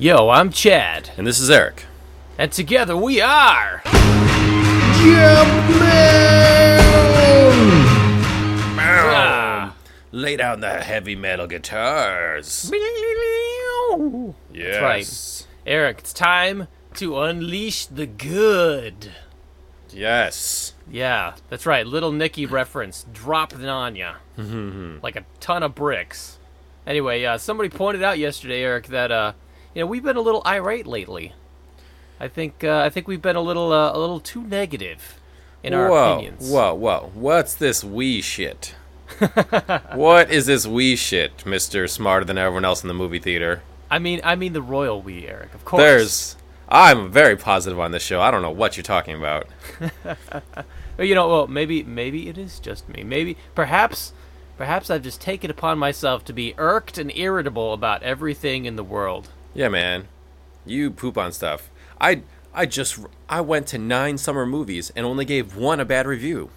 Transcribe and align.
Yo, 0.00 0.30
I'm 0.30 0.50
Chad, 0.50 1.10
And 1.18 1.26
this 1.26 1.38
is 1.38 1.50
Eric. 1.50 1.84
and 2.38 2.50
together 2.50 2.96
we 2.96 3.20
are. 3.20 3.82
Ah. 8.82 9.74
Lay 10.10 10.36
down 10.36 10.60
the 10.60 10.80
heavy 10.80 11.14
metal 11.14 11.46
guitars. 11.46 12.70
Yes. 14.54 14.80
right. 14.80 15.46
Eric, 15.70 15.98
it's 15.98 16.14
time 16.14 16.68
to 16.94 17.20
unleash 17.20 17.84
the 17.84 18.06
good. 18.06 19.12
Yes. 19.90 20.72
Yeah, 20.90 21.34
that's 21.50 21.66
right. 21.66 21.86
Little 21.86 22.10
Nicky 22.12 22.46
reference 22.46 23.04
dropped 23.12 23.54
on 23.54 23.96
ya 23.96 24.14
like 25.02 25.16
a 25.16 25.26
ton 25.40 25.62
of 25.62 25.74
bricks. 25.74 26.38
Anyway, 26.86 27.22
uh, 27.22 27.36
somebody 27.36 27.68
pointed 27.68 28.02
out 28.02 28.18
yesterday, 28.18 28.62
Eric, 28.62 28.86
that 28.86 29.12
uh, 29.12 29.32
you 29.74 29.82
know 29.82 29.86
we've 29.86 30.02
been 30.02 30.16
a 30.16 30.20
little 30.20 30.42
irate 30.46 30.86
lately. 30.86 31.34
I 32.18 32.28
think 32.28 32.64
uh, 32.64 32.82
I 32.84 32.90
think 32.90 33.08
we've 33.08 33.22
been 33.22 33.36
a 33.36 33.40
little 33.40 33.72
uh, 33.72 33.92
a 33.94 33.98
little 33.98 34.20
too 34.20 34.42
negative 34.42 35.20
in 35.62 35.74
our 35.74 35.88
whoa, 35.88 36.12
opinions. 36.14 36.50
whoa, 36.50 36.74
whoa. 36.74 37.10
What's 37.14 37.54
this 37.54 37.82
wee 37.82 38.20
shit? 38.20 38.74
what 39.94 40.30
is 40.30 40.46
this 40.46 40.66
wee 40.66 40.96
shit, 40.96 41.44
Mister 41.44 41.86
Smarter 41.88 42.24
than 42.24 42.38
everyone 42.38 42.64
else 42.64 42.82
in 42.82 42.88
the 42.88 42.94
movie 42.94 43.18
theater? 43.18 43.62
I 43.90 43.98
mean, 43.98 44.20
I 44.22 44.36
mean 44.36 44.52
the 44.52 44.62
royal 44.62 45.02
we, 45.02 45.26
Eric. 45.26 45.54
Of 45.54 45.64
course. 45.64 45.80
There's. 45.80 46.36
I'm 46.68 47.10
very 47.10 47.36
positive 47.36 47.80
on 47.80 47.90
this 47.90 48.02
show. 48.02 48.20
I 48.20 48.30
don't 48.30 48.42
know 48.42 48.50
what 48.50 48.76
you're 48.76 48.84
talking 48.84 49.16
about. 49.16 49.48
You 51.00 51.14
know, 51.14 51.28
well, 51.28 51.46
maybe 51.46 51.82
maybe 51.82 52.28
it 52.28 52.36
is 52.36 52.60
just 52.60 52.88
me. 52.88 53.02
Maybe 53.02 53.36
perhaps 53.54 54.12
perhaps 54.58 54.90
I've 54.90 55.02
just 55.02 55.20
taken 55.20 55.50
upon 55.50 55.78
myself 55.78 56.24
to 56.26 56.34
be 56.34 56.54
irked 56.58 56.98
and 56.98 57.10
irritable 57.16 57.72
about 57.72 58.02
everything 58.02 58.66
in 58.66 58.76
the 58.76 58.84
world. 58.84 59.30
Yeah, 59.54 59.68
man. 59.68 60.08
You 60.64 60.90
poop 60.90 61.18
on 61.18 61.32
stuff. 61.32 61.70
I 62.00 62.22
I 62.52 62.66
just 62.66 62.98
I 63.28 63.40
went 63.40 63.66
to 63.68 63.78
nine 63.78 64.18
summer 64.18 64.46
movies 64.46 64.90
and 64.94 65.06
only 65.06 65.24
gave 65.24 65.56
one 65.56 65.80
a 65.80 65.84
bad 65.84 66.06
review. 66.06 66.50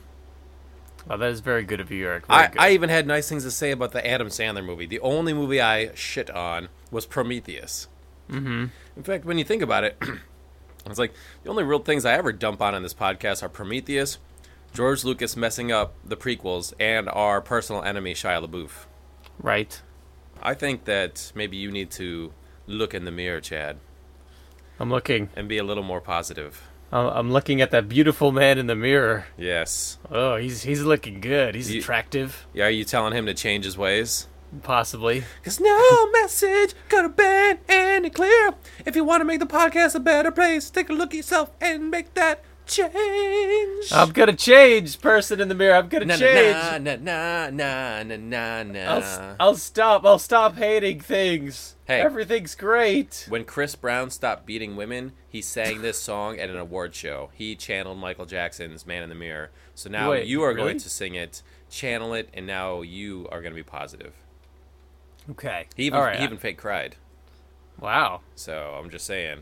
Oh, 1.09 1.17
that 1.17 1.29
is 1.29 1.41
very 1.41 1.63
good 1.63 1.81
of 1.81 1.91
you, 1.91 2.05
Eric. 2.05 2.27
Very 2.27 2.39
I, 2.39 2.47
good. 2.47 2.61
I 2.61 2.69
even 2.71 2.89
had 2.89 3.05
nice 3.05 3.27
things 3.27 3.43
to 3.43 3.51
say 3.51 3.71
about 3.71 3.91
the 3.91 4.05
Adam 4.07 4.29
Sandler 4.29 4.63
movie. 4.63 4.85
The 4.85 5.01
only 5.01 5.33
movie 5.33 5.59
I 5.59 5.93
shit 5.95 6.29
on 6.29 6.69
was 6.91 7.05
Prometheus. 7.05 7.87
Mm-hmm. 8.29 8.65
In 8.95 9.03
fact, 9.03 9.25
when 9.25 9.37
you 9.37 9.43
think 9.43 9.61
about 9.61 9.83
it, 9.83 9.97
it's 10.85 10.99
like 10.99 11.13
the 11.43 11.49
only 11.49 11.63
real 11.63 11.79
things 11.79 12.05
I 12.05 12.13
ever 12.13 12.31
dump 12.31 12.61
on 12.61 12.73
in 12.73 12.83
this 12.83 12.93
podcast 12.93 13.43
are 13.43 13.49
Prometheus, 13.49 14.17
George 14.73 15.03
Lucas 15.03 15.35
messing 15.35 15.71
up 15.73 15.93
the 16.05 16.15
prequels, 16.15 16.73
and 16.79 17.09
our 17.09 17.41
personal 17.41 17.83
enemy 17.83 18.13
Shia 18.13 18.45
LaBeouf. 18.47 18.85
right. 19.39 19.81
I 20.41 20.55
think 20.55 20.85
that 20.85 21.31
maybe 21.35 21.55
you 21.55 21.71
need 21.71 21.89
to 21.91 22.33
look 22.67 22.93
in 22.93 23.05
the 23.05 23.11
mirror, 23.11 23.41
Chad, 23.41 23.77
I'm 24.79 24.89
looking. 24.89 25.29
and 25.35 25.47
be 25.47 25.57
a 25.57 25.63
little 25.63 25.83
more 25.83 26.01
positive. 26.01 26.61
I'm 26.91 27.07
I'm 27.07 27.31
looking 27.31 27.61
at 27.61 27.71
that 27.71 27.89
beautiful 27.89 28.31
man 28.31 28.57
in 28.57 28.67
the 28.67 28.75
mirror. 28.75 29.25
Yes. 29.37 29.97
Oh, 30.11 30.35
he's 30.35 30.61
he's 30.63 30.81
looking 30.83 31.21
good. 31.21 31.55
He's 31.55 31.71
You- 31.73 31.79
attractive, 31.81 32.45
Yeah, 32.53 32.65
are 32.65 32.69
you 32.69 32.83
telling 32.85 33.13
him 33.13 33.25
to 33.25 33.33
change 33.33 33.65
his 33.65 33.77
ways? 33.77 34.27
possibly. 34.61 35.23
Cause 35.43 35.59
no 35.59 36.11
message 36.21 36.75
could 36.87 37.01
have 37.01 37.15
been 37.15 37.57
any 37.67 38.11
clearer. 38.11 38.53
If 38.85 38.95
you 38.95 39.03
want 39.03 39.21
to 39.21 39.25
make 39.25 39.39
the 39.39 39.47
podcast 39.47 39.95
a 39.95 39.99
better 39.99 40.29
place, 40.29 40.69
take 40.69 40.89
a 40.89 40.93
look 40.93 41.09
at 41.09 41.17
yourself 41.17 41.49
and 41.59 41.89
make 41.89 42.13
that 42.13 42.43
change. 42.65 43.91
I'm 43.91 44.11
gonna 44.11 44.35
change, 44.35 44.99
person 45.01 45.39
in 45.41 45.47
the 45.49 45.55
mirror. 45.55 45.75
I'm 45.75 45.87
gonna 45.89 46.05
na, 46.05 46.15
change. 46.17 46.83
na 46.83 46.95
na 46.95 47.49
na 47.49 48.03
na 48.03 48.03
na 48.03 48.63
na 48.63 48.79
I'll, 48.79 48.99
na. 48.99 49.05
s- 49.05 49.35
I'll 49.39 49.55
stop. 49.55 50.05
I'll 50.05 50.19
stop 50.19 50.55
hating 50.55 50.99
things. 51.01 51.75
Hey. 51.85 51.99
Everything's 52.01 52.55
great. 52.55 53.25
When 53.29 53.43
Chris 53.43 53.75
Brown 53.75 54.09
stopped 54.09 54.45
beating 54.45 54.75
women, 54.75 55.11
he 55.27 55.41
sang 55.41 55.81
this 55.81 55.99
song 55.99 56.39
at 56.39 56.49
an 56.49 56.57
award 56.57 56.95
show. 56.95 57.29
He 57.33 57.55
channeled 57.55 57.97
Michael 57.97 58.25
Jackson's 58.25 58.85
"Man 58.85 59.03
in 59.03 59.09
the 59.09 59.15
Mirror." 59.15 59.51
So 59.75 59.89
now 59.89 60.11
Wait, 60.11 60.27
you 60.27 60.43
are 60.43 60.49
really? 60.53 60.61
going 60.61 60.79
to 60.79 60.89
sing 60.89 61.15
it, 61.15 61.41
channel 61.69 62.13
it, 62.13 62.29
and 62.33 62.47
now 62.47 62.81
you 62.81 63.27
are 63.31 63.41
going 63.41 63.51
to 63.51 63.55
be 63.55 63.63
positive. 63.63 64.13
Okay. 65.31 65.67
He 65.75 65.85
even 65.85 65.99
All 65.99 66.05
right. 66.05 66.17
he 66.17 66.23
even 66.23 66.37
fake 66.37 66.57
cried. 66.57 66.95
wow. 67.79 68.21
So 68.35 68.77
I'm 68.79 68.89
just 68.89 69.05
saying, 69.05 69.39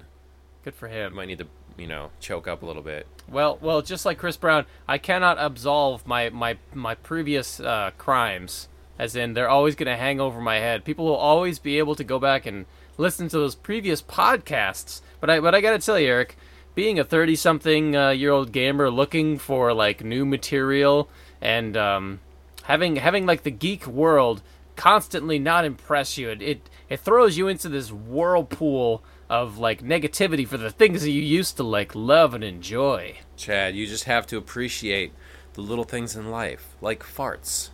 Good 0.64 0.76
for 0.76 0.88
you 0.88 0.94
him. 0.96 1.16
might 1.16 1.26
need 1.28 1.40
to 1.40 1.48
you 1.82 1.88
know 1.88 2.12
choke 2.20 2.48
up 2.48 2.62
a 2.62 2.66
little 2.66 2.84
bit. 2.84 3.08
Well, 3.28 3.58
well, 3.62 3.82
just 3.82 4.06
like 4.06 4.20
Chris 4.20 4.38
Brown, 4.38 4.66
I 4.88 4.98
cannot 4.98 5.38
absolve 5.40 6.06
my 6.06 6.30
my 6.30 6.58
my 6.74 6.96
previous 6.96 7.60
uh, 7.60 7.92
crimes. 7.98 8.68
As 9.00 9.16
in, 9.16 9.34
they're 9.34 9.50
always 9.50 9.74
going 9.74 9.88
to 9.88 9.98
hang 9.98 10.22
over 10.22 10.40
my 10.40 10.58
head. 10.58 10.86
People 10.86 11.06
will 11.06 11.16
always 11.16 11.58
be 11.58 11.80
able 11.80 11.96
to 11.96 12.04
go 12.04 12.20
back 12.20 12.46
and 12.46 12.68
listen 12.98 13.30
to 13.30 13.38
those 13.38 13.56
previous 13.56 14.00
podcasts. 14.00 15.02
But 15.20 15.30
I 15.32 15.40
but 15.40 15.56
I 15.56 15.62
got 15.62 15.72
to 15.72 15.80
tell 15.80 16.00
you, 16.00 16.08
Eric, 16.08 16.38
being 16.76 17.00
a 17.00 17.04
thirty-something 17.04 17.96
uh, 17.96 18.10
year 18.12 18.32
old 18.32 18.52
gamer 18.52 18.92
looking 18.92 19.40
for 19.40 19.74
like 19.74 20.04
new 20.04 20.24
material 20.24 21.10
and 21.42 21.76
um, 21.76 22.20
having 22.64 22.98
having 22.98 23.26
like 23.26 23.42
the 23.42 23.52
geek 23.52 23.88
world 23.88 24.44
constantly 24.76 25.40
not 25.40 25.66
impress 25.66 26.18
you, 26.18 26.30
it, 26.30 26.42
it 26.42 26.70
it 26.90 27.00
throws 27.00 27.38
you 27.38 27.48
into 27.48 27.70
this 27.70 27.92
whirlpool 27.92 29.04
of 29.32 29.58
like 29.58 29.82
negativity 29.82 30.46
for 30.46 30.58
the 30.58 30.70
things 30.70 31.02
that 31.04 31.10
you 31.12 31.22
used 31.22 31.56
to 31.58 31.64
like 31.64 31.96
love 31.96 32.34
and 32.34 32.44
enjoy. 32.44 33.16
Chad, 33.38 33.76
you 33.76 33.88
just 33.88 34.04
have 34.04 34.28
to 34.28 34.38
appreciate 34.38 35.14
the 35.54 35.62
little 35.62 35.86
things 35.86 36.16
in 36.16 36.30
life, 36.30 36.76
like 36.82 37.02
farts. 37.04 37.70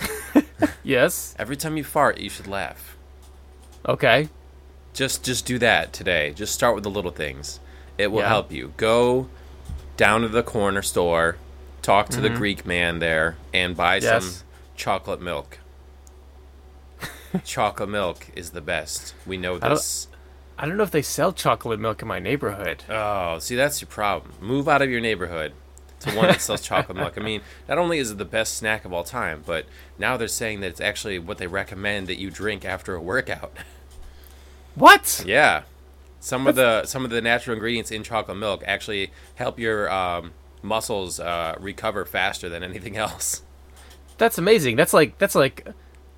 Yes. 0.82 1.34
Every 1.38 1.56
time 1.56 1.76
you 1.76 1.84
fart, 1.84 2.18
you 2.18 2.28
should 2.30 2.46
laugh. 2.48 2.96
Okay. 3.86 4.28
Just 4.92 5.22
just 5.22 5.46
do 5.46 5.58
that 5.58 5.92
today. 5.92 6.32
Just 6.34 6.52
start 6.54 6.74
with 6.74 6.82
the 6.84 6.90
little 6.90 7.10
things. 7.12 7.60
It 7.96 8.08
will 8.10 8.20
Yeah. 8.22 8.28
help 8.28 8.50
you. 8.50 8.72
Go 8.76 9.28
down 9.96 10.22
to 10.22 10.28
the 10.28 10.42
corner 10.42 10.82
store, 10.82 11.36
talk 11.82 12.08
to 12.10 12.20
the 12.20 12.30
Greek 12.30 12.64
man 12.66 12.98
there, 12.98 13.36
and 13.54 13.76
buy 13.76 13.98
Mm-hmm. 13.98 14.04
Yes. 14.06 14.24
some 14.24 14.44
chocolate 14.76 15.20
milk. 15.20 15.58
chocolate 17.44 17.88
milk 17.90 18.26
is 18.34 18.50
the 18.50 18.60
best. 18.60 19.14
We 19.26 19.36
know 19.36 19.58
this. 19.58 20.08
I 20.58 20.66
don't 20.66 20.76
know 20.76 20.82
if 20.82 20.90
they 20.90 21.02
sell 21.02 21.32
chocolate 21.32 21.78
milk 21.78 22.02
in 22.02 22.08
my 22.08 22.18
neighborhood. 22.18 22.82
Oh, 22.88 23.38
see, 23.38 23.54
that's 23.54 23.80
your 23.80 23.88
problem. 23.88 24.34
Move 24.40 24.68
out 24.68 24.82
of 24.82 24.90
your 24.90 25.00
neighborhood 25.00 25.52
to 26.00 26.10
one 26.16 26.26
that 26.26 26.40
sells 26.40 26.62
chocolate 26.62 26.96
milk. 26.96 27.14
I 27.16 27.20
mean, 27.20 27.42
not 27.68 27.78
only 27.78 27.98
is 27.98 28.10
it 28.10 28.18
the 28.18 28.24
best 28.24 28.56
snack 28.56 28.84
of 28.84 28.92
all 28.92 29.04
time, 29.04 29.42
but 29.46 29.66
now 29.98 30.16
they're 30.16 30.28
saying 30.28 30.60
that 30.60 30.68
it's 30.68 30.80
actually 30.80 31.18
what 31.18 31.38
they 31.38 31.46
recommend 31.46 32.08
that 32.08 32.18
you 32.18 32.30
drink 32.30 32.64
after 32.64 32.94
a 32.94 33.00
workout. 33.00 33.52
What? 34.74 35.24
yeah, 35.26 35.62
some 36.20 36.46
of 36.46 36.54
the 36.54 36.84
some 36.84 37.04
of 37.04 37.10
the 37.10 37.20
natural 37.20 37.54
ingredients 37.54 37.90
in 37.90 38.04
chocolate 38.04 38.36
milk 38.36 38.62
actually 38.64 39.10
help 39.34 39.58
your 39.58 39.90
um, 39.90 40.34
muscles 40.62 41.18
uh, 41.18 41.56
recover 41.58 42.04
faster 42.04 42.48
than 42.48 42.62
anything 42.62 42.96
else. 43.04 43.42
That's 44.18 44.38
amazing. 44.38 44.76
That's 44.76 44.92
like 44.92 45.18
that's 45.18 45.34
like 45.34 45.66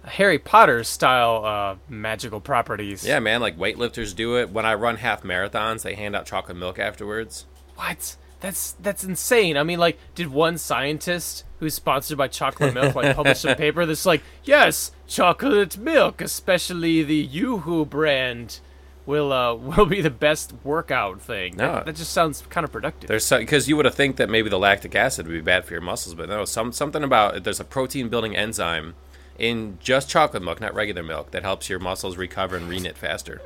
Harry 0.04 0.38
Potter 0.38 0.82
style 0.84 1.44
uh, 1.44 1.76
magical 1.88 2.40
properties. 2.40 3.06
Yeah, 3.06 3.20
man, 3.20 3.40
like 3.40 3.58
weightlifters 3.58 4.14
do 4.14 4.36
it. 4.38 4.50
When 4.50 4.64
I 4.66 4.74
run 4.74 4.96
half 4.96 5.22
marathons, 5.22 5.82
they 5.82 5.94
hand 5.94 6.16
out 6.16 6.26
chocolate 6.26 6.56
milk 6.56 6.78
afterwards. 6.78 7.46
What? 7.76 8.16
That's 8.40 8.72
that's 8.72 9.04
insane. 9.04 9.56
I 9.58 9.62
mean, 9.62 9.78
like, 9.78 9.98
did 10.14 10.28
one 10.28 10.56
scientist 10.56 11.44
who's 11.58 11.74
sponsored 11.74 12.16
by 12.16 12.28
chocolate 12.28 12.72
milk 12.72 12.94
like 12.94 13.14
publish 13.14 13.44
a 13.44 13.54
paper 13.56 13.84
that's 13.84 14.06
like, 14.06 14.22
yes, 14.44 14.92
chocolate 15.06 15.76
milk, 15.76 16.22
especially 16.22 17.02
the 17.02 17.28
YooHoo 17.28 17.88
brand, 17.88 18.60
will 19.04 19.32
uh 19.32 19.54
will 19.76 19.84
be 19.84 20.00
the 20.00 20.10
best 20.10 20.54
workout 20.64 21.20
thing. 21.20 21.56
No. 21.56 21.74
That, 21.74 21.86
that 21.86 21.96
just 21.96 22.12
sounds 22.12 22.42
kind 22.48 22.64
of 22.64 22.72
productive. 22.72 23.08
There's 23.08 23.28
because 23.28 23.68
you 23.68 23.76
would 23.76 23.84
have 23.84 23.94
think 23.94 24.16
that 24.16 24.30
maybe 24.30 24.48
the 24.48 24.58
lactic 24.58 24.94
acid 24.94 25.26
would 25.26 25.34
be 25.34 25.40
bad 25.42 25.66
for 25.66 25.74
your 25.74 25.82
muscles, 25.82 26.14
but 26.14 26.30
no, 26.30 26.46
some 26.46 26.72
something 26.72 27.04
about 27.04 27.44
there's 27.44 27.60
a 27.60 27.64
protein 27.64 28.08
building 28.08 28.34
enzyme 28.34 28.94
in 29.40 29.78
just 29.80 30.08
chocolate 30.08 30.42
milk, 30.42 30.60
not 30.60 30.74
regular 30.74 31.02
milk, 31.02 31.30
that 31.32 31.42
helps 31.42 31.68
your 31.68 31.78
muscles 31.78 32.16
recover 32.16 32.56
and 32.56 32.68
reknit 32.70 32.94
faster. 32.96 33.40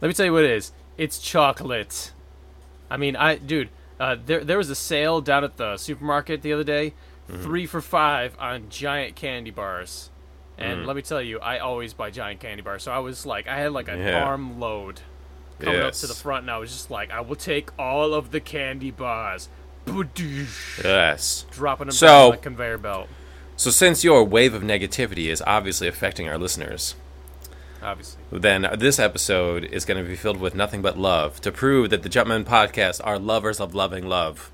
Let 0.00 0.08
me 0.08 0.14
tell 0.14 0.26
you 0.26 0.32
what 0.32 0.44
it 0.44 0.50
is. 0.50 0.70
It's 0.96 1.18
chocolate. 1.18 2.12
I 2.90 2.96
mean, 2.96 3.16
I 3.16 3.36
dude, 3.36 3.70
uh, 3.98 4.16
there 4.24 4.44
there 4.44 4.58
was 4.58 4.70
a 4.70 4.74
sale 4.76 5.20
down 5.20 5.42
at 5.44 5.56
the 5.56 5.76
supermarket 5.76 6.42
the 6.42 6.52
other 6.52 6.64
day, 6.64 6.94
Mm-hmm. 7.30 7.42
three 7.42 7.66
for 7.66 7.82
five 7.82 8.34
on 8.38 8.68
giant 8.70 9.14
candy 9.14 9.50
bars. 9.50 10.08
And 10.56 10.80
Mm. 10.80 10.86
let 10.86 10.96
me 10.96 11.02
tell 11.02 11.20
you, 11.20 11.38
I 11.40 11.58
always 11.58 11.92
buy 11.92 12.10
giant 12.10 12.40
candy 12.40 12.62
bars. 12.62 12.82
So 12.82 12.90
I 12.90 12.98
was 13.00 13.26
like, 13.26 13.46
I 13.46 13.56
had 13.58 13.72
like 13.72 13.88
an 13.88 13.98
Yeah. 14.00 14.24
arm 14.24 14.58
load 14.58 15.02
coming 15.60 15.78
up 15.80 15.92
to 15.92 16.06
the 16.06 16.14
front, 16.14 16.42
and 16.44 16.50
I 16.50 16.56
was 16.58 16.70
just 16.70 16.90
like, 16.90 17.10
I 17.10 17.20
will 17.20 17.36
take 17.36 17.68
all 17.78 18.14
of 18.14 18.30
the 18.30 18.40
candy 18.40 18.90
bars, 18.90 19.48
Yes. 20.82 21.44
dropping 21.50 21.86
them 21.88 21.94
So- 21.94 22.06
down 22.06 22.30
like 22.30 22.38
a 22.38 22.42
conveyor 22.42 22.78
belt. 22.78 23.08
So 23.58 23.70
since 23.70 24.04
your 24.04 24.22
wave 24.22 24.54
of 24.54 24.62
negativity 24.62 25.26
is 25.26 25.42
obviously 25.46 25.88
affecting 25.88 26.28
our 26.28 26.38
listeners, 26.38 26.94
Obviously, 27.82 28.20
then 28.32 28.66
this 28.78 28.98
episode 29.00 29.64
is 29.64 29.84
going 29.84 30.00
to 30.02 30.08
be 30.08 30.14
filled 30.16 30.40
with 30.40 30.54
nothing 30.54 30.80
but 30.80 30.96
love 30.98 31.40
to 31.42 31.50
prove 31.52 31.90
that 31.90 32.02
the 32.04 32.08
Jumpman 32.08 32.44
podcast 32.44 33.00
are 33.04 33.18
lovers 33.18 33.60
of 33.60 33.74
loving 33.74 34.06
love. 34.08 34.50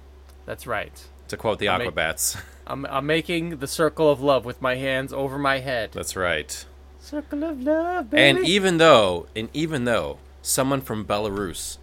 that's 0.46 0.66
right. 0.66 1.04
To 1.28 1.36
quote 1.36 1.58
the 1.58 1.68
I 1.68 1.78
make- 1.78 1.90
Aquabats. 1.90 2.42
I'm 2.66 2.86
I'm 2.86 3.04
making 3.04 3.58
the 3.58 3.66
circle 3.66 4.10
of 4.10 4.22
love 4.22 4.46
with 4.46 4.62
my 4.62 4.76
hands 4.76 5.12
over 5.12 5.36
my 5.38 5.58
head. 5.58 5.90
That's 5.92 6.16
right. 6.16 6.64
Circle 6.98 7.44
of 7.44 7.60
love, 7.62 8.08
baby. 8.10 8.22
And 8.38 8.46
even 8.48 8.78
though, 8.78 9.26
and 9.36 9.50
even 9.52 9.84
though 9.84 10.16
someone 10.40 10.80
from 10.80 11.04
Belarus 11.04 11.76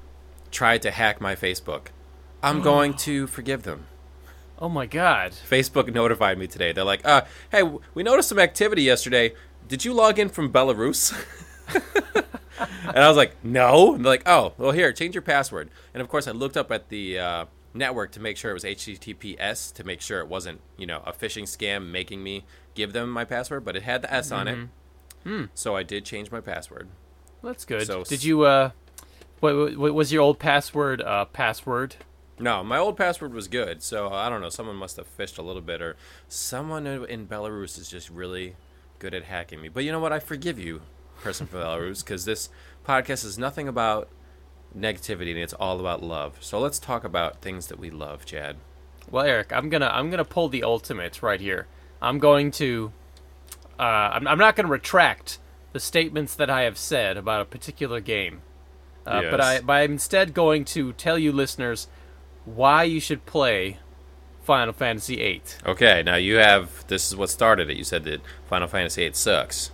tried 0.50 0.82
to 0.84 0.90
hack 0.92 1.22
my 1.22 1.36
Facebook. 1.36 1.88
I'm 2.42 2.62
going 2.72 2.96
to 3.06 3.28
forgive 3.28 3.62
them. 3.64 3.86
Oh 4.62 4.70
my 4.70 4.86
god. 4.86 5.32
Facebook 5.32 5.92
notified 5.92 6.38
me 6.38 6.46
today. 6.46 6.72
They're 6.72 6.84
like, 6.84 7.04
uh, 7.04 7.24
hey, 7.52 7.64
we 7.96 8.04
noticed 8.04 8.30
some 8.30 8.38
activity 8.38 8.84
yesterday. 8.84 9.34
Did 9.68 9.84
you 9.84 9.92
log 9.92 10.20
in 10.20 10.30
from 10.30 10.54
Belarus? 10.54 11.12
and 12.60 12.98
I 12.98 13.08
was 13.08 13.18
like, 13.18 13.44
no. 13.44 13.96
And 13.96 14.06
they're 14.06 14.12
like, 14.12 14.28
oh, 14.28 14.54
well, 14.60 14.72
here, 14.72 14.94
change 14.94 15.16
your 15.16 15.24
password. 15.24 15.72
And 15.96 16.02
of 16.02 16.10
course, 16.10 16.28
I 16.28 16.32
looked 16.32 16.58
up 16.58 16.72
at 16.72 16.90
the 16.90 17.18
uh, 17.18 17.46
network 17.74 18.12
to 18.12 18.20
make 18.20 18.38
sure 18.38 18.52
it 18.52 18.54
was 18.54 18.64
HTTPS 18.64 19.74
to 19.74 19.84
make 19.84 20.00
sure 20.00 20.20
it 20.20 20.28
wasn't, 20.28 20.62
you 20.78 20.86
know, 20.86 21.02
a 21.08 21.12
phishing 21.12 21.44
scam 21.46 21.90
making 21.90 22.22
me 22.22 22.46
give 22.76 22.94
them 22.94 23.10
my 23.10 23.26
password, 23.26 23.66
but 23.66 23.76
it 23.76 23.82
had 23.82 24.04
the 24.04 24.14
S 24.14 24.32
on 24.32 24.48
it. 24.48 25.50
So 25.56 25.76
I 25.76 25.82
did 25.82 26.06
change 26.06 26.32
my 26.32 26.40
password. 26.40 26.88
That's 27.44 27.66
good. 27.66 27.88
So 27.88 28.04
Did 28.04 28.24
you 28.24 28.44
uh 28.44 28.72
what, 29.40 29.76
what 29.76 29.96
was 29.96 30.14
your 30.14 30.22
old 30.22 30.38
password 30.38 31.02
uh 31.02 31.26
password? 31.26 31.96
No, 32.42 32.64
my 32.64 32.78
old 32.78 32.98
password 32.98 33.34
was 33.34 33.48
good. 33.48 33.84
So 33.84 34.10
I 34.10 34.30
don't 34.30 34.42
know. 34.42 34.50
Someone 34.50 34.76
must 34.76 34.98
have 34.98 35.18
phished 35.18 35.38
a 35.38 35.42
little 35.42 35.62
bit, 35.62 35.82
or 35.82 35.96
someone 36.28 36.88
in 36.88 37.28
Belarus 37.28 37.78
is 37.78 37.90
just 37.90 38.10
really 38.10 38.56
good 39.00 39.14
at 39.14 39.24
hacking 39.26 39.62
me. 39.62 39.70
But 39.70 39.84
you 39.84 39.92
know 39.92 40.00
what? 40.00 40.14
I 40.14 40.20
forgive 40.20 40.60
you, 40.60 40.82
person 41.22 41.48
from 41.48 41.60
Belarus, 41.60 42.04
because 42.04 42.26
this 42.26 42.50
podcast 42.86 43.26
is 43.26 43.38
nothing 43.38 43.68
about 43.68 44.10
negativity 44.78 45.32
and 45.32 45.40
it's 45.40 45.54
all 45.54 45.80
about 45.80 46.02
love. 46.02 46.38
So 46.40 46.60
let's 46.60 46.80
talk 46.80 47.04
about 47.04 47.42
things 47.42 47.68
that 47.68 47.80
we 47.80 47.90
love, 47.90 48.26
Chad. 48.26 48.58
Well, 49.10 49.26
Eric, 49.26 49.52
I'm 49.52 49.70
gonna 49.70 49.90
I'm 49.92 50.10
gonna 50.10 50.26
pull 50.26 50.50
the 50.50 50.64
ultimate 50.64 51.22
right 51.22 51.42
here. 51.42 51.68
I'm 52.02 52.20
going 52.20 52.52
to 52.52 52.92
uh, 53.80 53.84
I'm, 54.14 54.28
I'm 54.28 54.38
not 54.38 54.56
gonna 54.56 54.70
retract 54.70 55.40
the 55.74 55.80
statements 55.80 56.36
that 56.36 56.50
I 56.50 56.64
have 56.64 56.78
said 56.78 57.18
about 57.18 57.42
a 57.42 57.46
particular 57.46 58.00
game, 58.00 58.42
uh, 59.06 59.30
but 59.30 59.42
I 59.42 59.62
but 59.62 59.74
I'm 59.74 59.94
instead 59.94 60.34
going 60.34 60.66
to 60.66 60.94
tell 60.94 61.18
you 61.18 61.32
listeners 61.32 61.88
why 62.46 62.84
you 62.84 63.00
should 63.00 63.26
play 63.26 63.78
Final 64.44 64.74
Fantasy 64.74 65.18
VIII. 65.18 65.42
Okay, 65.66 66.04
now 66.04 66.16
you 66.16 66.36
have. 66.36 66.86
This 66.88 67.08
is 67.08 67.16
what 67.16 67.30
started 67.30 67.70
it. 67.70 67.78
You 67.78 67.84
said 67.84 68.04
that 68.06 68.22
Final 68.48 68.68
Fantasy 68.68 69.04
VIII 69.04 69.14
sucks. 69.14 69.72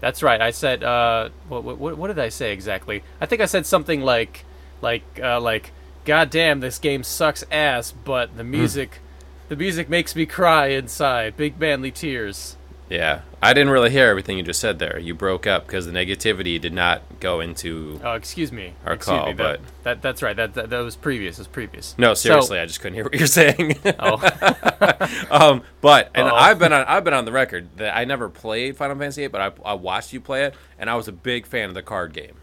That's 0.00 0.22
right. 0.22 0.40
I 0.40 0.50
said 0.50 0.84
uh, 0.84 1.30
what, 1.48 1.64
what 1.64 1.96
what 1.96 2.08
did 2.08 2.18
I 2.18 2.28
say 2.28 2.52
exactly? 2.52 3.02
I 3.20 3.26
think 3.26 3.40
I 3.40 3.46
said 3.46 3.66
something 3.66 4.02
like 4.02 4.44
like 4.82 5.02
uh, 5.22 5.40
like 5.40 5.72
God 6.04 6.30
damn, 6.30 6.60
this 6.60 6.78
game 6.78 7.02
sucks 7.02 7.44
ass, 7.50 7.92
but 7.92 8.36
the 8.36 8.44
music 8.44 9.00
the 9.48 9.56
music 9.56 9.88
makes 9.88 10.14
me 10.14 10.26
cry 10.26 10.68
inside, 10.68 11.36
big 11.36 11.58
manly 11.58 11.90
tears. 11.90 12.56
Yeah, 12.88 13.22
I 13.46 13.52
didn't 13.54 13.70
really 13.70 13.90
hear 13.90 14.08
everything 14.08 14.36
you 14.36 14.42
just 14.42 14.60
said 14.60 14.78
there. 14.78 14.98
You 14.98 15.14
broke 15.14 15.46
up 15.46 15.66
because 15.66 15.86
the 15.86 15.92
negativity 15.92 16.60
did 16.60 16.72
not 16.72 17.02
go 17.20 17.40
into. 17.40 18.00
Oh, 18.04 18.14
excuse 18.14 18.50
me. 18.52 18.74
Our 18.84 18.94
excuse 18.94 19.18
call, 19.18 19.26
me. 19.28 19.32
But- 19.34 19.60
that 19.84 20.02
that's 20.02 20.22
right. 20.22 20.36
That, 20.36 20.54
that 20.54 20.70
that 20.70 20.80
was 20.80 20.96
previous. 20.96 21.36
It 21.38 21.42
Was 21.42 21.46
previous. 21.48 21.94
No, 21.98 22.14
So- 22.14 22.28
seriously, 22.30 22.58
I 22.58 22.66
just 22.66 22.80
couldn't 22.80 22.94
hear 22.94 23.04
what 23.04 23.14
you're 23.14 23.26
saying. 23.28 23.76
oh, 23.98 25.26
um, 25.30 25.62
but 25.80 26.10
and 26.14 26.26
Uh-oh. 26.28 26.34
I've 26.34 26.58
been 26.58 26.72
on 26.72 26.84
I've 26.86 27.04
been 27.04 27.14
on 27.14 27.24
the 27.24 27.32
record 27.32 27.68
that 27.76 27.96
I 27.96 28.04
never 28.04 28.28
played 28.28 28.76
Final 28.76 28.96
Fantasy 28.96 29.22
VIII, 29.22 29.28
but 29.28 29.40
I, 29.64 29.70
I 29.70 29.74
watched 29.74 30.12
you 30.12 30.20
play 30.20 30.44
it, 30.44 30.54
and 30.78 30.90
I 30.90 30.94
was 30.96 31.08
a 31.08 31.12
big 31.12 31.46
fan 31.46 31.68
of 31.68 31.74
the 31.74 31.82
card 31.82 32.12
game. 32.12 32.34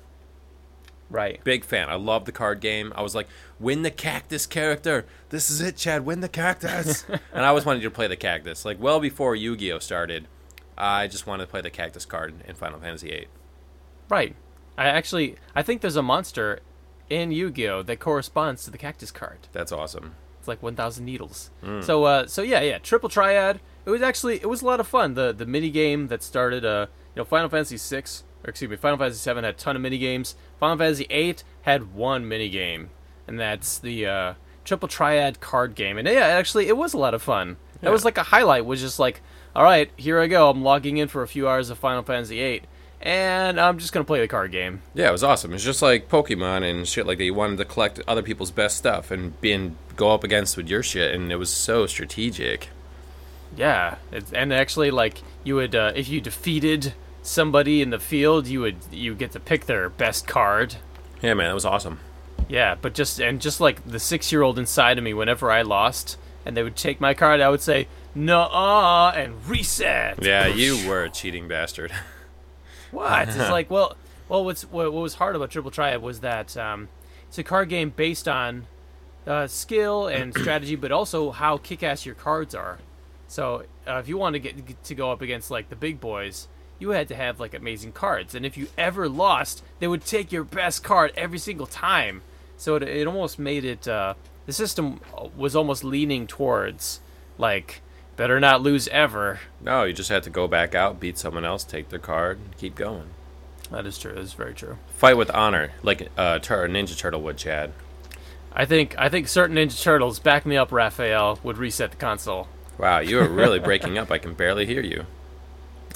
right. 1.09 1.43
Big 1.43 1.63
fan. 1.65 1.89
I 1.89 1.95
love 1.95 2.25
the 2.25 2.31
card 2.31 2.59
game. 2.59 2.93
I 2.95 3.01
was 3.01 3.13
like, 3.15 3.27
win 3.59 3.81
the 3.83 3.91
cactus 3.91 4.45
character. 4.45 5.05
This 5.29 5.49
is 5.49 5.61
it, 5.61 5.75
Chad. 5.75 6.05
Win 6.05 6.21
the 6.21 6.29
cactus. 6.29 7.03
and 7.33 7.45
I 7.45 7.47
always 7.47 7.65
wanted 7.65 7.83
you 7.83 7.89
to 7.89 7.95
play 7.95 8.07
the 8.07 8.15
cactus. 8.15 8.65
Like 8.65 8.81
well 8.81 8.99
before 8.99 9.35
Yu-Gi-Oh 9.35 9.79
started, 9.79 10.27
I 10.77 11.07
just 11.07 11.27
wanted 11.27 11.45
to 11.45 11.51
play 11.51 11.61
the 11.61 11.69
cactus 11.69 12.05
card 12.05 12.33
in 12.47 12.55
Final 12.55 12.79
Fantasy 12.79 13.09
VIII. 13.09 13.27
Right. 14.09 14.35
I 14.77 14.85
actually 14.85 15.35
I 15.55 15.61
think 15.61 15.81
there's 15.81 15.95
a 15.95 16.01
monster 16.01 16.59
in 17.09 17.31
Yu-Gi-Oh 17.31 17.83
that 17.83 17.99
corresponds 17.99 18.63
to 18.65 18.71
the 18.71 18.77
cactus 18.77 19.11
card. 19.11 19.39
That's 19.51 19.71
awesome. 19.71 20.15
It's 20.39 20.47
like 20.47 20.63
1,000 20.63 21.05
needles. 21.05 21.51
Mm. 21.63 21.83
So, 21.83 22.03
uh, 22.03 22.27
so 22.27 22.41
yeah, 22.41 22.61
yeah, 22.61 22.77
triple 22.79 23.07
triad. 23.07 23.61
It 23.85 23.89
was 23.89 24.01
actually 24.01 24.35
it 24.35 24.49
was 24.49 24.61
a 24.61 24.65
lot 24.65 24.79
of 24.79 24.87
fun. 24.87 25.13
The 25.13 25.33
the 25.33 25.45
mini 25.45 25.69
game 25.69 26.07
that 26.07 26.23
started, 26.23 26.65
uh, 26.65 26.87
you 27.15 27.21
know, 27.21 27.25
Final 27.25 27.49
Fantasy 27.49 27.77
six 27.77 28.23
or 28.43 28.49
excuse 28.49 28.69
me, 28.69 28.75
Final 28.75 28.97
Fantasy 28.97 29.19
seven 29.19 29.43
had 29.43 29.55
a 29.55 29.57
ton 29.57 29.75
of 29.75 29.81
mini 29.81 29.97
games. 29.97 30.35
Final 30.59 30.77
Fantasy 30.77 31.07
eight 31.09 31.43
had 31.63 31.93
one 31.93 32.27
mini 32.27 32.49
game, 32.49 32.89
and 33.27 33.39
that's 33.39 33.79
the 33.79 34.05
uh, 34.05 34.33
triple 34.65 34.87
triad 34.87 35.39
card 35.39 35.75
game. 35.75 35.97
And 35.97 36.07
yeah, 36.07 36.27
actually, 36.27 36.67
it 36.67 36.77
was 36.77 36.93
a 36.93 36.97
lot 36.97 37.13
of 37.13 37.21
fun. 37.21 37.57
That 37.81 37.91
was 37.91 38.05
like 38.05 38.17
a 38.17 38.23
highlight. 38.23 38.65
Was 38.65 38.79
just 38.79 38.97
like, 38.97 39.21
all 39.55 39.63
right, 39.63 39.91
here 39.97 40.19
I 40.19 40.27
go. 40.27 40.49
I'm 40.49 40.63
logging 40.63 40.97
in 40.97 41.07
for 41.07 41.21
a 41.21 41.27
few 41.27 41.47
hours 41.47 41.69
of 41.69 41.77
Final 41.77 42.03
Fantasy 42.03 42.39
eight, 42.39 42.63
and 43.01 43.59
I'm 43.59 43.77
just 43.77 43.93
gonna 43.93 44.05
play 44.05 44.19
the 44.19 44.27
card 44.27 44.51
game. 44.51 44.81
Yeah, 44.93 45.09
it 45.09 45.11
was 45.11 45.23
awesome. 45.23 45.53
It's 45.53 45.63
just 45.63 45.81
like 45.81 46.09
Pokemon 46.09 46.69
and 46.69 46.87
shit 46.87 47.05
like 47.05 47.17
that. 47.19 47.25
You 47.25 47.33
wanted 47.33 47.57
to 47.57 47.65
collect 47.65 47.99
other 48.07 48.23
people's 48.23 48.51
best 48.51 48.77
stuff 48.77 49.11
and 49.11 49.39
be 49.41 49.51
and 49.51 49.75
go 49.95 50.11
up 50.11 50.23
against 50.23 50.57
with 50.57 50.69
your 50.69 50.83
shit, 50.83 51.13
and 51.13 51.31
it 51.31 51.35
was 51.35 51.49
so 51.49 51.85
strategic. 51.85 52.69
Yeah, 53.55 53.97
it's, 54.11 54.33
and 54.33 54.51
actually, 54.51 54.89
like 54.89 55.21
you 55.43 55.55
would, 55.55 55.75
uh, 55.75 55.91
if 55.95 56.09
you 56.09 56.19
defeated 56.19 56.93
somebody 57.21 57.81
in 57.81 57.91
the 57.91 57.99
field, 57.99 58.47
you 58.47 58.61
would 58.61 58.77
you 58.91 59.13
get 59.13 59.31
to 59.33 59.39
pick 59.39 59.65
their 59.65 59.89
best 59.89 60.27
card. 60.27 60.75
Yeah, 61.21 61.35
man, 61.35 61.49
that 61.49 61.53
was 61.53 61.65
awesome. 61.65 61.99
Yeah, 62.49 62.75
but 62.81 62.93
just 62.93 63.19
and 63.19 63.39
just 63.39 63.61
like 63.61 63.85
the 63.85 63.99
six-year-old 63.99 64.57
inside 64.57 64.97
of 64.97 65.03
me, 65.03 65.13
whenever 65.13 65.51
I 65.51 65.61
lost, 65.61 66.17
and 66.45 66.57
they 66.57 66.63
would 66.63 66.75
take 66.75 66.99
my 66.99 67.13
card, 67.13 67.39
I 67.39 67.49
would 67.49 67.61
say 67.61 67.87
"no" 68.15 68.43
and 69.15 69.45
reset. 69.47 70.23
Yeah, 70.23 70.47
you 70.47 70.87
were 70.87 71.03
a 71.03 71.09
cheating 71.09 71.47
bastard. 71.47 71.91
What? 72.93 73.27
It's 73.27 73.37
like, 73.37 73.71
well, 73.71 73.97
well, 74.29 74.45
what's 74.45 74.63
what, 74.63 74.93
what 74.93 75.01
was 75.01 75.15
hard 75.15 75.35
about 75.35 75.49
Triple 75.49 75.71
Triad 75.71 76.01
was 76.01 76.19
that 76.19 76.55
um, 76.55 76.89
it's 77.27 77.39
a 77.39 77.43
card 77.43 77.69
game 77.69 77.89
based 77.89 78.27
on 78.27 78.67
uh, 79.25 79.47
skill 79.47 80.07
and 80.07 80.33
strategy, 80.37 80.75
but 80.75 80.91
also 80.91 81.31
how 81.31 81.57
kick-ass 81.57 82.05
your 82.05 82.15
cards 82.15 82.53
are. 82.53 82.77
So 83.27 83.65
uh, 83.87 83.95
if 83.95 84.07
you 84.07 84.17
want 84.17 84.33
to 84.33 84.39
get 84.39 84.83
to 84.83 84.95
go 84.95 85.11
up 85.11 85.21
against 85.21 85.49
like 85.49 85.69
the 85.69 85.75
big 85.75 85.99
boys, 85.99 86.47
you 86.77 86.91
had 86.91 87.07
to 87.07 87.15
have 87.15 87.39
like 87.39 87.53
amazing 87.55 87.93
cards, 87.93 88.35
and 88.35 88.45
if 88.45 88.57
you 88.57 88.67
ever 88.77 89.09
lost, 89.09 89.63
they 89.79 89.87
would 89.87 90.05
take 90.05 90.31
your 90.31 90.43
best 90.43 90.83
card 90.83 91.11
every 91.17 91.39
single 91.39 91.67
time. 91.67 92.21
So 92.57 92.75
it, 92.75 92.83
it 92.83 93.07
almost 93.07 93.39
made 93.39 93.65
it. 93.65 93.87
Uh, 93.87 94.13
the 94.45 94.53
system 94.53 94.99
was 95.35 95.55
almost 95.55 95.83
leaning 95.83 96.27
towards 96.27 96.99
like 97.37 97.81
better 98.15 98.39
not 98.39 98.61
lose 98.61 98.87
ever. 98.89 99.39
No, 99.61 99.83
you 99.83 99.93
just 99.93 100.09
had 100.09 100.23
to 100.23 100.29
go 100.29 100.47
back 100.47 100.75
out, 100.75 100.99
beat 100.99 101.17
someone 101.17 101.45
else, 101.45 101.63
take 101.63 101.89
their 101.89 101.99
card, 101.99 102.39
and 102.39 102.57
keep 102.57 102.75
going. 102.75 103.09
That 103.71 103.85
is 103.85 103.97
true. 103.97 104.13
That 104.13 104.21
is 104.21 104.33
very 104.33 104.53
true. 104.53 104.77
Fight 104.95 105.17
with 105.17 105.31
honor, 105.31 105.71
like 105.81 106.09
uh, 106.17 106.39
tur- 106.39 106.67
Ninja 106.67 106.97
Turtle 106.97 107.21
would, 107.21 107.37
Chad. 107.37 107.73
I 108.51 108.65
think 108.65 108.95
I 108.99 109.09
think 109.09 109.27
certain 109.27 109.55
Ninja 109.55 109.81
Turtles, 109.81 110.19
back 110.19 110.45
me 110.45 110.57
up, 110.57 110.71
Raphael, 110.71 111.39
would 111.43 111.57
reset 111.57 111.91
the 111.91 111.97
console. 111.97 112.47
Wow, 112.77 112.99
you 112.99 113.19
are 113.19 113.27
really 113.27 113.59
breaking 113.69 113.97
up. 113.97 114.11
I 114.11 114.19
can 114.19 114.33
barely 114.33 114.65
hear 114.65 114.81
you. 114.81 115.05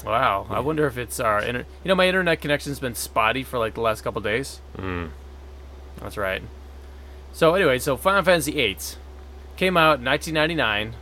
Wow, 0.04 0.46
I 0.48 0.60
wonder 0.60 0.86
if 0.86 0.96
it's 0.96 1.18
our 1.20 1.40
inter- 1.40 1.66
you 1.84 1.88
know 1.88 1.94
my 1.94 2.06
internet 2.06 2.40
connection's 2.40 2.78
been 2.80 2.94
spotty 2.94 3.44
for 3.44 3.58
like 3.58 3.74
the 3.74 3.80
last 3.80 4.02
couple 4.02 4.20
days. 4.20 4.60
Mm. 4.76 5.10
That's 6.00 6.16
right. 6.16 6.42
So 7.32 7.54
anyway, 7.54 7.78
so 7.78 7.96
Final 7.96 8.22
Fantasy 8.22 8.52
VIII 8.52 8.78
came 9.56 9.76
out 9.76 9.98
in 9.98 10.04
1999 10.04 10.94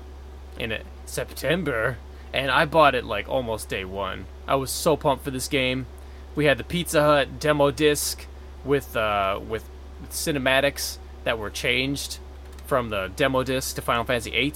in 0.58 0.72
uh, 0.72 0.78
September, 1.06 1.98
and 2.32 2.50
I 2.50 2.64
bought 2.64 2.94
it 2.94 3.04
like 3.04 3.28
almost 3.28 3.68
day 3.68 3.84
one. 3.84 4.26
I 4.46 4.56
was 4.56 4.70
so 4.70 4.96
pumped 4.96 5.24
for 5.24 5.30
this 5.30 5.48
game. 5.48 5.86
We 6.34 6.44
had 6.44 6.58
the 6.58 6.64
Pizza 6.64 7.02
Hut 7.02 7.40
demo 7.40 7.70
disc 7.70 8.26
with 8.64 8.96
uh, 8.96 9.40
with 9.48 9.68
cinematics 10.10 10.98
that 11.24 11.38
were 11.38 11.50
changed 11.50 12.18
from 12.66 12.90
the 12.90 13.10
demo 13.16 13.42
disc 13.42 13.76
to 13.76 13.82
Final 13.82 14.04
Fantasy 14.04 14.30
VIII. 14.30 14.52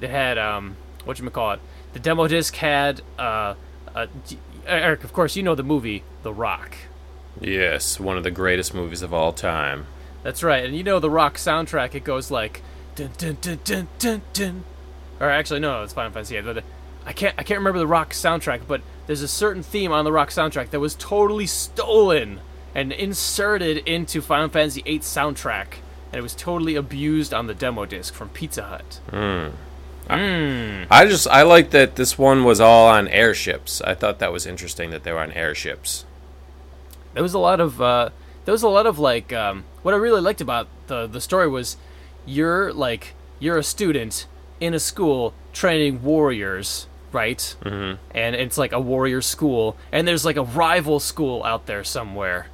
It 0.00 0.10
had 0.10 0.38
um, 0.38 0.76
what 1.04 1.18
you 1.18 1.28
call 1.30 1.52
it. 1.52 1.60
The 1.92 1.98
demo 1.98 2.28
disc 2.28 2.54
had 2.56 3.00
uh, 3.18 3.54
uh, 3.94 4.06
Eric. 4.66 5.04
Of 5.04 5.12
course, 5.12 5.36
you 5.36 5.42
know 5.42 5.54
the 5.54 5.62
movie 5.62 6.04
The 6.22 6.32
Rock. 6.32 6.76
Yes, 7.40 7.98
one 7.98 8.16
of 8.16 8.22
the 8.22 8.30
greatest 8.30 8.74
movies 8.74 9.02
of 9.02 9.12
all 9.12 9.32
time. 9.32 9.86
That's 10.22 10.42
right, 10.42 10.64
and 10.64 10.76
you 10.76 10.82
know 10.82 11.00
the 11.00 11.10
rock 11.10 11.34
soundtrack. 11.34 11.94
It 11.94 12.04
goes 12.04 12.30
like 12.30 12.62
dun 12.94 13.10
dun 13.18 13.38
dun 13.40 13.60
dun 13.64 13.88
dun 13.98 14.22
dun. 14.32 14.64
Or 15.20 15.30
actually, 15.30 15.60
no, 15.60 15.82
it's 15.82 15.92
Final 15.92 16.12
Fantasy. 16.12 16.40
VIII, 16.40 16.54
But 16.54 16.64
I 17.06 17.12
can't 17.12 17.34
I 17.38 17.42
can't 17.42 17.58
remember 17.58 17.78
the 17.78 17.86
rock 17.86 18.10
soundtrack. 18.10 18.62
But 18.66 18.82
there's 19.06 19.22
a 19.22 19.28
certain 19.28 19.62
theme 19.62 19.92
on 19.92 20.04
the 20.04 20.12
rock 20.12 20.30
soundtrack 20.30 20.70
that 20.70 20.80
was 20.80 20.94
totally 20.94 21.46
stolen 21.46 22.40
and 22.74 22.92
inserted 22.92 23.78
into 23.88 24.20
Final 24.20 24.48
Fantasy 24.48 24.82
VIII 24.82 25.00
soundtrack, 25.00 25.78
and 26.10 26.18
it 26.18 26.22
was 26.22 26.34
totally 26.34 26.74
abused 26.74 27.32
on 27.32 27.46
the 27.46 27.54
demo 27.54 27.86
disc 27.86 28.14
from 28.14 28.30
Pizza 28.30 28.64
Hut. 28.64 29.00
Mm. 29.10 29.52
I 30.08 31.06
just 31.06 31.26
I 31.28 31.42
like 31.42 31.70
that 31.70 31.96
this 31.96 32.18
one 32.18 32.44
was 32.44 32.60
all 32.60 32.88
on 32.88 33.08
airships. 33.08 33.80
I 33.82 33.94
thought 33.94 34.18
that 34.18 34.32
was 34.32 34.46
interesting 34.46 34.90
that 34.90 35.02
they 35.02 35.12
were 35.12 35.20
on 35.20 35.32
airships. 35.32 36.04
There 37.14 37.22
was 37.22 37.34
a 37.34 37.38
lot 37.38 37.60
of 37.60 37.80
uh, 37.80 38.10
there 38.44 38.52
was 38.52 38.62
a 38.62 38.68
lot 38.68 38.86
of 38.86 38.98
like 38.98 39.32
um, 39.32 39.64
what 39.82 39.94
I 39.94 39.96
really 39.96 40.20
liked 40.20 40.40
about 40.40 40.68
the 40.88 41.06
the 41.06 41.20
story 41.20 41.48
was 41.48 41.76
you're 42.26 42.72
like 42.72 43.14
you're 43.38 43.56
a 43.56 43.62
student 43.62 44.26
in 44.64 44.74
a 44.74 44.80
school 44.80 45.34
training 45.52 46.02
warriors, 46.02 46.86
right? 47.12 47.56
Mm-hmm. 47.62 48.00
And 48.16 48.34
it's 48.34 48.58
like 48.58 48.72
a 48.72 48.80
warrior 48.80 49.22
school, 49.22 49.76
and 49.92 50.06
there's 50.06 50.24
like 50.24 50.36
a 50.36 50.42
rival 50.42 51.00
school 51.00 51.44
out 51.44 51.66
there 51.66 51.84
somewhere, 51.84 52.48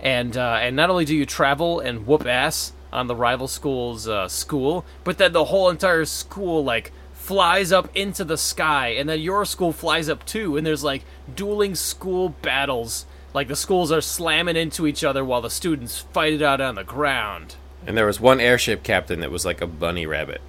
and 0.00 0.36
uh, 0.36 0.58
and 0.60 0.76
not 0.76 0.90
only 0.90 1.04
do 1.04 1.14
you 1.14 1.26
travel 1.26 1.80
and 1.80 2.06
whoop 2.06 2.26
ass 2.26 2.72
on 2.92 3.06
the 3.06 3.16
rival 3.16 3.48
school's 3.48 4.08
uh, 4.08 4.28
school, 4.28 4.84
but 5.04 5.18
then 5.18 5.32
the 5.32 5.46
whole 5.46 5.68
entire 5.68 6.04
school 6.04 6.64
like 6.64 6.92
flies 7.12 7.72
up 7.72 7.94
into 7.94 8.24
the 8.24 8.38
sky, 8.38 8.88
and 8.88 9.08
then 9.08 9.20
your 9.20 9.44
school 9.44 9.72
flies 9.72 10.08
up 10.08 10.24
too, 10.24 10.56
and 10.56 10.66
there's 10.66 10.84
like 10.84 11.04
dueling 11.34 11.74
school 11.74 12.30
battles. 12.30 13.04
Like 13.34 13.48
the 13.48 13.56
schools 13.56 13.92
are 13.92 14.00
slamming 14.00 14.56
into 14.56 14.86
each 14.86 15.04
other 15.04 15.22
while 15.22 15.42
the 15.42 15.50
students 15.50 15.98
fight 15.98 16.32
it 16.32 16.42
out 16.42 16.62
on 16.62 16.76
the 16.76 16.84
ground. 16.84 17.56
And 17.86 17.96
there 17.96 18.06
was 18.06 18.18
one 18.18 18.40
airship 18.40 18.82
captain 18.82 19.20
that 19.20 19.30
was 19.30 19.44
like 19.44 19.60
a 19.60 19.66
bunny 19.66 20.06
rabbit. 20.06 20.40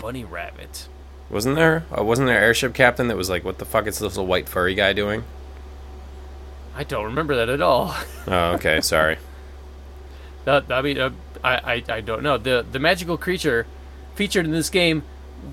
Bunny 0.00 0.24
rabbit. 0.24 0.88
Wasn't 1.28 1.54
there? 1.56 1.84
Uh, 1.96 2.02
wasn't 2.02 2.26
there 2.26 2.40
airship 2.40 2.74
captain 2.74 3.08
that 3.08 3.16
was 3.16 3.30
like, 3.30 3.44
"What 3.44 3.58
the 3.58 3.64
fuck 3.64 3.86
is 3.86 3.98
this 3.98 4.02
little 4.02 4.26
white 4.26 4.48
furry 4.48 4.74
guy 4.74 4.92
doing?" 4.92 5.24
I 6.74 6.84
don't 6.84 7.04
remember 7.04 7.36
that 7.36 7.48
at 7.48 7.60
all. 7.60 7.94
Oh, 8.26 8.52
okay, 8.52 8.80
sorry. 8.82 9.18
That, 10.44 10.70
I 10.72 10.82
mean, 10.82 10.98
uh, 10.98 11.10
I, 11.44 11.74
I 11.74 11.84
I 11.88 12.00
don't 12.00 12.22
know. 12.22 12.38
The 12.38 12.64
the 12.70 12.78
magical 12.78 13.16
creature 13.16 13.66
featured 14.14 14.44
in 14.44 14.52
this 14.52 14.70
game 14.70 15.02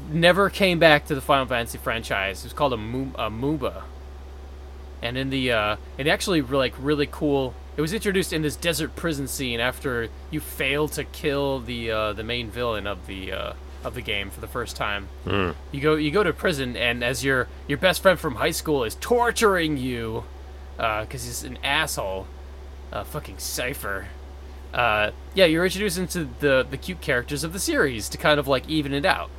never 0.09 0.49
came 0.49 0.79
back 0.79 1.05
to 1.07 1.15
the 1.15 1.21
Final 1.21 1.45
Fantasy 1.45 1.77
franchise. 1.77 2.39
It 2.39 2.45
was 2.45 2.53
called 2.53 2.73
a, 2.73 2.77
Mo- 2.77 3.13
a 3.15 3.29
Moomba, 3.29 3.83
and 5.01 5.17
in 5.17 5.29
the 5.29 5.51
uh, 5.51 5.75
it 5.97 6.07
actually 6.07 6.41
like 6.41 6.73
really 6.79 7.07
cool. 7.09 7.53
It 7.75 7.81
was 7.81 7.93
introduced 7.93 8.33
in 8.33 8.41
this 8.41 8.55
desert 8.55 8.95
prison 8.95 9.27
scene 9.27 9.59
after 9.59 10.09
you 10.31 10.39
fail 10.39 10.87
to 10.89 11.03
kill 11.03 11.59
the 11.59 11.91
uh, 11.91 12.13
the 12.13 12.23
main 12.23 12.49
villain 12.49 12.87
of 12.87 13.05
the 13.05 13.31
uh, 13.31 13.53
of 13.83 13.93
the 13.93 14.01
game 14.01 14.29
for 14.29 14.41
the 14.41 14.47
first 14.47 14.75
time. 14.75 15.07
Hmm. 15.23 15.51
You 15.71 15.81
go 15.81 15.95
you 15.95 16.11
go 16.11 16.23
to 16.23 16.33
prison, 16.33 16.75
and 16.75 17.03
as 17.03 17.23
your 17.23 17.47
your 17.67 17.77
best 17.77 18.01
friend 18.01 18.19
from 18.19 18.35
high 18.35 18.51
school 18.51 18.83
is 18.83 18.95
torturing 18.95 19.77
you 19.77 20.23
because 20.77 21.25
he's 21.25 21.43
an 21.43 21.57
asshole, 21.63 22.27
uh, 22.91 23.03
fucking 23.03 23.37
Seifer. 23.37 24.05
Uh, 24.73 25.11
yeah, 25.33 25.45
you're 25.45 25.65
introduced 25.65 25.97
into 25.97 26.27
the 26.39 26.65
the 26.69 26.77
cute 26.77 27.01
characters 27.01 27.43
of 27.43 27.53
the 27.53 27.59
series 27.59 28.09
to 28.09 28.17
kind 28.17 28.39
of 28.39 28.47
like 28.47 28.67
even 28.69 28.93
it 28.93 29.05
out. 29.05 29.29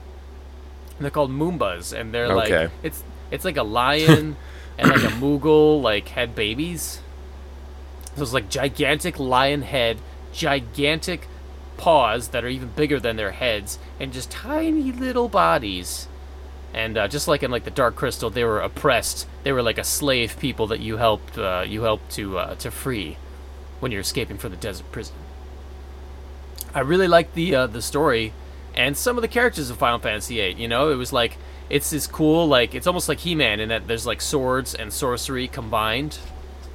And 0.97 1.04
they're 1.04 1.11
called 1.11 1.30
Moombas, 1.30 1.99
and 1.99 2.12
they're 2.12 2.35
like 2.35 2.71
it's 2.83 3.04
it's 3.30 3.45
like 3.45 3.57
a 3.57 3.62
lion 3.62 4.37
and 4.78 4.90
like 4.90 5.02
a 5.02 5.14
Moogle 5.16 5.80
like 5.83 6.09
had 6.09 6.35
babies. 6.35 7.00
So 8.16 8.23
it's 8.23 8.33
like 8.33 8.49
gigantic 8.49 9.18
lion 9.21 9.62
head, 9.62 9.99
gigantic 10.33 11.28
paws 11.79 12.29
that 12.29 12.45
are 12.45 12.49
even 12.49 12.69
bigger 12.69 13.01
than 13.01 13.17
their 13.17 13.31
heads, 13.31 13.79
and 13.99 14.13
just 14.13 14.31
tiny 14.31 14.93
little 14.93 15.29
bodies. 15.29 16.09
And 16.75 16.99
uh, 16.99 17.09
just 17.09 17.27
like 17.27 17.43
in 17.43 17.51
like 17.51 17.65
the 17.65 17.71
Dark 17.71 17.97
Crystal, 17.97 18.29
they 18.29 18.45
were 18.45 18.61
oppressed. 18.61 19.27
They 19.43 19.53
were 19.53 19.63
like 19.63 19.79
a 19.79 19.85
slave 19.85 20.39
people 20.39 20.67
that 20.67 20.81
you 20.81 20.99
helped 20.99 21.39
uh, 21.39 21.65
you 21.67 21.83
helped 21.83 22.11
to 22.13 22.39
uh, 22.39 22.55
to 22.57 22.71
free 22.71 23.17
when 23.81 23.91
you're 23.91 24.03
escaping 24.03 24.37
from 24.37 24.51
the 24.51 24.57
desert 24.59 24.93
prison. 24.93 25.15
I 26.75 26.81
really 26.81 27.09
liked 27.09 27.35
the 27.35 27.55
uh, 27.55 27.67
the 27.67 27.81
story 27.81 28.35
and 28.75 28.97
some 28.97 29.17
of 29.17 29.23
the 29.23 29.29
characters 29.29 29.71
of 29.71 29.79
Final 29.79 29.99
Fantasy 29.99 30.37
VIII. 30.37 30.61
You 30.61 30.69
know, 30.69 30.91
it 30.91 30.97
was 30.97 31.13
like 31.13 31.39
it's 31.71 31.91
this 31.91 32.07
cool 32.07 32.47
like 32.47 32.75
it's 32.75 32.87
almost 32.87 33.09
like 33.09 33.19
He-Man 33.19 33.61
in 33.61 33.69
that 33.71 33.89
there's 33.89 34.07
like 34.07 34.21
swords 34.21 34.75
and 34.75 34.93
sorcery 34.93 35.49
combined, 35.49 36.19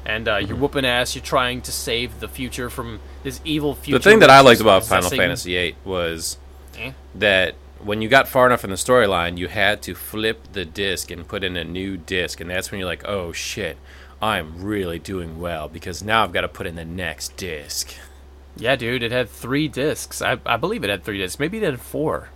and 0.06 0.28
uh, 0.28 0.38
you're 0.38 0.58
whooping 0.58 0.86
ass. 0.86 1.16
You're 1.16 1.24
trying 1.24 1.62
to 1.62 1.72
save 1.72 2.20
the 2.20 2.28
future 2.28 2.70
from 2.70 3.00
this 3.24 3.40
evil 3.46 3.76
future. 3.76 4.00
The 4.00 4.04
thing 4.04 4.20
that 4.20 4.30
I 4.30 4.42
liked 4.42 4.62
about 4.62 4.86
Final 4.86 5.10
Fantasy 5.10 5.54
VIII 5.54 5.76
was 5.86 6.38
Eh? 6.78 6.92
that 7.16 7.56
when 7.80 8.02
you 8.02 8.10
got 8.10 8.28
far 8.28 8.46
enough 8.46 8.64
in 8.64 8.70
the 8.70 8.76
storyline, 8.76 9.38
you 9.38 9.48
had 9.48 9.82
to 9.84 9.94
flip 9.96 10.54
the 10.54 10.66
disc 10.66 11.12
and 11.12 11.28
put 11.28 11.44
in 11.44 11.56
a 11.58 11.64
new 11.64 11.98
disc, 11.98 12.40
and 12.40 12.50
that's 12.50 12.72
when 12.72 12.80
you're 12.80 12.88
like, 12.88 13.06
"Oh 13.08 13.32
shit, 13.32 13.78
I'm 14.22 14.64
really 14.64 15.00
doing 15.00 15.40
well 15.40 15.68
because 15.68 16.02
now 16.04 16.24
I've 16.24 16.32
got 16.34 16.42
to 16.42 16.48
put 16.48 16.66
in 16.66 16.76
the 16.76 16.86
next 16.86 17.36
disc." 17.38 17.94
Yeah, 18.56 18.76
dude, 18.76 19.04
it 19.04 19.12
had 19.12 19.30
three 19.30 19.68
discs. 19.68 20.22
I, 20.22 20.38
I 20.46 20.58
believe 20.58 20.84
it 20.84 20.90
had 20.90 21.04
three 21.04 21.18
discs. 21.18 21.40
Maybe 21.40 21.58
it 21.58 21.64
had 21.64 21.82
four. 21.82 22.30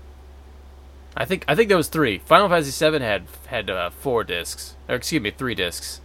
I 1.15 1.25
think 1.25 1.45
I 1.47 1.55
think 1.55 1.69
there 1.69 1.77
was 1.77 1.87
three. 1.87 2.19
Final 2.19 2.49
Fantasy 2.49 2.89
VII 2.89 2.99
had 3.03 3.23
had 3.47 3.69
uh, 3.69 3.89
four 3.89 4.23
discs, 4.23 4.75
or 4.87 4.95
excuse 4.95 5.21
me, 5.21 5.31
three 5.31 5.55
discs. 5.55 6.01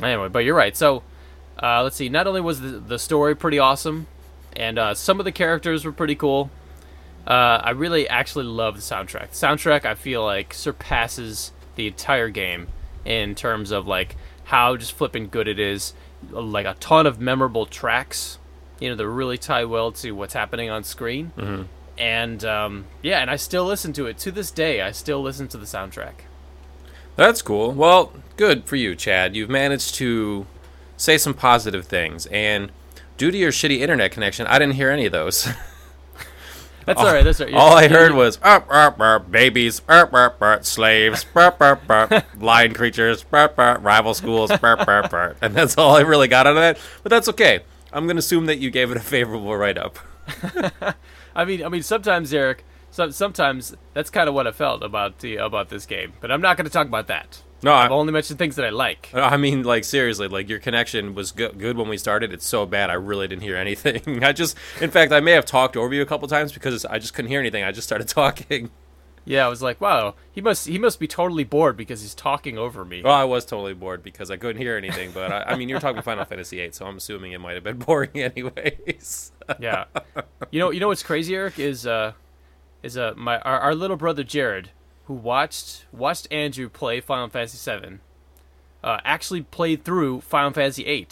Anyway, 0.00 0.28
but 0.28 0.40
you're 0.40 0.54
right. 0.54 0.76
So, 0.76 1.02
uh, 1.62 1.82
let's 1.82 1.96
see. 1.96 2.08
Not 2.08 2.26
only 2.26 2.40
was 2.40 2.60
the, 2.60 2.68
the 2.68 2.98
story 2.98 3.34
pretty 3.34 3.58
awesome, 3.58 4.06
and 4.56 4.78
uh, 4.78 4.94
some 4.94 5.18
of 5.18 5.24
the 5.24 5.32
characters 5.32 5.84
were 5.84 5.92
pretty 5.92 6.14
cool. 6.14 6.50
Uh, 7.26 7.60
I 7.62 7.70
really 7.70 8.08
actually 8.08 8.44
love 8.44 8.74
the 8.74 8.82
soundtrack. 8.82 9.30
The 9.30 9.36
soundtrack 9.36 9.84
I 9.84 9.94
feel 9.94 10.24
like 10.24 10.54
surpasses 10.54 11.52
the 11.76 11.86
entire 11.86 12.28
game 12.28 12.68
in 13.04 13.34
terms 13.34 13.70
of 13.70 13.86
like 13.86 14.16
how 14.44 14.76
just 14.76 14.92
flipping 14.92 15.28
good 15.28 15.48
it 15.48 15.58
is. 15.58 15.94
Like 16.30 16.66
a 16.66 16.74
ton 16.74 17.06
of 17.06 17.20
memorable 17.20 17.66
tracks, 17.66 18.38
you 18.80 18.88
know, 18.88 18.96
that 18.96 19.08
really 19.08 19.38
tie 19.38 19.64
well 19.64 19.92
to 19.92 20.12
what's 20.12 20.34
happening 20.34 20.70
on 20.70 20.84
screen. 20.84 21.32
Mm-hmm. 21.36 21.62
And 21.98 22.44
um, 22.44 22.84
yeah, 23.02 23.20
and 23.20 23.30
I 23.30 23.36
still 23.36 23.64
listen 23.64 23.92
to 23.94 24.06
it 24.06 24.18
to 24.18 24.32
this 24.32 24.50
day. 24.50 24.80
I 24.80 24.92
still 24.92 25.22
listen 25.22 25.48
to 25.48 25.58
the 25.58 25.66
soundtrack. 25.66 26.14
That's 27.16 27.42
cool. 27.42 27.72
Well, 27.72 28.12
good 28.36 28.64
for 28.64 28.76
you, 28.76 28.94
Chad. 28.94 29.36
You've 29.36 29.50
managed 29.50 29.94
to 29.96 30.46
say 30.96 31.18
some 31.18 31.34
positive 31.34 31.86
things, 31.86 32.26
and 32.26 32.70
due 33.16 33.30
to 33.30 33.36
your 33.36 33.52
shitty 33.52 33.78
internet 33.78 34.12
connection, 34.12 34.46
I 34.46 34.58
didn't 34.58 34.74
hear 34.74 34.90
any 34.90 35.06
of 35.06 35.12
those. 35.12 35.48
That's 36.86 36.98
all 36.98 37.06
right. 37.06 37.22
That's 37.22 37.40
all 37.40 37.46
right. 37.46 37.54
All 37.54 37.76
I 37.76 37.88
heard 37.88 38.12
was 38.12 38.38
"Arp, 38.42 38.66
arp, 38.68 39.00
arp, 39.00 39.30
babies, 39.30 39.80
slaves, 40.62 41.26
arp, 41.34 42.40
lion 42.40 42.74
creatures, 42.74 43.24
rival 43.30 44.14
schools, 44.14 44.50
and 44.50 45.54
that's 45.54 45.78
all 45.78 45.96
I 45.96 46.00
really 46.00 46.26
got 46.26 46.46
out 46.46 46.56
of 46.56 46.60
that. 46.60 46.78
But 47.04 47.10
that's 47.10 47.28
okay. 47.28 47.60
I'm 47.92 48.06
gonna 48.06 48.18
assume 48.18 48.46
that 48.46 48.58
you 48.58 48.70
gave 48.70 48.90
it 48.90 48.96
a 48.96 49.00
favorable 49.00 49.56
write 49.56 49.78
up. 49.78 49.98
I 51.36 51.44
mean, 51.44 51.64
I 51.64 51.68
mean, 51.68 51.82
sometimes 51.82 52.32
Eric, 52.34 52.64
some, 52.92 53.10
sometimes 53.10 53.74
that's 53.94 54.10
kind 54.10 54.28
of 54.28 54.34
what 54.34 54.46
I 54.46 54.52
felt 54.52 54.82
about 54.82 55.18
the 55.18 55.36
about 55.36 55.70
this 55.70 55.86
game. 55.86 56.12
But 56.20 56.30
I'm 56.30 56.40
not 56.40 56.56
going 56.56 56.66
to 56.66 56.72
talk 56.72 56.86
about 56.86 57.08
that. 57.08 57.42
No, 57.62 57.72
I, 57.72 57.86
I've 57.86 57.92
only 57.92 58.12
mentioned 58.12 58.38
things 58.38 58.56
that 58.56 58.66
I 58.66 58.70
like. 58.70 59.10
I 59.14 59.36
mean, 59.36 59.62
like 59.62 59.84
seriously, 59.84 60.28
like 60.28 60.48
your 60.48 60.58
connection 60.58 61.14
was 61.14 61.32
go- 61.32 61.52
good 61.52 61.76
when 61.76 61.88
we 61.88 61.96
started. 61.96 62.32
It's 62.32 62.46
so 62.46 62.66
bad, 62.66 62.90
I 62.90 62.94
really 62.94 63.26
didn't 63.28 63.42
hear 63.42 63.56
anything. 63.56 64.22
I 64.24 64.32
just, 64.32 64.56
in 64.80 64.90
fact, 64.90 65.10
I 65.10 65.20
may 65.20 65.32
have 65.32 65.46
talked 65.46 65.76
over 65.76 65.94
you 65.94 66.02
a 66.02 66.06
couple 66.06 66.28
times 66.28 66.52
because 66.52 66.84
I 66.84 66.98
just 66.98 67.14
couldn't 67.14 67.30
hear 67.30 67.40
anything. 67.40 67.64
I 67.64 67.72
just 67.72 67.88
started 67.88 68.08
talking. 68.08 68.70
Yeah, 69.24 69.46
I 69.46 69.48
was 69.48 69.62
like, 69.62 69.80
wow, 69.80 70.16
he 70.32 70.40
must 70.40 70.66
he 70.66 70.78
must 70.78 70.98
be 70.98 71.06
totally 71.06 71.44
bored 71.44 71.76
because 71.76 72.02
he's 72.02 72.14
talking 72.14 72.58
over 72.58 72.84
me. 72.84 73.02
Well, 73.02 73.14
I 73.14 73.24
was 73.24 73.44
totally 73.44 73.74
bored 73.74 74.02
because 74.02 74.30
I 74.32 74.36
couldn't 74.36 74.60
hear 74.60 74.76
anything. 74.76 75.12
But 75.12 75.32
I, 75.32 75.42
I 75.52 75.56
mean, 75.56 75.68
you're 75.68 75.78
talking 75.80 76.02
Final 76.02 76.24
Fantasy 76.24 76.56
VIII, 76.56 76.72
so 76.72 76.86
I'm 76.86 76.96
assuming 76.96 77.30
it 77.30 77.38
might 77.40 77.54
have 77.54 77.62
been 77.62 77.78
boring 77.86 78.10
anyways. 78.16 79.30
Yeah, 79.60 79.84
you 80.50 80.58
know, 80.58 80.70
you 80.70 80.80
know 80.80 80.88
what's 80.88 81.04
crazy, 81.04 81.36
Eric 81.36 81.60
is 81.60 81.86
uh, 81.86 82.12
is 82.82 82.96
uh, 82.96 83.14
my 83.16 83.38
our, 83.40 83.58
our 83.60 83.74
little 83.74 83.96
brother 83.96 84.24
Jared, 84.24 84.70
who 85.06 85.14
watched 85.14 85.86
watched 85.92 86.28
Andrew 86.30 86.68
play 86.68 87.00
Final 87.00 87.28
Fantasy 87.28 87.70
VII, 87.70 87.98
uh, 88.82 88.98
actually 89.04 89.42
played 89.42 89.84
through 89.84 90.20
Final 90.22 90.52
Fantasy 90.52 90.84
VIII, 90.84 91.08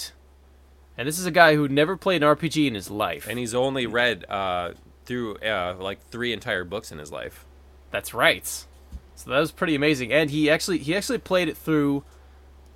and 0.99 1.09
this 1.09 1.19
is 1.19 1.27
a 1.27 1.31
guy 1.31 1.55
who 1.55 1.69
never 1.69 1.97
played 1.97 2.23
an 2.23 2.37
RPG 2.37 2.67
in 2.67 2.75
his 2.75 2.91
life. 2.91 3.27
and 3.29 3.39
he's 3.39 3.55
only 3.55 3.87
read 3.87 4.25
uh, 4.29 4.73
through 5.05 5.37
uh, 5.39 5.77
like 5.79 6.00
three 6.11 6.33
entire 6.33 6.65
books 6.65 6.93
in 6.93 6.99
his 6.99 7.11
life. 7.11 7.45
That's 7.91 8.15
right. 8.15 8.47
So 8.47 9.31
that 9.31 9.39
was 9.39 9.53
pretty 9.53 9.75
amazing, 9.75 10.12
and 10.12 10.31
he 10.31 10.49
actually 10.49 10.79
he 10.79 10.97
actually 10.97 11.19
played 11.19 11.49
it 11.49 11.57
through 11.57 12.05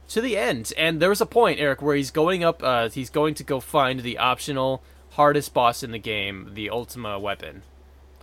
to 0.08 0.20
the 0.20 0.36
end. 0.36 0.72
And 0.76 1.00
there 1.00 1.08
was 1.08 1.20
a 1.20 1.26
point, 1.26 1.60
Eric, 1.60 1.80
where 1.80 1.96
he's 1.96 2.10
going 2.10 2.44
up. 2.44 2.62
Uh, 2.62 2.88
he's 2.88 3.10
going 3.10 3.34
to 3.34 3.44
go 3.44 3.60
find 3.60 4.00
the 4.00 4.18
optional 4.18 4.82
hardest 5.12 5.54
boss 5.54 5.82
in 5.82 5.92
the 5.92 5.98
game, 5.98 6.50
the 6.54 6.68
Ultima 6.70 7.18
weapon, 7.18 7.62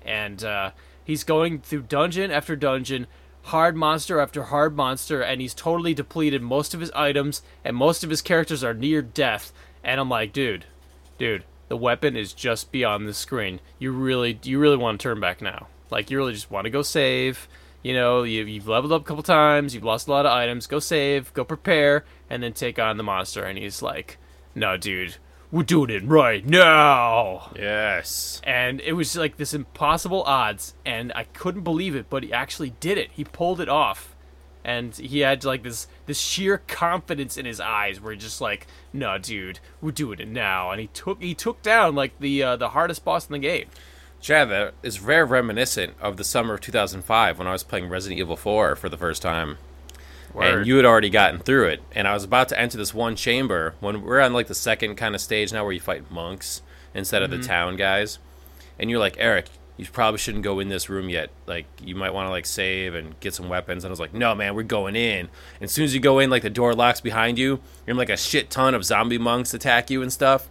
and 0.05 0.43
uh, 0.43 0.72
he's 1.03 1.24
going 1.24 1.60
through 1.60 1.84
dungeon 1.84 2.31
after 2.31 2.55
dungeon, 2.55 3.08
hard 3.43 3.75
monster 3.75 4.20
after 4.20 4.43
hard 4.43 4.75
monster, 4.75 5.22
and 5.22 5.41
he's 5.41 5.53
totally 5.53 5.93
depleted 5.93 6.41
most 6.41 6.74
of 6.74 6.79
his 6.79 6.91
items, 6.91 7.41
and 7.63 7.75
most 7.75 8.03
of 8.03 8.10
his 8.10 8.22
characters 8.22 8.63
are 8.63 8.74
near 8.74 9.01
death. 9.01 9.51
And 9.84 10.00
I'm 10.00 10.10
like, 10.10 10.34
dude, 10.34 10.65
dude, 11.17 11.43
the 11.70 11.77
weapon 11.77 12.15
is 12.15 12.34
just 12.34 12.72
beyond 12.72 13.08
the 13.08 13.13
screen. 13.13 13.60
You 13.79 13.91
really, 13.91 14.39
you 14.43 14.60
really 14.60 14.77
want 14.77 15.00
to 15.00 15.03
turn 15.03 15.20
back 15.20 15.41
now? 15.41 15.67
Like, 15.89 16.10
you 16.10 16.17
really 16.17 16.34
just 16.34 16.51
want 16.51 16.65
to 16.65 16.72
go 16.72 16.81
save. 16.81 17.48
You 17.84 17.93
know, 17.93 18.24
you, 18.24 18.46
you've 18.46 18.67
leveled 18.67 18.91
up 18.91 19.01
a 19.01 19.05
couple 19.05 19.24
times, 19.24 19.74
you've 19.74 19.84
lost 19.84 20.08
a 20.08 20.12
lot 20.12 20.25
of 20.25 20.31
items. 20.31 20.67
Go 20.67 20.79
save, 20.79 21.34
go 21.34 21.43
prepare, 21.43 22.05
and 22.29 22.43
then 22.43 22.53
take 22.53 22.77
on 22.77 22.98
the 22.98 23.03
monster. 23.03 23.43
And 23.43 23.58
he's 23.58 23.81
like, 23.81 24.17
"No, 24.53 24.77
dude, 24.77 25.17
we're 25.51 25.63
doing 25.63 25.89
it 25.89 26.03
right 26.05 26.46
now." 26.46 27.51
Yes. 27.55 28.41
and 28.43 28.81
it 28.81 28.93
was 28.93 29.15
like 29.15 29.38
this 29.38 29.53
impossible 29.53 30.24
odds 30.24 30.74
and 30.86 31.12
i 31.15 31.24
couldn't 31.25 31.63
believe 31.63 31.96
it 31.96 32.10
but 32.10 32.24
he 32.24 32.34
actually 32.34 32.72
did 32.79 32.98
it 32.98 33.12
he 33.12 33.24
pulled 33.24 33.60
it 33.60 33.70
off 33.70 34.15
and 34.63 34.96
he 34.96 35.20
had 35.20 35.43
like 35.43 35.63
this 35.63 35.88
this 36.05 36.20
sheer 36.20 36.60
confidence 36.67 37.38
in 37.38 37.46
his 37.46 37.60
eyes 37.60 38.00
where 38.00 38.13
he's 38.13 38.24
just 38.24 38.41
like 38.41 38.67
no 38.93 39.17
dude 39.17 39.60
we're 39.81 39.91
doing 39.91 40.20
it 40.20 40.27
now 40.27 40.72
and 40.72 40.79
he 40.79 40.88
took 40.88 41.22
he 41.22 41.34
took 41.34 41.62
down 41.62 41.96
like 41.96 42.17
the 42.20 42.41
uh, 42.43 42.55
the 42.55 42.70
hardest 42.70 43.03
boss 43.03 43.27
in 43.27 43.34
the 43.34 43.39
game 43.39 43.67
Chad, 44.22 44.50
that 44.51 44.75
is 44.84 44.98
very 44.98 45.24
reminiscent 45.24 45.96
of 46.00 46.17
the 46.17 46.24
summer 46.24 46.53
of 46.53 46.62
2005 46.62 47.39
when 47.39 47.48
I 47.48 47.53
was 47.53 47.63
playing 47.63 47.89
Resident 47.89 48.20
Evil 48.20 48.38
4 48.38 48.75
for 48.75 48.88
the 48.88 48.96
first 48.96 49.24
time. 49.24 49.58
Word. 50.33 50.55
and 50.59 50.67
you 50.67 50.77
had 50.77 50.85
already 50.85 51.09
gotten 51.09 51.39
through 51.39 51.67
it. 51.67 51.81
And 51.93 52.07
I 52.07 52.13
was 52.13 52.23
about 52.23 52.50
to 52.50 52.59
enter 52.59 52.77
this 52.77 52.93
one 52.93 53.15
chamber 53.15 53.75
when 53.79 54.01
we're 54.01 54.21
on 54.21 54.33
like 54.33 54.47
the 54.47 54.55
second 54.55 54.95
kind 54.95 55.15
of 55.15 55.21
stage 55.21 55.51
now 55.51 55.63
where 55.63 55.73
you 55.73 55.79
fight 55.79 56.09
monks 56.11 56.61
instead 56.93 57.23
of 57.23 57.29
the 57.29 57.38
mm-hmm. 57.38 57.47
town 57.47 57.75
guys. 57.75 58.19
And 58.79 58.89
you're 58.89 59.00
like, 59.00 59.15
Eric, 59.17 59.47
you 59.77 59.85
probably 59.85 60.17
shouldn't 60.17 60.43
go 60.43 60.59
in 60.59 60.69
this 60.69 60.89
room 60.89 61.09
yet. 61.09 61.29
Like, 61.47 61.65
you 61.83 61.95
might 61.95 62.13
want 62.13 62.27
to 62.27 62.29
like 62.29 62.45
save 62.45 62.93
and 62.93 63.19
get 63.19 63.33
some 63.33 63.50
weapons. 63.50 63.83
And 63.83 63.89
I 63.89 63.93
was 63.93 64.00
like, 64.00 64.13
no, 64.13 64.35
man, 64.35 64.55
we're 64.55 64.63
going 64.63 64.95
in. 64.95 65.21
And 65.21 65.29
as 65.61 65.71
soon 65.71 65.85
as 65.85 65.93
you 65.93 66.00
go 66.00 66.19
in, 66.19 66.29
like 66.29 66.43
the 66.43 66.50
door 66.50 66.73
locks 66.73 67.01
behind 67.01 67.38
you, 67.39 67.59
you're 67.85 67.95
like 67.95 68.09
a 68.09 68.17
shit 68.17 68.50
ton 68.50 68.73
of 68.75 68.85
zombie 68.85 69.17
monks 69.17 69.53
attack 69.53 69.89
you 69.89 70.01
and 70.01 70.11
stuff. 70.11 70.50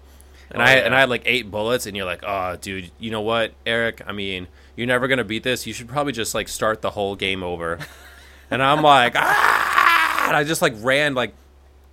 And 0.50 0.60
Oh, 0.60 0.64
I 0.64 0.74
yeah. 0.76 0.80
and 0.80 0.94
I 0.94 1.00
had 1.00 1.08
like 1.08 1.22
eight 1.26 1.48
bullets, 1.50 1.86
and 1.86 1.96
you're 1.96 2.06
like, 2.06 2.24
oh, 2.26 2.56
dude, 2.56 2.90
you 2.98 3.12
know 3.12 3.20
what, 3.20 3.52
Eric? 3.64 4.02
I 4.04 4.12
mean, 4.12 4.48
you're 4.74 4.88
never 4.88 5.06
gonna 5.06 5.22
beat 5.22 5.44
this. 5.44 5.64
You 5.66 5.72
should 5.72 5.88
probably 5.88 6.12
just 6.12 6.34
like 6.34 6.48
start 6.48 6.82
the 6.82 6.90
whole 6.90 7.14
game 7.14 7.42
over. 7.44 7.78
and 8.50 8.62
I'm 8.62 8.82
like, 8.82 9.14
ah! 9.16 10.26
And 10.28 10.36
I 10.36 10.44
just 10.44 10.62
like 10.62 10.74
ran 10.78 11.14
like. 11.14 11.34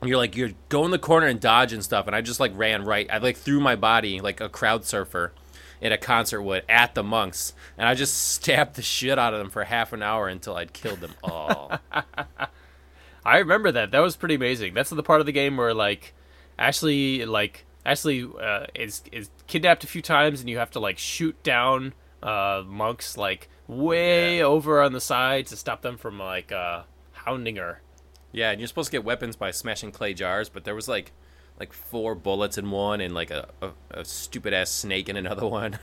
You're 0.04 0.18
like 0.18 0.36
you're 0.36 0.52
go 0.70 0.86
in 0.86 0.92
the 0.92 1.00
corner 1.00 1.26
and 1.26 1.40
dodge 1.40 1.74
and 1.74 1.84
stuff, 1.84 2.06
and 2.06 2.16
I 2.16 2.22
just 2.22 2.40
like 2.40 2.52
ran 2.56 2.86
right. 2.86 3.08
I 3.12 3.18
like 3.18 3.36
threw 3.36 3.60
my 3.60 3.76
body 3.76 4.22
like 4.22 4.40
a 4.40 4.48
crowd 4.48 4.86
surfer 4.86 5.34
in 5.82 5.92
a 5.92 5.98
concert 5.98 6.44
would 6.44 6.64
at 6.70 6.94
the 6.94 7.02
monks, 7.02 7.54
and 7.80 7.88
I 7.88 7.96
just 7.96 8.16
stabbed 8.32 8.76
the 8.76 8.84
shit 8.84 9.18
out 9.18 9.34
of 9.34 9.40
them 9.40 9.50
for 9.50 9.64
half 9.64 9.94
an 9.94 10.04
hour 10.04 10.28
until 10.28 10.56
I'd 10.56 10.72
killed 10.72 11.00
them 11.00 11.16
all. 11.24 11.80
I 13.26 13.40
remember 13.40 13.72
that. 13.72 13.92
That 13.92 14.00
was 14.00 14.16
pretty 14.16 14.36
amazing. 14.36 14.74
That's 14.74 14.90
the 14.90 15.04
part 15.04 15.20
of 15.20 15.26
the 15.26 15.32
game 15.32 15.58
where 15.58 15.74
like 15.74 16.14
Ashley 16.58 17.26
like 17.26 17.66
Ashley 17.86 18.30
uh, 18.40 18.68
is 18.74 19.04
is 19.12 19.30
kidnapped 19.48 19.84
a 19.84 19.88
few 19.88 20.02
times 20.02 20.40
and 20.40 20.50
you 20.50 20.58
have 20.58 20.72
to 20.72 20.80
like 20.80 20.98
shoot 20.98 21.42
down 21.44 21.94
uh, 22.24 22.64
monks 22.66 23.18
like 23.18 23.50
way 23.68 24.42
over 24.42 24.82
on 24.82 24.94
the 24.94 25.02
side 25.02 25.48
to 25.48 25.58
stop 25.58 25.82
them 25.82 25.98
from 25.98 26.20
like 26.20 26.52
uh, 26.52 26.84
hounding 27.12 27.58
her. 27.58 27.82
Yeah, 28.32 28.52
and 28.52 28.60
you're 28.60 28.68
supposed 28.68 28.88
to 28.88 28.92
get 28.92 29.04
weapons 29.04 29.36
by 29.36 29.52
smashing 29.52 29.92
clay 29.92 30.14
jars, 30.14 30.50
but 30.50 30.64
there 30.64 30.76
was 30.76 30.88
like 30.88 31.12
like 31.60 31.74
four 31.74 32.14
bullets 32.16 32.58
in 32.58 32.70
one 32.70 33.02
and 33.02 33.14
like 33.14 33.32
a, 33.32 33.50
a, 33.62 33.72
a 33.92 34.06
stupid 34.06 34.54
ass 34.54 34.70
snake 34.70 35.10
in 35.10 35.18
another 35.18 35.48
one. 35.48 35.80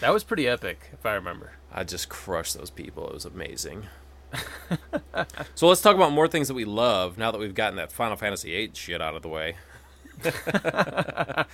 That 0.00 0.12
was 0.12 0.22
pretty 0.22 0.46
epic, 0.46 0.90
if 0.92 1.04
I 1.04 1.14
remember. 1.14 1.52
I 1.72 1.84
just 1.84 2.08
crushed 2.08 2.56
those 2.56 2.70
people. 2.70 3.08
It 3.08 3.14
was 3.14 3.24
amazing. 3.24 3.86
so 5.54 5.66
let's 5.66 5.80
talk 5.80 5.96
about 5.96 6.12
more 6.12 6.28
things 6.28 6.48
that 6.48 6.54
we 6.54 6.64
love 6.64 7.18
now 7.18 7.30
that 7.30 7.38
we've 7.38 7.54
gotten 7.54 7.76
that 7.76 7.90
Final 7.90 8.16
Fantasy 8.16 8.50
VIII 8.50 8.72
shit 8.74 9.00
out 9.00 9.16
of 9.16 9.22
the 9.22 9.28
way. 9.28 9.56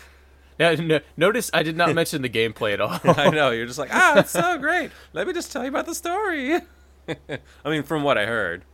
Yeah, 0.59 0.75
no, 0.75 1.01
notice 1.17 1.51
I 1.53 1.63
did 1.63 1.77
not 1.77 1.95
mention 1.95 2.23
the 2.23 2.29
gameplay 2.29 2.75
at 2.75 2.81
all. 2.81 2.99
I 3.05 3.31
know 3.31 3.51
you're 3.51 3.67
just 3.67 3.79
like, 3.79 3.91
ah, 3.93 4.19
it's 4.19 4.31
so 4.31 4.59
great. 4.59 4.91
Let 5.13 5.27
me 5.27 5.33
just 5.33 5.51
tell 5.53 5.63
you 5.63 5.69
about 5.69 5.87
the 5.87 5.95
story. 5.95 6.61
I 7.09 7.71
mean, 7.71 7.83
from 7.83 8.03
what 8.03 8.17
I 8.17 8.27
heard. 8.27 8.65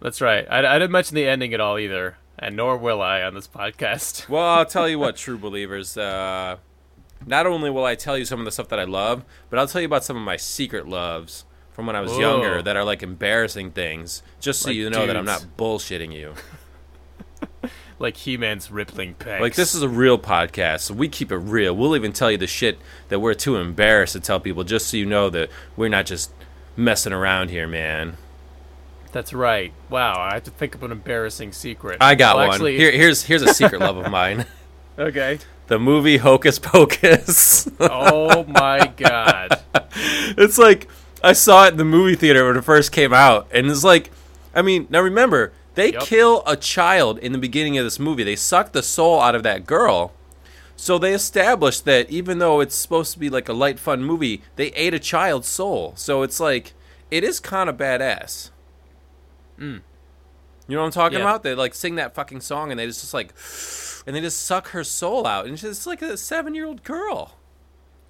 That's 0.00 0.20
right. 0.20 0.46
I, 0.50 0.58
I 0.58 0.78
didn't 0.78 0.92
mention 0.92 1.14
the 1.14 1.26
ending 1.26 1.54
at 1.54 1.60
all 1.60 1.78
either, 1.78 2.18
and 2.38 2.56
nor 2.56 2.76
will 2.76 3.00
I 3.02 3.22
on 3.22 3.34
this 3.34 3.48
podcast. 3.48 4.28
Well, 4.28 4.42
I'll 4.44 4.66
tell 4.66 4.88
you 4.88 4.98
what, 4.98 5.16
true 5.16 5.38
believers. 5.38 5.96
Uh, 5.96 6.56
not 7.24 7.46
only 7.46 7.70
will 7.70 7.84
I 7.84 7.94
tell 7.94 8.18
you 8.18 8.24
some 8.24 8.38
of 8.38 8.44
the 8.44 8.52
stuff 8.52 8.68
that 8.68 8.78
I 8.78 8.84
love, 8.84 9.24
but 9.48 9.58
I'll 9.58 9.66
tell 9.66 9.80
you 9.80 9.86
about 9.86 10.04
some 10.04 10.16
of 10.16 10.22
my 10.22 10.36
secret 10.36 10.86
loves 10.86 11.44
from 11.72 11.86
when 11.86 11.96
I 11.96 12.00
was 12.00 12.12
Whoa. 12.12 12.20
younger 12.20 12.62
that 12.62 12.76
are 12.76 12.84
like 12.84 13.02
embarrassing 13.02 13.72
things, 13.72 14.22
just 14.40 14.60
so 14.60 14.68
Like 14.68 14.76
you 14.76 14.90
know 14.90 15.06
that 15.06 15.16
I'm 15.16 15.24
not 15.24 15.44
bullshitting 15.56 16.12
you. 16.12 16.34
Like 17.98 18.16
He-Man's 18.18 18.70
rippling 18.70 19.14
pegs. 19.14 19.40
Like 19.40 19.54
this 19.54 19.74
is 19.74 19.82
a 19.82 19.88
real 19.88 20.18
podcast, 20.18 20.80
so 20.80 20.94
we 20.94 21.08
keep 21.08 21.32
it 21.32 21.36
real. 21.38 21.74
We'll 21.74 21.96
even 21.96 22.12
tell 22.12 22.30
you 22.30 22.36
the 22.36 22.46
shit 22.46 22.78
that 23.08 23.20
we're 23.20 23.32
too 23.34 23.56
embarrassed 23.56 24.12
to 24.12 24.20
tell 24.20 24.38
people, 24.38 24.64
just 24.64 24.88
so 24.88 24.96
you 24.98 25.06
know 25.06 25.30
that 25.30 25.48
we're 25.76 25.88
not 25.88 26.04
just 26.06 26.30
messing 26.76 27.14
around 27.14 27.48
here, 27.50 27.66
man. 27.66 28.18
That's 29.12 29.32
right. 29.32 29.72
Wow, 29.88 30.20
I 30.20 30.34
have 30.34 30.44
to 30.44 30.50
think 30.50 30.74
of 30.74 30.82
an 30.82 30.92
embarrassing 30.92 31.52
secret. 31.52 31.96
I 32.02 32.14
got 32.16 32.36
Well, 32.36 32.48
one. 32.48 32.54
Actually, 32.54 32.76
Here, 32.76 32.92
here's 32.92 33.22
here's 33.22 33.40
a 33.42 33.54
secret 33.54 33.80
love 33.80 33.96
of 33.96 34.10
mine. 34.10 34.44
okay. 34.98 35.38
The 35.68 35.78
movie 35.78 36.18
Hocus 36.18 36.58
Pocus. 36.58 37.66
Oh 37.80 38.44
my 38.44 38.92
god. 38.96 39.60
it's 39.94 40.58
like 40.58 40.86
I 41.24 41.32
saw 41.32 41.64
it 41.66 41.70
in 41.72 41.76
the 41.78 41.84
movie 41.84 42.14
theater 42.14 42.46
when 42.46 42.58
it 42.58 42.62
first 42.64 42.92
came 42.92 43.14
out, 43.14 43.48
and 43.52 43.66
it's 43.68 43.82
like, 43.84 44.10
I 44.54 44.60
mean, 44.60 44.86
now 44.90 45.00
remember 45.00 45.52
they 45.76 45.92
Yep. 45.92 46.02
kill 46.02 46.42
a 46.46 46.56
child 46.56 47.18
in 47.20 47.30
the 47.32 47.38
beginning 47.38 47.78
of 47.78 47.84
this 47.84 47.98
movie. 48.00 48.24
They 48.24 48.34
suck 48.36 48.72
the 48.72 48.82
soul 48.82 49.20
out 49.20 49.34
of 49.36 49.42
that 49.44 49.64
girl. 49.66 50.12
So 50.74 50.98
they 50.98 51.14
established 51.14 51.84
that 51.86 52.10
even 52.10 52.38
though 52.38 52.60
it's 52.60 52.74
supposed 52.74 53.12
to 53.14 53.18
be 53.18 53.30
like 53.30 53.48
a 53.48 53.52
light, 53.54 53.78
fun 53.78 54.02
movie, 54.04 54.42
they 54.56 54.66
ate 54.68 54.92
a 54.92 54.98
child's 54.98 55.48
soul. 55.48 55.92
So 55.96 56.22
it's 56.22 56.38
like 56.40 56.74
it 57.10 57.22
is 57.24 57.40
kind 57.40 57.70
of 57.70 57.76
badass. 57.76 58.50
Mm. 59.58 59.80
You 60.68 60.74
know 60.74 60.80
what 60.82 60.86
I'm 60.86 60.92
talking 60.92 61.18
Yeah. 61.18 61.24
about? 61.24 61.42
They 61.44 61.54
like 61.54 61.74
sing 61.74 61.94
that 61.94 62.14
fucking 62.14 62.40
song, 62.40 62.70
and 62.70 62.78
they 62.80 62.86
just, 62.86 63.00
just 63.00 63.14
like, 63.14 63.32
and 64.06 64.16
they 64.16 64.20
just 64.20 64.44
suck 64.44 64.68
her 64.68 64.82
soul 64.84 65.26
out, 65.26 65.46
and 65.46 65.58
she's 65.58 65.86
like 65.86 66.02
a 66.02 66.16
seven 66.16 66.54
year 66.54 66.66
old 66.66 66.82
girl. 66.82 67.36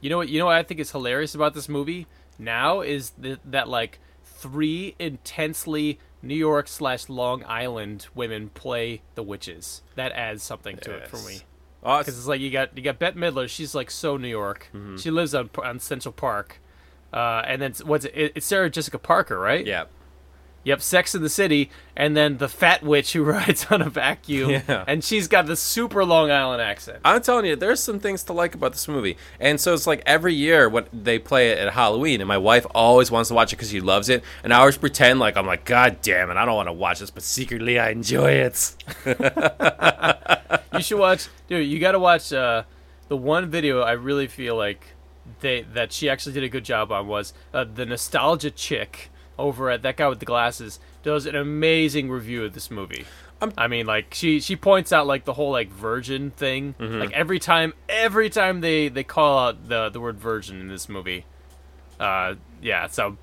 You 0.01 0.11
know 0.11 0.17
what? 0.19 0.29
You 0.29 0.39
know 0.39 0.47
what 0.47 0.57
I 0.57 0.63
think 0.63 0.81
is 0.81 0.91
hilarious 0.93 1.35
about 1.35 1.55
this 1.55 1.69
movie 1.69 2.07
now 2.39 2.81
is 2.81 3.11
th- 3.23 3.39
that 3.45 3.69
like 3.69 3.99
three 4.25 4.95
intensely 4.99 5.99
New 6.23 6.35
York 6.35 6.69
slash 6.69 7.09
Long 7.09 7.45
Island 7.47 8.07
women 8.15 8.49
play 8.51 9.03
the 9.15 9.23
witches. 9.23 9.83
That 9.95 10.13
adds 10.13 10.43
something 10.43 10.77
to 10.79 10.93
it 10.97 11.09
for 11.09 11.19
me. 11.19 11.41
Oh, 11.83 11.99
Because 11.99 12.19
it's 12.19 12.27
like 12.27 12.41
you 12.41 12.51
got 12.51 12.77
you 12.77 12.83
got 12.83 12.99
Bette 12.99 13.19
Midler. 13.19 13.49
She's 13.49 13.75
like 13.75 13.91
so 13.91 14.17
New 14.17 14.29
York. 14.29 14.69
Mm-hmm. 14.75 14.97
She 14.97 15.11
lives 15.11 15.35
on 15.35 15.51
on 15.63 15.79
Central 15.79 16.13
Park. 16.13 16.61
Uh, 17.13 17.43
and 17.47 17.63
then 17.63 17.73
what's? 17.85 18.05
It- 18.07 18.33
It's 18.35 18.47
Sarah 18.47 18.69
Jessica 18.71 18.99
Parker, 18.99 19.39
right? 19.39 19.65
yeah. 19.65 19.85
Yep, 20.67 20.83
Sex 20.83 21.15
in 21.15 21.23
the 21.23 21.29
City, 21.29 21.71
and 21.95 22.17
then 22.17 22.39
the 22.39 22.49
fat 22.49 22.83
witch 22.83 23.13
who 23.13 23.23
rides 23.37 23.67
on 23.71 23.81
a 23.81 23.89
vacuum, 23.89 24.51
Yeah. 24.51 24.83
and 24.89 25.05
she's 25.05 25.29
got 25.29 25.47
the 25.47 25.55
super 25.55 26.05
Long 26.05 26.29
Island 26.33 26.61
accent. 26.61 26.99
I'm 27.05 27.23
telling 27.23 27.45
you, 27.47 27.55
there's 27.55 27.79
some 27.79 28.01
things 28.01 28.25
to 28.25 28.33
like 28.33 28.57
about 28.57 28.73
this 28.73 28.89
movie. 28.89 29.17
And 29.39 29.61
so 29.61 29.75
it's 29.75 29.87
like 29.87 30.03
every 30.07 30.35
year 30.35 30.69
what 30.69 30.89
they 30.93 31.21
play 31.21 31.51
it 31.51 31.59
at 31.59 31.73
Halloween, 31.75 32.21
and 32.21 32.27
my 32.27 32.37
wife 32.39 32.67
always 32.75 33.13
wants 33.13 33.29
to 33.29 33.35
watch 33.35 33.53
it 33.53 33.57
because 33.57 33.71
she 33.71 33.81
loves 33.81 34.09
it. 34.09 34.25
And 34.43 34.53
I 34.53 34.59
always 34.59 34.77
pretend 34.77 35.21
like 35.21 35.37
I'm 35.37 35.47
like, 35.47 35.65
God 35.65 35.99
damn 36.03 36.31
it, 36.33 36.37
I 36.37 36.45
don't 36.45 36.57
want 36.57 36.67
to 36.69 36.73
watch 36.73 36.99
this, 36.99 37.11
but 37.13 37.23
secretly 37.23 37.79
I 37.79 37.91
enjoy 37.91 38.33
it. 38.33 38.75
you 40.75 40.83
should 40.83 40.99
watch, 40.99 41.29
dude. 41.47 41.65
You 41.69 41.79
got 41.79 41.93
to 41.93 42.01
watch 42.01 42.33
uh, 42.33 42.65
the 43.07 43.17
one 43.17 43.49
video. 43.51 43.83
I 43.83 43.93
really 43.93 44.27
feel 44.27 44.57
like 44.57 44.95
they 45.41 45.63
that 45.75 45.93
she 45.93 46.09
actually 46.09 46.33
did 46.33 46.43
a 46.43 46.49
good 46.49 46.65
job 46.65 46.91
on 46.91 47.07
was 47.07 47.35
uh, 47.55 47.65
the 47.65 47.87
nostalgia 47.87 48.51
chick 48.51 49.11
over 49.39 49.71
at 49.71 49.83
that 49.83 49.97
guy 49.97 50.09
with 50.09 50.21
the 50.21 50.27
glasses 50.27 50.79
does 51.03 51.27
an 51.27 51.35
amazing 51.37 52.11
review 52.11 52.45
of 52.45 52.53
this 52.55 52.71
movie. 52.71 53.05
I'm- 53.41 53.53
I 53.59 53.69
mean, 53.69 53.85
like 53.87 54.15
she 54.15 54.41
she 54.41 54.57
points 54.57 54.93
out 54.93 55.07
like 55.07 55.25
the 55.25 55.35
whole 55.35 55.51
like 55.51 55.71
virgin 55.71 56.31
thing. 56.31 56.75
Mm-hmm. 56.81 56.99
Like 57.01 57.13
every 57.13 57.39
time, 57.39 57.75
every 57.89 58.31
time 58.31 58.61
they 58.63 58.89
they 58.89 59.05
call 59.05 59.39
out 59.49 59.69
the 59.69 59.91
the 59.91 60.01
word 60.01 60.19
virgin 60.19 60.61
in 60.61 60.69
this 60.69 60.89
movie. 60.89 61.27
Uh, 62.01 62.35
yeah. 62.63 62.87
So 62.87 63.17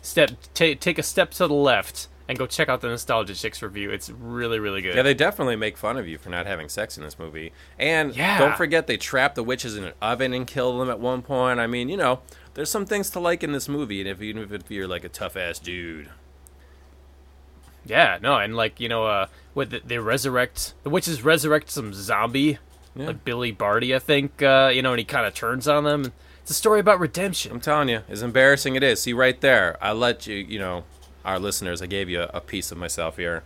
step 0.00 0.30
ta 0.54 0.74
take 0.78 0.98
a 0.98 1.02
step 1.02 1.30
to 1.32 1.46
the 1.46 1.54
left 1.54 2.08
and 2.28 2.38
go 2.38 2.46
check 2.46 2.68
out 2.68 2.80
the 2.80 2.88
nostalgia 2.88 3.34
chicks 3.34 3.60
review. 3.62 3.90
It's 3.90 4.08
really 4.10 4.58
really 4.60 4.80
good. 4.80 4.94
Yeah, 4.94 5.02
they 5.02 5.12
definitely 5.14 5.56
make 5.56 5.76
fun 5.76 5.96
of 5.96 6.06
you 6.06 6.18
for 6.18 6.30
not 6.30 6.46
having 6.46 6.68
sex 6.68 6.96
in 6.96 7.02
this 7.02 7.18
movie. 7.18 7.52
And 7.80 8.14
Yeah. 8.14 8.38
don't 8.38 8.56
forget, 8.56 8.86
they 8.86 8.96
trap 8.96 9.34
the 9.34 9.42
witches 9.42 9.76
in 9.76 9.84
an 9.84 9.92
oven 10.00 10.32
and 10.32 10.46
kill 10.46 10.78
them 10.78 10.88
at 10.88 11.00
one 11.00 11.22
point. 11.22 11.58
I 11.58 11.66
mean, 11.66 11.88
you 11.88 11.96
know, 11.96 12.20
there's 12.54 12.70
some 12.70 12.86
things 12.86 13.10
to 13.10 13.20
like 13.20 13.42
in 13.42 13.52
this 13.52 13.68
movie, 13.68 14.00
and 14.00 14.08
if 14.08 14.20
even 14.22 14.52
if 14.52 14.70
you're 14.70 14.88
like 14.88 15.04
a 15.04 15.08
tough 15.08 15.36
ass 15.36 15.58
dude. 15.58 16.08
Yeah, 17.84 18.18
no, 18.22 18.36
and 18.36 18.54
like 18.56 18.78
you 18.80 18.88
know, 18.88 19.06
uh, 19.06 19.26
what 19.54 19.70
the, 19.70 19.80
they 19.84 19.98
resurrect 19.98 20.74
the 20.82 20.90
witches 20.90 21.22
resurrect 21.24 21.70
some 21.70 21.92
zombie, 21.92 22.58
Yeah. 22.94 23.06
like 23.08 23.24
Billy 23.24 23.50
Barty, 23.50 23.94
I 23.94 23.98
think. 23.98 24.42
Uh, 24.42 24.70
you 24.72 24.82
know, 24.82 24.92
and 24.92 24.98
he 24.98 25.04
kind 25.04 25.26
of 25.26 25.34
turns 25.34 25.66
on 25.66 25.84
them. 25.84 26.12
It's 26.42 26.50
a 26.50 26.54
story 26.54 26.80
about 26.80 27.00
redemption. 27.00 27.52
I'm 27.52 27.60
telling 27.60 27.88
you, 27.88 28.02
as 28.08 28.22
embarrassing 28.22 28.74
it 28.76 28.82
is. 28.82 29.00
See 29.02 29.12
right 29.12 29.40
there, 29.40 29.76
I 29.80 29.92
let 29.92 30.26
you, 30.26 30.36
you 30.36 30.58
know, 30.58 30.84
our 31.24 31.38
listeners. 31.38 31.80
I 31.82 31.86
gave 31.86 32.08
you 32.08 32.22
a, 32.22 32.30
a 32.34 32.40
piece 32.40 32.70
of 32.72 32.78
myself 32.78 33.16
here. 33.16 33.42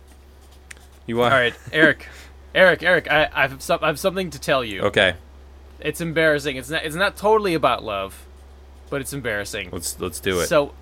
You 1.07 1.17
want? 1.17 1.33
All 1.33 1.39
right, 1.39 1.55
Eric, 1.71 2.07
Eric, 2.53 2.83
Eric, 2.83 3.09
I, 3.09 3.29
I 3.33 3.47
have 3.47 3.61
some, 3.61 3.79
I 3.81 3.87
have 3.87 3.99
something 3.99 4.29
to 4.31 4.39
tell 4.39 4.63
you. 4.63 4.81
Okay, 4.81 5.15
It's 5.79 6.01
embarrassing. 6.01 6.57
It's 6.57 6.69
not, 6.69 6.85
it's 6.85 6.95
not 6.95 7.15
totally 7.17 7.53
about 7.55 7.83
love, 7.83 8.25
but 8.89 9.01
it's 9.01 9.13
embarrassing. 9.13 9.69
let's 9.71 9.99
let's 9.99 10.19
do 10.19 10.39
it. 10.39 10.47
So, 10.47 10.73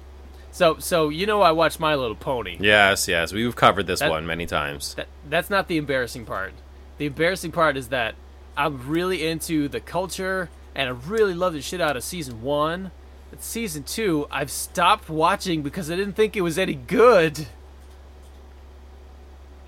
so, 0.51 0.77
so 0.79 1.09
you 1.09 1.25
know, 1.25 1.41
I 1.41 1.51
watched 1.51 1.79
My 1.79 1.95
Little 1.95 2.15
Pony. 2.15 2.57
yes, 2.59 3.07
yes, 3.07 3.33
we've 3.33 3.55
covered 3.55 3.87
this 3.87 3.99
That- 3.99 4.09
one 4.09 4.25
many 4.25 4.45
times. 4.45 4.93
That 4.95 5.07
that's 5.29 5.49
not 5.49 5.67
the 5.67 5.77
embarrassing 5.77 6.25
part. 6.25 6.53
The 6.97 7.07
embarrassing 7.07 7.51
part 7.51 7.75
is 7.77 7.89
that 7.89 8.15
I'm 8.55 8.87
really 8.87 9.27
into 9.27 9.67
the 9.67 9.79
culture 9.81 10.49
and 10.73 10.87
I 10.89 10.91
really 10.91 11.33
love 11.33 11.53
the 11.53 11.61
shit 11.61 11.81
out 11.81 11.97
of 11.97 12.03
season 12.03 12.41
one. 12.41 12.91
But 13.31 13.43
season 13.43 13.83
two, 13.83 14.27
I've 14.31 14.51
stopped 14.51 15.09
watching 15.09 15.61
because 15.61 15.89
I 15.91 15.95
didn't 15.95 16.13
think 16.13 16.37
it 16.37 16.41
was 16.41 16.57
any 16.57 16.73
good. 16.75 17.47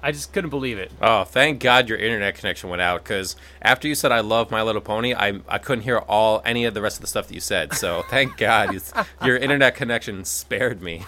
I 0.02 0.12
just 0.12 0.34
couldn't 0.34 0.50
believe 0.50 0.78
it. 0.78 0.92
Oh, 1.02 1.24
thank 1.24 1.60
God 1.60 1.90
your 1.90 1.98
internet 1.98 2.36
connection 2.36 2.70
went 2.70 2.82
out 2.82 3.04
because 3.04 3.36
after 3.62 3.88
you 3.88 3.96
said 3.96 4.12
I 4.12 4.20
love 4.20 4.52
My 4.52 4.62
Little 4.62 4.82
Pony, 4.82 5.14
I 5.14 5.40
I 5.48 5.58
couldn't 5.58 5.84
hear 5.84 5.98
all 5.98 6.42
any 6.46 6.66
of 6.66 6.74
the 6.74 6.82
rest 6.82 6.98
of 6.98 7.02
the 7.02 7.08
stuff 7.08 7.28
that 7.28 7.34
you 7.34 7.40
said. 7.40 7.74
So 7.74 8.04
thank 8.10 8.38
God 8.38 8.74
you, 8.74 8.82
your 9.24 9.38
internet 9.38 9.76
connection 9.76 10.24
spared 10.26 10.82
me. 10.82 11.06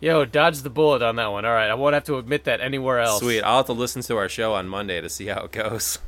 Yo, 0.00 0.24
dodge 0.24 0.62
the 0.62 0.70
bullet 0.70 1.02
on 1.02 1.16
that 1.16 1.26
one. 1.28 1.44
All 1.44 1.52
right, 1.52 1.70
I 1.70 1.74
won't 1.74 1.94
have 1.94 2.04
to 2.04 2.18
admit 2.18 2.44
that 2.44 2.60
anywhere 2.60 3.00
else. 3.00 3.20
Sweet. 3.20 3.42
I'll 3.42 3.58
have 3.58 3.66
to 3.66 3.72
listen 3.72 4.02
to 4.02 4.16
our 4.16 4.28
show 4.28 4.54
on 4.54 4.68
Monday 4.68 5.00
to 5.00 5.08
see 5.08 5.26
how 5.26 5.40
it 5.42 5.52
goes. 5.52 5.98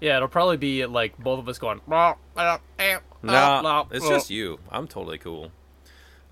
Yeah, 0.00 0.16
it'll 0.16 0.28
probably 0.28 0.56
be 0.56 0.86
like 0.86 1.18
both 1.18 1.38
of 1.38 1.48
us 1.48 1.58
going. 1.58 1.82
No, 3.22 3.60
No, 3.62 3.86
it's 3.90 4.08
just 4.08 4.30
you. 4.30 4.58
I'm 4.70 4.88
totally 4.88 5.18
cool. 5.18 5.52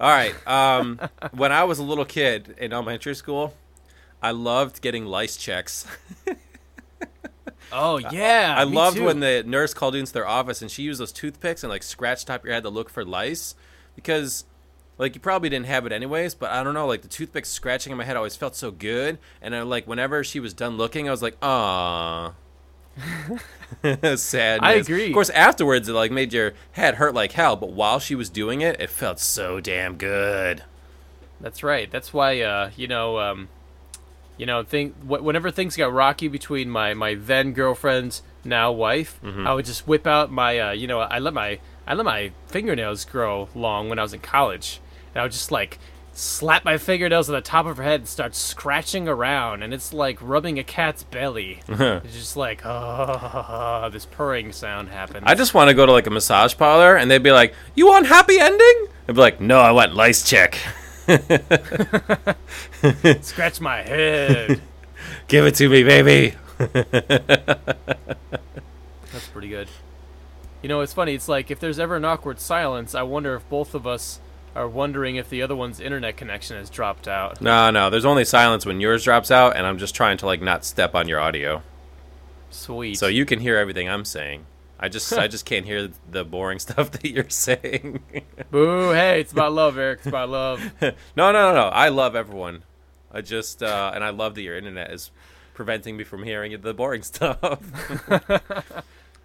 All 0.00 0.10
right. 0.10 0.34
Um, 0.46 0.98
when 1.32 1.52
I 1.52 1.64
was 1.64 1.78
a 1.78 1.82
little 1.82 2.04
kid 2.06 2.54
in 2.58 2.72
elementary 2.72 3.14
school, 3.14 3.54
I 4.22 4.32
loved 4.32 4.80
getting 4.80 5.06
lice 5.06 5.36
checks. 5.36 5.86
Oh 7.72 7.98
yeah, 8.12 8.54
I 8.56 8.64
me 8.64 8.74
loved 8.74 8.96
too. 8.96 9.04
when 9.04 9.20
the 9.20 9.44
nurse 9.46 9.74
called 9.74 9.94
into 9.94 10.12
their 10.12 10.26
office 10.26 10.62
and 10.62 10.70
she 10.70 10.82
used 10.82 11.00
those 11.00 11.12
toothpicks 11.12 11.62
and 11.62 11.70
like 11.70 11.82
scratched 11.82 12.26
top 12.26 12.40
of 12.40 12.46
your 12.46 12.54
head 12.54 12.62
to 12.64 12.70
look 12.70 12.90
for 12.90 13.04
lice 13.04 13.54
because 13.94 14.44
like 14.96 15.14
you 15.14 15.20
probably 15.20 15.48
didn't 15.48 15.66
have 15.66 15.86
it 15.86 15.92
anyways, 15.92 16.34
but 16.34 16.50
I 16.50 16.64
don't 16.64 16.74
know, 16.74 16.86
like 16.86 17.02
the 17.02 17.08
toothpick 17.08 17.46
scratching 17.46 17.92
in 17.92 17.98
my 17.98 18.04
head 18.04 18.16
always 18.16 18.36
felt 18.36 18.56
so 18.56 18.70
good 18.70 19.18
and 19.40 19.54
I 19.54 19.62
like 19.62 19.86
whenever 19.86 20.24
she 20.24 20.40
was 20.40 20.52
done 20.54 20.76
looking, 20.76 21.08
I 21.08 21.10
was 21.10 21.22
like, 21.22 21.36
"Ah." 21.42 22.34
Sad. 24.16 24.60
I 24.62 24.72
agree. 24.74 25.08
Of 25.08 25.12
course, 25.12 25.30
afterwards 25.30 25.88
it 25.88 25.92
like 25.92 26.10
made 26.10 26.32
your 26.32 26.54
head 26.72 26.96
hurt 26.96 27.14
like 27.14 27.32
hell, 27.32 27.54
but 27.56 27.70
while 27.70 27.98
she 28.00 28.14
was 28.14 28.28
doing 28.30 28.60
it, 28.60 28.80
it 28.80 28.90
felt 28.90 29.20
so 29.20 29.60
damn 29.60 29.96
good. 29.96 30.64
That's 31.40 31.62
right. 31.62 31.90
That's 31.90 32.12
why 32.12 32.40
uh, 32.40 32.70
you 32.76 32.88
know, 32.88 33.18
um, 33.18 33.48
you 34.38 34.46
know, 34.46 34.62
think 34.62 34.94
wh- 35.02 35.22
whenever 35.22 35.50
things 35.50 35.76
got 35.76 35.92
rocky 35.92 36.28
between 36.28 36.70
my 36.70 36.94
my 36.94 37.14
then 37.14 37.52
girlfriend's 37.52 38.22
now 38.44 38.72
wife, 38.72 39.20
Mm-hmm. 39.22 39.46
I 39.46 39.52
would 39.52 39.66
just 39.66 39.86
whip 39.86 40.06
out 40.06 40.30
my 40.30 40.58
uh, 40.58 40.70
you 40.72 40.86
know, 40.86 41.00
I 41.00 41.18
let 41.18 41.34
my 41.34 41.58
I 41.86 41.94
let 41.94 42.04
my 42.06 42.32
fingernails 42.46 43.04
grow 43.04 43.48
long 43.54 43.88
when 43.88 43.98
I 43.98 44.02
was 44.02 44.12
in 44.14 44.20
college, 44.20 44.80
and 45.14 45.20
I 45.20 45.24
would 45.24 45.32
just 45.32 45.50
like 45.50 45.78
slap 46.12 46.64
my 46.64 46.76
fingernails 46.78 47.28
on 47.28 47.34
the 47.36 47.40
top 47.40 47.64
of 47.66 47.76
her 47.76 47.82
head 47.84 48.00
and 48.00 48.08
start 48.08 48.34
scratching 48.34 49.06
around, 49.08 49.62
and 49.62 49.72
it's 49.72 49.92
like 49.92 50.18
rubbing 50.20 50.58
a 50.58 50.64
cat's 50.64 51.04
belly. 51.04 51.60
it's 51.68 52.12
just 52.14 52.36
like 52.36 52.62
oh, 52.64 53.88
this 53.92 54.06
purring 54.06 54.52
sound 54.52 54.88
happens. 54.88 55.24
I 55.26 55.34
just 55.34 55.54
want 55.54 55.68
to 55.68 55.74
go 55.74 55.86
to 55.86 55.92
like 55.92 56.06
a 56.06 56.10
massage 56.10 56.56
parlor 56.56 56.96
and 56.96 57.10
they'd 57.10 57.22
be 57.22 57.32
like, 57.32 57.54
"You 57.74 57.86
want 57.86 58.06
happy 58.06 58.38
ending?" 58.38 58.86
I'd 59.08 59.14
be 59.14 59.20
like, 59.20 59.40
"No, 59.40 59.60
I 59.60 59.70
want 59.72 59.94
lice 59.94 60.22
check. 60.28 60.58
scratch 63.22 63.60
my 63.60 63.82
head. 63.82 64.60
Give 65.28 65.46
it 65.46 65.54
to 65.56 65.68
me, 65.68 65.82
baby." 65.82 66.34
That's 66.58 66.86
pretty 69.32 69.48
good. 69.48 69.68
You 70.62 70.68
know, 70.68 70.80
it's 70.80 70.92
funny. 70.92 71.14
It's 71.14 71.28
like 71.28 71.50
if 71.50 71.60
there's 71.60 71.78
ever 71.78 71.96
an 71.96 72.04
awkward 72.04 72.40
silence, 72.40 72.94
I 72.94 73.02
wonder 73.02 73.34
if 73.36 73.48
both 73.48 73.74
of 73.74 73.86
us 73.86 74.20
are 74.56 74.68
wondering 74.68 75.16
if 75.16 75.30
the 75.30 75.42
other 75.42 75.54
one's 75.54 75.78
internet 75.80 76.16
connection 76.16 76.56
has 76.56 76.68
dropped 76.68 77.06
out. 77.06 77.40
No, 77.40 77.70
no. 77.70 77.90
There's 77.90 78.04
only 78.04 78.24
silence 78.24 78.66
when 78.66 78.80
yours 78.80 79.04
drops 79.04 79.30
out, 79.30 79.56
and 79.56 79.66
I'm 79.66 79.78
just 79.78 79.94
trying 79.94 80.16
to 80.18 80.26
like 80.26 80.42
not 80.42 80.64
step 80.64 80.94
on 80.94 81.06
your 81.06 81.20
audio, 81.20 81.62
Sweet. 82.50 82.98
so 82.98 83.06
you 83.06 83.24
can 83.24 83.40
hear 83.40 83.56
everything 83.56 83.88
I'm 83.88 84.04
saying. 84.04 84.46
I 84.80 84.88
just, 84.88 85.12
I 85.12 85.26
just 85.26 85.44
can't 85.44 85.66
hear 85.66 85.88
the 86.10 86.24
boring 86.24 86.58
stuff 86.60 86.90
that 86.92 87.04
you're 87.06 87.28
saying. 87.30 88.00
Boo! 88.50 88.90
Hey, 88.92 89.20
it's 89.20 89.32
about 89.32 89.52
love, 89.52 89.76
Eric. 89.76 89.98
It's 89.98 90.06
about 90.06 90.28
love. 90.28 90.72
no, 90.80 90.92
no, 91.16 91.32
no, 91.32 91.52
no. 91.54 91.68
I 91.68 91.88
love 91.88 92.14
everyone. 92.14 92.62
I 93.10 93.20
just, 93.22 93.62
uh, 93.62 93.90
and 93.94 94.04
I 94.04 94.10
love 94.10 94.34
that 94.36 94.42
your 94.42 94.56
internet 94.56 94.92
is 94.92 95.10
preventing 95.54 95.96
me 95.96 96.04
from 96.04 96.22
hearing 96.22 96.58
the 96.60 96.74
boring 96.74 97.02
stuff. 97.02 97.38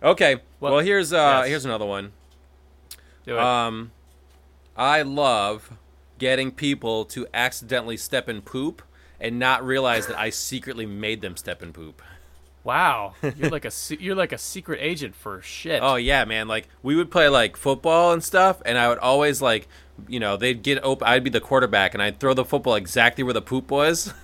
okay. 0.01 0.35
Well, 0.59 0.73
Well, 0.73 0.79
here's, 0.83 1.13
uh, 1.13 1.39
yes. 1.41 1.47
here's 1.49 1.65
another 1.65 1.85
one. 1.85 2.13
Do 3.25 3.35
it. 3.35 3.39
Um, 3.39 3.91
I 4.75 5.01
love 5.03 5.77
getting 6.17 6.51
people 6.51 7.05
to 7.05 7.27
accidentally 7.33 7.97
step 7.97 8.27
in 8.29 8.41
poop 8.41 8.81
and 9.19 9.39
not 9.39 9.63
realize 9.65 10.07
that 10.07 10.17
I 10.17 10.29
secretly 10.29 10.85
made 10.85 11.21
them 11.21 11.37
step 11.37 11.61
in 11.61 11.73
poop. 11.73 12.01
Wow, 12.63 13.13
you're 13.37 13.49
like 13.49 13.65
a 13.65 13.71
you're 13.99 14.15
like 14.15 14.31
a 14.31 14.37
secret 14.37 14.79
agent 14.81 15.15
for 15.15 15.41
shit. 15.41 15.81
Oh 15.81 15.95
yeah, 15.95 16.25
man! 16.25 16.47
Like 16.47 16.67
we 16.81 16.95
would 16.95 17.11
play 17.11 17.27
like 17.29 17.57
football 17.57 18.13
and 18.13 18.23
stuff, 18.23 18.61
and 18.65 18.77
I 18.77 18.89
would 18.89 18.99
always 18.99 19.41
like, 19.41 19.67
you 20.07 20.19
know, 20.19 20.37
they'd 20.37 20.63
get 20.63 20.79
open. 20.83 21.07
I'd 21.07 21.23
be 21.23 21.29
the 21.29 21.41
quarterback, 21.41 21.93
and 21.93 22.01
I'd 22.01 22.19
throw 22.19 22.33
the 22.33 22.45
football 22.45 22.75
exactly 22.75 23.23
where 23.23 23.33
the 23.33 23.41
poop 23.41 23.71
was. 23.71 24.13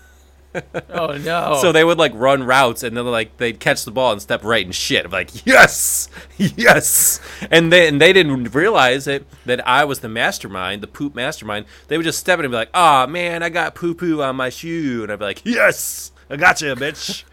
Oh, 0.90 1.16
no. 1.16 1.60
So 1.62 1.72
they 1.72 1.84
would 1.84 2.00
like 2.00 2.12
run 2.16 2.44
routes, 2.44 2.82
and 2.82 2.98
then 2.98 3.06
like 3.06 3.38
they'd 3.38 3.60
catch 3.60 3.86
the 3.86 3.92
ball 3.92 4.12
and 4.12 4.22
step 4.22 4.44
right 4.44 4.66
in 4.66 4.72
shit. 4.72 5.06
I'm 5.06 5.12
like, 5.12 5.46
yes, 5.46 6.10
yes, 6.38 7.20
and 7.52 7.72
they 7.72 7.88
and 7.88 8.02
they 8.02 8.14
didn't 8.14 8.56
realize 8.56 9.08
it 9.08 9.28
that 9.46 9.66
I 9.68 9.86
was 9.86 10.00
the 10.00 10.10
mastermind, 10.10 10.82
the 10.82 10.88
poop 10.88 11.14
mastermind. 11.14 11.68
They 11.88 11.98
would 11.98 12.04
just 12.04 12.18
step 12.18 12.40
in 12.40 12.46
and 12.46 12.52
be 12.52 12.56
like, 12.56 12.72
oh 12.74 13.06
man, 13.06 13.44
I 13.44 13.50
got 13.50 13.76
poo 13.76 13.94
poo 13.94 14.24
on 14.24 14.36
my 14.38 14.50
shoe, 14.50 15.04
and 15.04 15.12
I'd 15.12 15.20
be 15.20 15.26
like, 15.26 15.46
yes, 15.46 16.12
I 16.32 16.36
got 16.36 16.62
you, 16.62 16.74
bitch. 16.76 17.24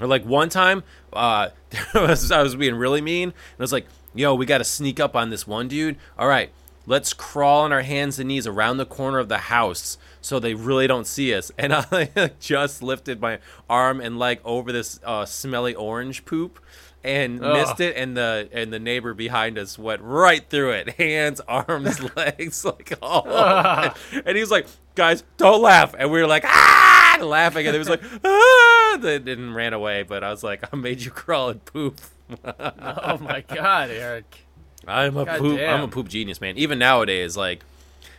Or 0.00 0.06
like 0.06 0.24
one 0.24 0.48
time, 0.48 0.82
uh, 1.12 1.50
was, 1.94 2.30
I 2.30 2.42
was 2.42 2.56
being 2.56 2.74
really 2.74 3.00
mean, 3.00 3.28
and 3.28 3.60
I 3.60 3.62
was 3.62 3.72
like, 3.72 3.86
"Yo, 4.14 4.34
we 4.34 4.46
got 4.46 4.58
to 4.58 4.64
sneak 4.64 4.98
up 4.98 5.14
on 5.14 5.30
this 5.30 5.46
one 5.46 5.68
dude. 5.68 5.96
All 6.18 6.28
right, 6.28 6.50
let's 6.86 7.12
crawl 7.12 7.62
on 7.62 7.72
our 7.72 7.82
hands 7.82 8.18
and 8.18 8.28
knees 8.28 8.46
around 8.46 8.78
the 8.78 8.86
corner 8.86 9.18
of 9.18 9.28
the 9.28 9.38
house 9.38 9.96
so 10.20 10.38
they 10.38 10.54
really 10.54 10.86
don't 10.86 11.06
see 11.06 11.32
us." 11.34 11.52
And 11.58 11.72
I 11.72 12.32
just 12.40 12.82
lifted 12.82 13.20
my 13.20 13.38
arm 13.70 14.00
and 14.00 14.18
leg 14.18 14.40
over 14.44 14.72
this 14.72 14.98
uh, 15.04 15.26
smelly 15.26 15.74
orange 15.74 16.24
poop 16.24 16.58
and 17.04 17.44
Ugh. 17.44 17.52
missed 17.52 17.80
it, 17.80 17.96
and 17.96 18.16
the 18.16 18.48
and 18.52 18.72
the 18.72 18.78
neighbor 18.78 19.12
behind 19.14 19.58
us 19.58 19.78
went 19.78 20.00
right 20.02 20.48
through 20.48 20.70
it, 20.72 20.90
hands, 20.98 21.40
arms, 21.46 22.00
legs, 22.16 22.64
like 22.64 22.94
all. 23.02 23.28
over 23.28 23.94
it. 24.12 24.22
And 24.26 24.36
he 24.36 24.40
was 24.40 24.50
like, 24.50 24.66
"Guys, 24.94 25.22
don't 25.36 25.62
laugh," 25.62 25.94
and 25.96 26.10
we 26.10 26.20
were 26.20 26.26
like, 26.26 26.44
"Ah!" 26.46 27.18
laughing, 27.20 27.66
and 27.66 27.74
he 27.74 27.78
was 27.78 27.88
like, 27.88 28.02
"Ah!" 28.24 28.98
They 29.00 29.18
didn't 29.18 29.54
ran 29.54 29.74
away, 29.74 30.02
but 30.02 30.24
I 30.24 30.30
was 30.30 30.42
like, 30.42 30.64
"I 30.72 30.76
made 30.76 31.02
you 31.02 31.10
crawl 31.10 31.50
and 31.50 31.64
poop." 31.64 32.00
oh 32.44 33.18
my 33.18 33.44
god, 33.46 33.90
Eric. 33.90 34.46
I'm 34.86 35.16
a 35.16 35.24
God 35.24 35.38
poop. 35.38 35.60
I'm 35.60 35.82
a 35.82 35.88
poop 35.88 36.08
genius, 36.08 36.40
man. 36.40 36.56
Even 36.56 36.78
nowadays, 36.78 37.36
like 37.36 37.64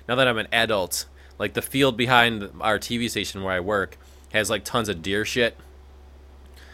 now 0.08 0.16
that 0.16 0.28
I'm 0.28 0.38
an 0.38 0.48
adult, 0.52 1.06
like 1.40 1.54
the 1.54 1.62
field 1.62 1.98
behind 1.98 2.50
our 2.62 2.78
TV 2.78 3.10
station 3.10 3.44
where 3.44 3.54
I 3.54 3.60
work 3.60 3.98
has 4.34 4.50
like 4.50 4.64
tons 4.64 4.90
of 4.90 5.02
deer 5.02 5.26
shit. 5.26 5.58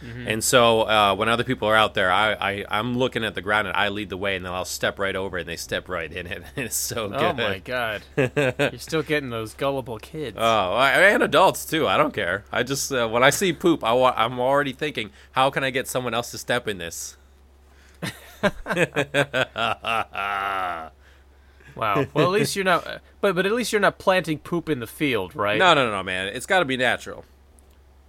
Mm-hmm. 0.02 0.28
And 0.28 0.44
so 0.44 0.82
uh, 0.82 1.14
when 1.14 1.28
other 1.28 1.44
people 1.44 1.68
are 1.68 1.76
out 1.76 1.94
there, 1.94 2.10
I, 2.10 2.32
I 2.32 2.64
I'm 2.68 2.98
looking 2.98 3.24
at 3.24 3.34
the 3.34 3.40
ground 3.40 3.68
and 3.68 3.76
I 3.76 3.88
lead 3.88 4.10
the 4.10 4.16
way, 4.16 4.36
and 4.36 4.44
then 4.44 4.52
I'll 4.52 4.64
step 4.64 4.98
right 4.98 5.14
over 5.14 5.38
it, 5.38 5.42
and 5.42 5.48
they 5.48 5.56
step 5.56 5.88
right 5.88 6.12
in 6.12 6.26
it. 6.26 6.42
it's 6.56 6.76
so 6.76 7.08
good. 7.08 7.20
Oh 7.20 7.32
my 7.34 7.58
god. 7.58 8.02
You're 8.16 8.78
still 8.78 9.02
getting 9.02 9.30
those 9.30 9.54
gullible 9.54 9.98
kids. 9.98 10.36
Oh, 10.40 10.76
and 10.76 11.22
adults 11.22 11.64
too. 11.64 11.86
I 11.86 11.96
don't 11.96 12.12
care. 12.12 12.44
I 12.50 12.62
just 12.62 12.92
uh, 12.92 13.08
when 13.08 13.22
I 13.22 13.30
see 13.30 13.52
poop, 13.52 13.84
I 13.84 13.92
wa- 13.92 14.14
I'm 14.16 14.40
already 14.40 14.72
thinking, 14.72 15.10
how 15.32 15.50
can 15.50 15.62
I 15.62 15.70
get 15.70 15.86
someone 15.86 16.14
else 16.14 16.30
to 16.32 16.38
step 16.38 16.66
in 16.66 16.78
this? 16.78 17.16
wow. 21.76 21.76
Well, 21.76 22.06
at 22.16 22.30
least 22.30 22.56
you're 22.56 22.64
not. 22.64 23.00
But 23.20 23.36
but 23.36 23.46
at 23.46 23.52
least 23.52 23.72
you're 23.72 23.80
not 23.80 23.98
planting 23.98 24.38
poop 24.38 24.68
in 24.68 24.80
the 24.80 24.86
field, 24.86 25.36
right? 25.36 25.58
No, 25.58 25.74
no, 25.74 25.90
no, 25.90 26.02
man. 26.02 26.28
It's 26.28 26.46
got 26.46 26.58
to 26.58 26.64
be 26.64 26.76
natural. 26.76 27.24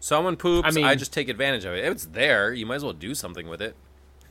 Someone 0.03 0.35
poops, 0.35 0.67
I, 0.67 0.71
mean, 0.71 0.83
I 0.83 0.95
just 0.95 1.13
take 1.13 1.29
advantage 1.29 1.63
of 1.63 1.71
it. 1.75 1.85
If 1.85 1.91
it's 1.93 2.05
there, 2.07 2.51
you 2.51 2.65
might 2.65 2.75
as 2.75 2.83
well 2.83 2.91
do 2.91 3.15
something 3.15 3.47
with 3.47 3.61
it. 3.61 3.73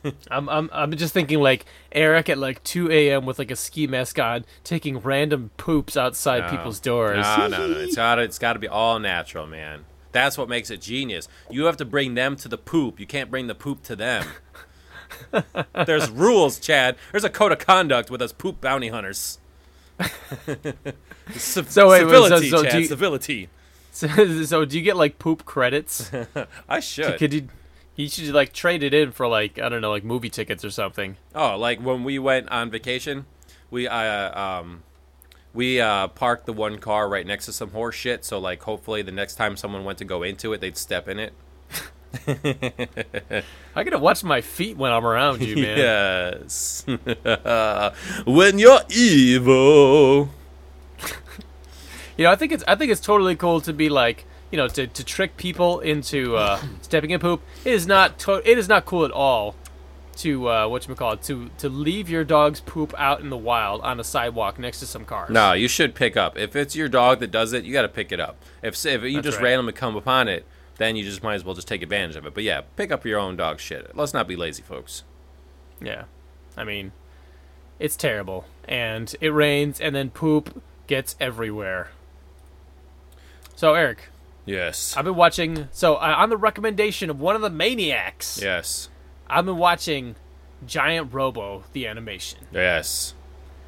I'm 0.29 0.47
I'm 0.47 0.69
I'm 0.71 0.91
just 0.95 1.15
thinking 1.15 1.39
like 1.39 1.65
Eric 1.91 2.29
at 2.29 2.37
like 2.37 2.63
2 2.63 2.91
a.m. 2.91 3.25
with 3.25 3.39
like 3.39 3.49
a 3.49 3.55
ski 3.55 3.87
mask 3.87 4.19
on, 4.19 4.45
taking 4.63 4.99
random 4.99 5.49
poops 5.57 5.97
outside 5.97 6.41
No. 6.43 6.49
people's 6.51 6.79
doors. 6.79 7.17
No, 7.25 7.47
no, 7.47 7.67
no. 7.67 7.79
It's 7.79 7.95
got 7.95 8.15
to 8.15 8.21
it's 8.21 8.37
got 8.37 8.53
to 8.53 8.59
be 8.59 8.67
all 8.67 8.99
natural, 8.99 9.47
man. 9.47 9.85
That's 10.11 10.37
what 10.37 10.47
makes 10.47 10.69
it 10.69 10.79
genius. 10.79 11.27
You 11.49 11.65
have 11.65 11.77
to 11.77 11.85
bring 11.85 12.13
them 12.13 12.35
to 12.35 12.47
the 12.47 12.57
poop. 12.59 12.99
You 12.99 13.07
can't 13.07 13.31
bring 13.31 13.47
the 13.47 13.55
poop 13.55 13.81
to 13.83 13.95
them. 13.95 14.27
There's 15.87 16.07
rules, 16.11 16.59
Chad. 16.59 16.97
There's 17.11 17.23
a 17.23 17.31
code 17.31 17.51
of 17.51 17.57
conduct 17.57 18.11
with 18.11 18.21
us 18.21 18.31
poop 18.31 18.61
bounty 18.61 18.89
hunters. 18.89 19.39
Civ- 21.31 21.71
So 21.71 21.89
wait, 21.89 22.05
wait, 22.05 22.11
so- 22.11 22.39
civility, 22.39 22.49
so 22.51 22.63
Chad. 22.63 22.73
you- 22.81 22.85
civility. 22.87 23.49
So, 23.93 24.07
so 24.43 24.65
do 24.65 24.75
you 24.75 24.83
get 24.83 24.97
like 24.97 25.19
poop 25.19 25.45
credits? 25.45 26.11
I 26.69 26.79
should. 26.81 27.17
Could 27.17 27.33
you? 27.33 27.47
You 27.95 28.09
should 28.09 28.33
like 28.33 28.51
trade 28.53 28.81
it 28.81 28.93
in 28.93 29.11
for 29.11 29.27
like 29.27 29.59
I 29.59 29.69
don't 29.69 29.81
know, 29.81 29.91
like 29.91 30.03
movie 30.03 30.29
tickets 30.29 30.65
or 30.65 30.71
something. 30.71 31.15
Oh, 31.35 31.55
like 31.57 31.79
when 31.79 32.03
we 32.03 32.17
went 32.17 32.49
on 32.49 32.71
vacation, 32.71 33.27
we 33.69 33.87
uh, 33.87 34.39
um 34.39 34.81
we 35.53 35.79
uh 35.79 36.07
parked 36.07 36.47
the 36.47 36.53
one 36.53 36.79
car 36.79 37.07
right 37.07 37.25
next 37.25 37.45
to 37.45 37.53
some 37.53 37.69
horse 37.69 37.95
shit, 37.95 38.25
so 38.25 38.39
like 38.39 38.63
hopefully 38.63 39.03
the 39.03 39.11
next 39.11 39.35
time 39.35 39.55
someone 39.55 39.83
went 39.83 39.99
to 39.99 40.05
go 40.05 40.23
into 40.23 40.53
it, 40.53 40.61
they'd 40.61 40.75
step 40.75 41.07
in 41.07 41.19
it. 41.19 41.33
I 43.75 43.83
gotta 43.83 43.99
watch 43.99 44.23
my 44.23 44.41
feet 44.41 44.75
when 44.75 44.91
I'm 44.91 45.05
around 45.05 45.43
you, 45.43 45.55
man. 45.55 45.77
Yes. 45.77 46.83
when 48.25 48.57
you're 48.57 48.81
evil. 48.89 50.29
You 52.17 52.25
know, 52.25 52.31
I 52.31 52.35
think 52.35 52.51
it's 52.51 52.63
I 52.67 52.75
think 52.75 52.91
it's 52.91 53.01
totally 53.01 53.35
cool 53.35 53.61
to 53.61 53.73
be 53.73 53.89
like 53.89 54.25
you 54.51 54.57
know 54.57 54.67
to, 54.67 54.87
to 54.87 55.03
trick 55.03 55.37
people 55.37 55.79
into 55.79 56.35
uh, 56.35 56.61
stepping 56.81 57.09
in 57.11 57.19
poop. 57.19 57.41
It 57.65 57.73
is 57.73 57.87
not 57.87 58.19
to- 58.19 58.49
it 58.49 58.57
is 58.57 58.67
not 58.67 58.85
cool 58.85 59.05
at 59.05 59.11
all 59.11 59.55
to 60.17 60.47
uh, 60.47 60.67
what 60.67 60.87
you 60.87 60.93
call 60.93 61.13
it 61.13 61.23
to 61.23 61.49
to 61.57 61.69
leave 61.69 62.09
your 62.09 62.23
dog's 62.23 62.59
poop 62.61 62.93
out 62.97 63.19
in 63.21 63.29
the 63.29 63.37
wild 63.37 63.81
on 63.81 63.99
a 63.99 64.03
sidewalk 64.03 64.59
next 64.59 64.79
to 64.79 64.85
some 64.85 65.05
cars. 65.05 65.31
No, 65.31 65.53
you 65.53 65.67
should 65.67 65.95
pick 65.95 66.15
up. 66.15 66.37
If 66.37 66.55
it's 66.55 66.75
your 66.75 66.87
dog 66.87 67.19
that 67.19 67.31
does 67.31 67.51
it, 67.53 67.63
you 67.63 67.73
got 67.73 67.81
to 67.81 67.87
pick 67.89 68.11
it 68.11 68.19
up. 68.19 68.37
If 68.61 68.73
if 68.85 69.01
you 69.03 69.13
That's 69.15 69.25
just 69.25 69.37
right. 69.37 69.45
randomly 69.45 69.73
come 69.73 69.95
upon 69.95 70.27
it, 70.27 70.45
then 70.77 70.95
you 70.95 71.03
just 71.03 71.23
might 71.23 71.35
as 71.35 71.43
well 71.43 71.55
just 71.55 71.67
take 71.67 71.81
advantage 71.81 72.15
of 72.15 72.25
it. 72.27 72.33
But 72.35 72.43
yeah, 72.43 72.61
pick 72.75 72.91
up 72.91 73.05
your 73.05 73.19
own 73.19 73.35
dog 73.35 73.59
shit. 73.59 73.95
Let's 73.95 74.13
not 74.13 74.27
be 74.27 74.35
lazy, 74.35 74.61
folks. 74.61 75.03
Yeah, 75.81 76.03
I 76.55 76.63
mean, 76.63 76.91
it's 77.79 77.95
terrible, 77.95 78.45
and 78.67 79.13
it 79.19 79.29
rains, 79.29 79.81
and 79.81 79.95
then 79.95 80.11
poop 80.11 80.61
gets 80.85 81.15
everywhere. 81.19 81.89
So 83.55 83.73
Eric, 83.73 84.09
Yes. 84.45 84.95
I've 84.97 85.05
been 85.05 85.15
watching. 85.15 85.69
So 85.71 85.95
uh, 85.95 86.15
on 86.17 86.29
the 86.29 86.37
recommendation 86.37 87.09
of 87.09 87.19
one 87.19 87.35
of 87.35 87.41
the 87.41 87.49
maniacs, 87.49 88.39
Yes. 88.41 88.89
I've 89.27 89.45
been 89.45 89.57
watching 89.57 90.15
Giant 90.67 91.13
Robo 91.13 91.63
the 91.73 91.87
animation. 91.87 92.39
Yes. 92.51 93.13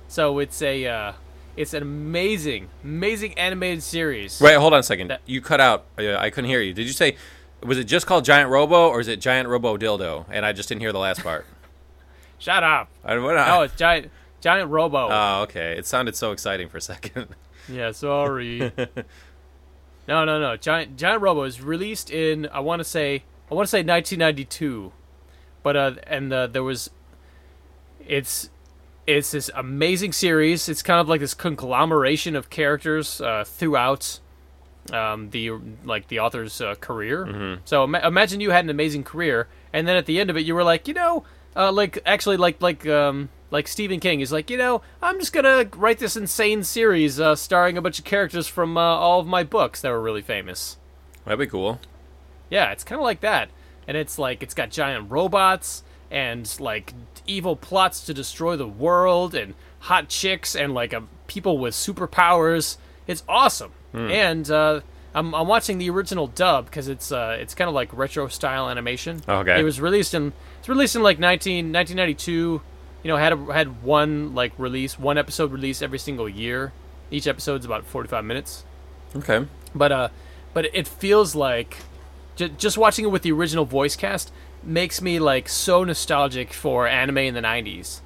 So 0.08 0.40
it's 0.40 0.62
a 0.62 0.86
uh, 0.86 1.14
it's 1.56 1.74
an 1.74 1.82
amazing, 1.82 2.68
amazing 2.84 3.38
animated 3.38 3.84
series. 3.84 4.42
Wait, 4.42 4.56
hold 4.56 4.74
on 4.74 4.80
a 4.80 4.84
second. 4.84 5.10
That- 5.10 5.22
you 5.26 5.42
cut 5.42 5.62
out. 5.62 5.86
Uh, 5.98 6.16
I 6.18 6.30
couldn't 6.30 6.50
hear 6.50 6.62
you. 6.62 6.74
Did 6.74 6.88
you 6.88 6.94
say 6.94 7.16
was 7.64 7.78
it 7.78 7.86
just 7.86 8.06
called 8.06 8.26
Giant 8.26 8.50
Robo 8.50 8.90
or 8.90 9.00
is 9.00 9.08
it 9.08 9.20
Giant 9.22 9.48
Robo 9.50 9.78
Dildo? 9.78 10.26
And 10.30 10.46
I 10.46 10.52
just 10.52 10.68
didn't 10.70 10.82
hear 10.82 10.92
the 10.92 11.00
last 11.00 11.24
part. 11.24 11.46
Shut 12.38 12.64
up. 12.64 12.90
I, 13.04 13.18
what, 13.18 13.34
No, 13.36 13.62
it's 13.62 13.76
Giant 13.76 14.12
Giant 14.42 14.70
Robo. 14.70 15.08
Oh, 15.10 15.42
okay. 15.44 15.78
It 15.78 15.86
sounded 15.86 16.16
so 16.16 16.32
exciting 16.32 16.68
for 16.70 16.78
a 16.78 16.82
second. 16.82 17.28
Yeah, 17.68 17.92
sorry. 17.92 18.72
no, 20.08 20.26
no, 20.26 20.40
no. 20.40 20.58
Giant 20.58 20.98
Giant 20.98 21.22
Robo 21.22 21.44
is 21.44 21.62
released 21.62 22.12
in 22.12 22.48
I 22.52 22.60
want 22.60 22.80
to 22.80 22.84
say 22.84 23.24
I 23.50 23.54
want 23.54 23.68
to 23.68 23.70
say 23.70 23.80
1992, 23.80 24.92
but 25.64 25.76
uh, 25.76 25.92
and 26.08 26.32
uh, 26.34 26.48
there 26.48 26.64
was 26.64 26.90
it's 28.08 28.50
it's 29.08 29.32
this 29.32 29.50
amazing 29.56 30.14
series. 30.14 30.68
It's 30.68 30.82
kind 30.82 31.00
of 31.00 31.08
like 31.08 31.20
this 31.20 31.34
conglomeration 31.34 32.36
of 32.36 32.50
characters 32.50 33.22
uh, 33.22 33.44
throughout 33.46 34.20
um, 34.92 35.30
the 35.32 35.52
like 35.84 36.08
the 36.08 36.20
author's 36.20 36.62
uh, 36.62 36.76
career. 36.76 37.26
So 37.66 37.84
ima- 37.84 38.02
imagine 38.06 38.40
you 38.42 38.52
had 38.52 38.64
an 38.66 38.70
amazing 38.70 39.04
career, 39.04 39.48
and 39.74 39.88
then 39.88 39.96
at 39.96 40.06
the 40.06 40.20
end 40.20 40.30
of 40.30 40.38
it, 40.38 40.42
you 40.46 40.56
were 40.56 40.64
like, 40.64 40.88
you 40.88 40.94
know, 40.94 41.24
uh, 41.56 41.72
like 41.72 42.00
actually 42.06 42.38
like 42.38 42.62
like 42.62 42.88
um, 42.88 43.30
like 43.52 43.68
Stephen 43.68 44.00
King 44.00 44.22
is 44.22 44.32
like, 44.32 44.50
you 44.50 44.58
know, 44.58 44.82
I'm 45.02 45.20
just 45.20 45.34
gonna 45.34 45.68
write 45.76 46.00
this 46.00 46.16
insane 46.16 46.64
series 46.64 47.20
uh, 47.20 47.36
starring 47.36 47.78
a 47.78 47.82
bunch 47.82 48.00
of 48.00 48.06
characters 48.06 48.48
from 48.48 48.78
uh, 48.78 48.82
all 48.82 49.20
of 49.20 49.28
my 49.28 49.44
books 49.44 49.82
that 49.82 49.92
were 49.92 50.02
really 50.02 50.22
famous. 50.22 50.78
That'd 51.26 51.40
be 51.40 51.48
cool. 51.48 51.80
Yeah, 52.50 52.72
it's 52.72 52.84
kind 52.84 53.00
of 53.00 53.04
like 53.04 53.22
that, 53.22 53.50
and 53.88 53.98
it's 53.98 54.20
like 54.20 54.44
it's 54.44 54.54
got 54.54 54.70
giant 54.70 55.10
robots 55.12 55.84
and 56.12 56.54
like 56.60 56.94
evil 57.26 57.56
plots 57.56 58.06
to 58.06 58.14
destroy 58.14 58.56
the 58.56 58.68
world 58.68 59.34
and 59.34 59.56
hot 59.80 60.10
chicks 60.10 60.56
and 60.56 60.74
like 60.74 60.94
uh, 60.94 61.02
people 61.28 61.58
with 61.58 61.74
superpowers. 61.74 62.78
It's 63.08 63.24
awesome, 63.28 63.72
and 63.94 64.50
uh, 64.50 64.82
I'm 65.16 65.34
I'm 65.34 65.48
watching 65.48 65.78
the 65.78 65.90
original 65.90 66.28
dub 66.28 66.66
because 66.66 66.88
it's 66.90 67.12
uh 67.12 67.38
it's 67.40 67.56
kind 67.56 67.70
of 67.70 67.74
like 67.74 67.90
retro 67.94 68.28
style 68.28 68.70
animation. 68.70 69.22
Okay. 69.28 69.60
It 69.60 69.64
was 69.64 69.80
released 69.80 70.14
in 70.14 70.34
it's 70.60 70.68
released 70.68 70.96
in 70.96 71.04
like 71.04 71.20
19, 71.20 71.72
1992. 71.72 72.62
You 73.06 73.12
know, 73.12 73.18
had 73.18 73.34
a, 73.34 73.54
had 73.54 73.84
one 73.84 74.34
like 74.34 74.52
release, 74.58 74.98
one 74.98 75.20
episode 75.20 75.52
release 75.52 75.84
every 75.84 76.00
single 76.00 76.28
year. 76.28 76.74
Each 77.12 77.28
episode's 77.28 77.64
about 77.64 77.86
45 77.86 78.26
minutes. 78.26 78.66
Okay. 79.16 79.46
but 79.76 79.92
uh 79.92 80.10
but 80.56 80.66
it 80.74 80.88
feels 80.88 81.36
like 81.36 81.78
j- 82.36 82.50
just 82.58 82.80
watching 82.80 83.06
it 83.06 83.10
with 83.10 83.22
the 83.22 83.32
original 83.32 83.64
voice 83.64 83.96
cast 83.96 84.32
makes 84.64 85.04
me 85.04 85.20
like 85.20 85.48
so 85.48 85.84
nostalgic 85.84 86.52
for 86.52 86.88
anime 86.88 87.20
in 87.20 87.34
the 87.36 87.42
90s 87.42 88.00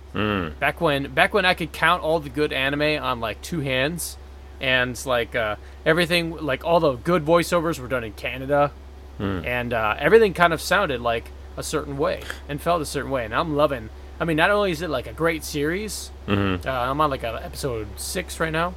back 0.59 0.81
when 0.81 1.11
back 1.13 1.33
when 1.33 1.45
i 1.45 1.53
could 1.53 1.71
count 1.71 2.03
all 2.03 2.19
the 2.19 2.29
good 2.29 2.51
anime 2.51 3.01
on 3.01 3.19
like 3.21 3.41
two 3.41 3.61
hands 3.61 4.17
and 4.59 5.03
like 5.05 5.33
uh 5.33 5.55
everything 5.85 6.35
like 6.35 6.65
all 6.65 6.79
the 6.81 6.95
good 6.97 7.23
voiceovers 7.25 7.79
were 7.79 7.87
done 7.87 8.03
in 8.03 8.11
canada. 8.13 8.71
And 9.17 9.73
uh 9.73 9.95
everything 9.97 10.33
kind 10.33 10.51
of 10.53 10.61
sounded 10.61 10.99
like 11.01 11.31
a 11.57 11.63
certain 11.63 11.97
way 11.97 12.21
and 12.49 12.61
felt 12.61 12.81
a 12.81 12.85
certain 12.85 13.09
way. 13.09 13.23
And 13.25 13.33
i'm 13.33 13.55
loving 13.55 13.89
i 14.19 14.25
mean 14.25 14.37
not 14.37 14.49
only 14.51 14.71
is 14.71 14.81
it 14.81 14.89
like 14.89 15.07
a 15.07 15.13
great 15.13 15.43
series 15.43 16.11
uh, 16.27 16.59
i'm 16.65 16.99
on 17.01 17.09
like 17.09 17.23
a 17.23 17.43
episode 17.43 17.87
six 17.97 18.39
right 18.39 18.51
now 18.51 18.73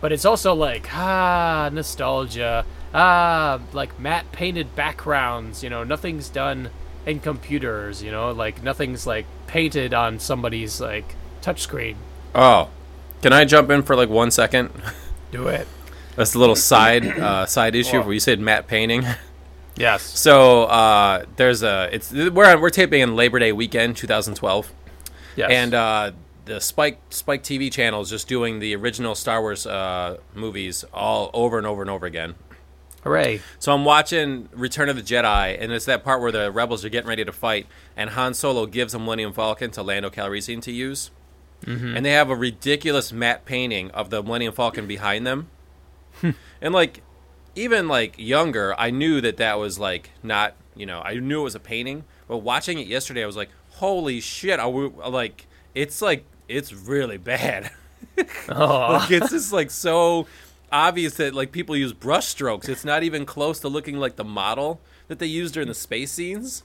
but 0.00 0.12
it's 0.12 0.24
also 0.26 0.54
like 0.54 0.88
ah 0.94 1.70
nostalgia. 1.72 2.64
Ah 2.92 3.60
like 3.72 3.98
matte 3.98 4.30
painted 4.32 4.74
backgrounds 4.76 5.62
you 5.62 5.70
know 5.70 5.84
nothing's 5.84 6.28
done 6.28 6.70
in 7.04 7.20
computers 7.20 8.02
you 8.02 8.10
know 8.10 8.30
like 8.32 8.62
nothing's 8.62 9.06
like 9.06 9.26
painted 9.46 9.94
on 9.94 10.18
somebody's 10.18 10.80
like 10.80 11.14
touchscreen 11.42 11.96
Oh, 12.38 12.68
can 13.22 13.32
I 13.32 13.46
jump 13.46 13.70
in 13.70 13.82
for 13.82 13.96
like 13.96 14.10
one 14.10 14.30
second? 14.30 14.70
do 15.32 15.48
it. 15.48 15.66
That's 16.16 16.34
a 16.34 16.38
little 16.38 16.54
side 16.56 17.06
uh, 17.06 17.46
side 17.46 17.74
issue 17.74 18.00
where 18.02 18.12
you 18.12 18.20
said 18.20 18.40
matte 18.40 18.66
painting. 18.66 19.06
yes. 19.76 20.02
So 20.02 20.64
uh, 20.64 21.24
there's 21.36 21.62
a 21.62 21.88
it's 21.92 22.12
we're 22.12 22.58
we're 22.60 22.70
taping 22.70 23.00
in 23.02 23.16
Labor 23.16 23.38
Day 23.38 23.52
weekend 23.52 23.96
2012, 23.96 24.72
yes. 25.36 25.50
And 25.50 25.74
uh, 25.74 26.12
the 26.44 26.60
Spike 26.60 26.98
Spike 27.10 27.42
TV 27.42 27.70
channel 27.72 28.00
is 28.00 28.10
just 28.10 28.28
doing 28.28 28.58
the 28.58 28.74
original 28.76 29.14
Star 29.14 29.40
Wars 29.40 29.66
uh, 29.66 30.18
movies 30.34 30.84
all 30.92 31.30
over 31.34 31.58
and 31.58 31.66
over 31.66 31.82
and 31.82 31.90
over 31.90 32.06
again. 32.06 32.34
hooray. 33.02 33.40
So 33.58 33.72
I'm 33.74 33.84
watching 33.84 34.48
Return 34.52 34.88
of 34.88 34.96
the 34.96 35.02
Jedi, 35.02 35.56
and 35.60 35.72
it's 35.72 35.84
that 35.86 36.04
part 36.04 36.20
where 36.20 36.32
the 36.32 36.50
rebels 36.52 36.84
are 36.84 36.88
getting 36.88 37.08
ready 37.08 37.24
to 37.24 37.32
fight, 37.32 37.66
and 37.96 38.10
Han 38.10 38.34
Solo 38.34 38.66
gives 38.66 38.94
a 38.94 38.98
Millennium 38.98 39.32
Falcon 39.32 39.70
to 39.72 39.82
Lando 39.82 40.08
Calrissian 40.10 40.62
to 40.62 40.72
use, 40.72 41.10
and 41.96 42.04
they 42.04 42.12
have 42.12 42.30
a 42.30 42.36
ridiculous 42.36 43.12
matte 43.12 43.44
painting 43.44 43.90
of 43.90 44.10
the 44.10 44.22
Millennium 44.22 44.52
Falcon 44.54 44.86
behind 44.86 45.26
them, 45.26 45.48
and 46.60 46.72
like 46.74 47.02
even 47.56 47.88
like 47.88 48.14
younger, 48.18 48.74
I 48.78 48.90
knew 48.90 49.20
that 49.22 49.38
that 49.38 49.58
was 49.58 49.78
like 49.78 50.10
not 50.22 50.54
you 50.76 50.86
know 50.86 51.00
I 51.00 51.14
knew 51.14 51.40
it 51.40 51.44
was 51.44 51.54
a 51.54 51.60
painting, 51.60 52.04
but 52.28 52.38
watching 52.38 52.78
it 52.78 52.86
yesterday, 52.86 53.22
I 53.22 53.26
was 53.26 53.36
like, 53.36 53.50
holy 53.70 54.20
shit! 54.20 54.60
I 54.60 54.64
w- 54.64 54.94
like 55.08 55.46
it's 55.74 56.00
like 56.00 56.24
it's 56.48 56.72
really 56.72 57.16
bad. 57.18 57.70
oh 58.48 58.98
like 59.00 59.10
it's 59.10 59.30
just 59.30 59.52
like 59.52 59.70
so 59.70 60.26
obvious 60.70 61.14
that 61.14 61.34
like 61.34 61.52
people 61.52 61.76
use 61.76 61.92
brush 61.92 62.26
strokes. 62.26 62.68
It's 62.68 62.84
not 62.84 63.02
even 63.02 63.24
close 63.26 63.58
to 63.60 63.68
looking 63.68 63.96
like 63.96 64.16
the 64.16 64.24
model 64.24 64.80
that 65.08 65.18
they 65.18 65.26
used 65.26 65.54
during 65.54 65.68
the 65.68 65.74
space 65.74 66.12
scenes. 66.12 66.62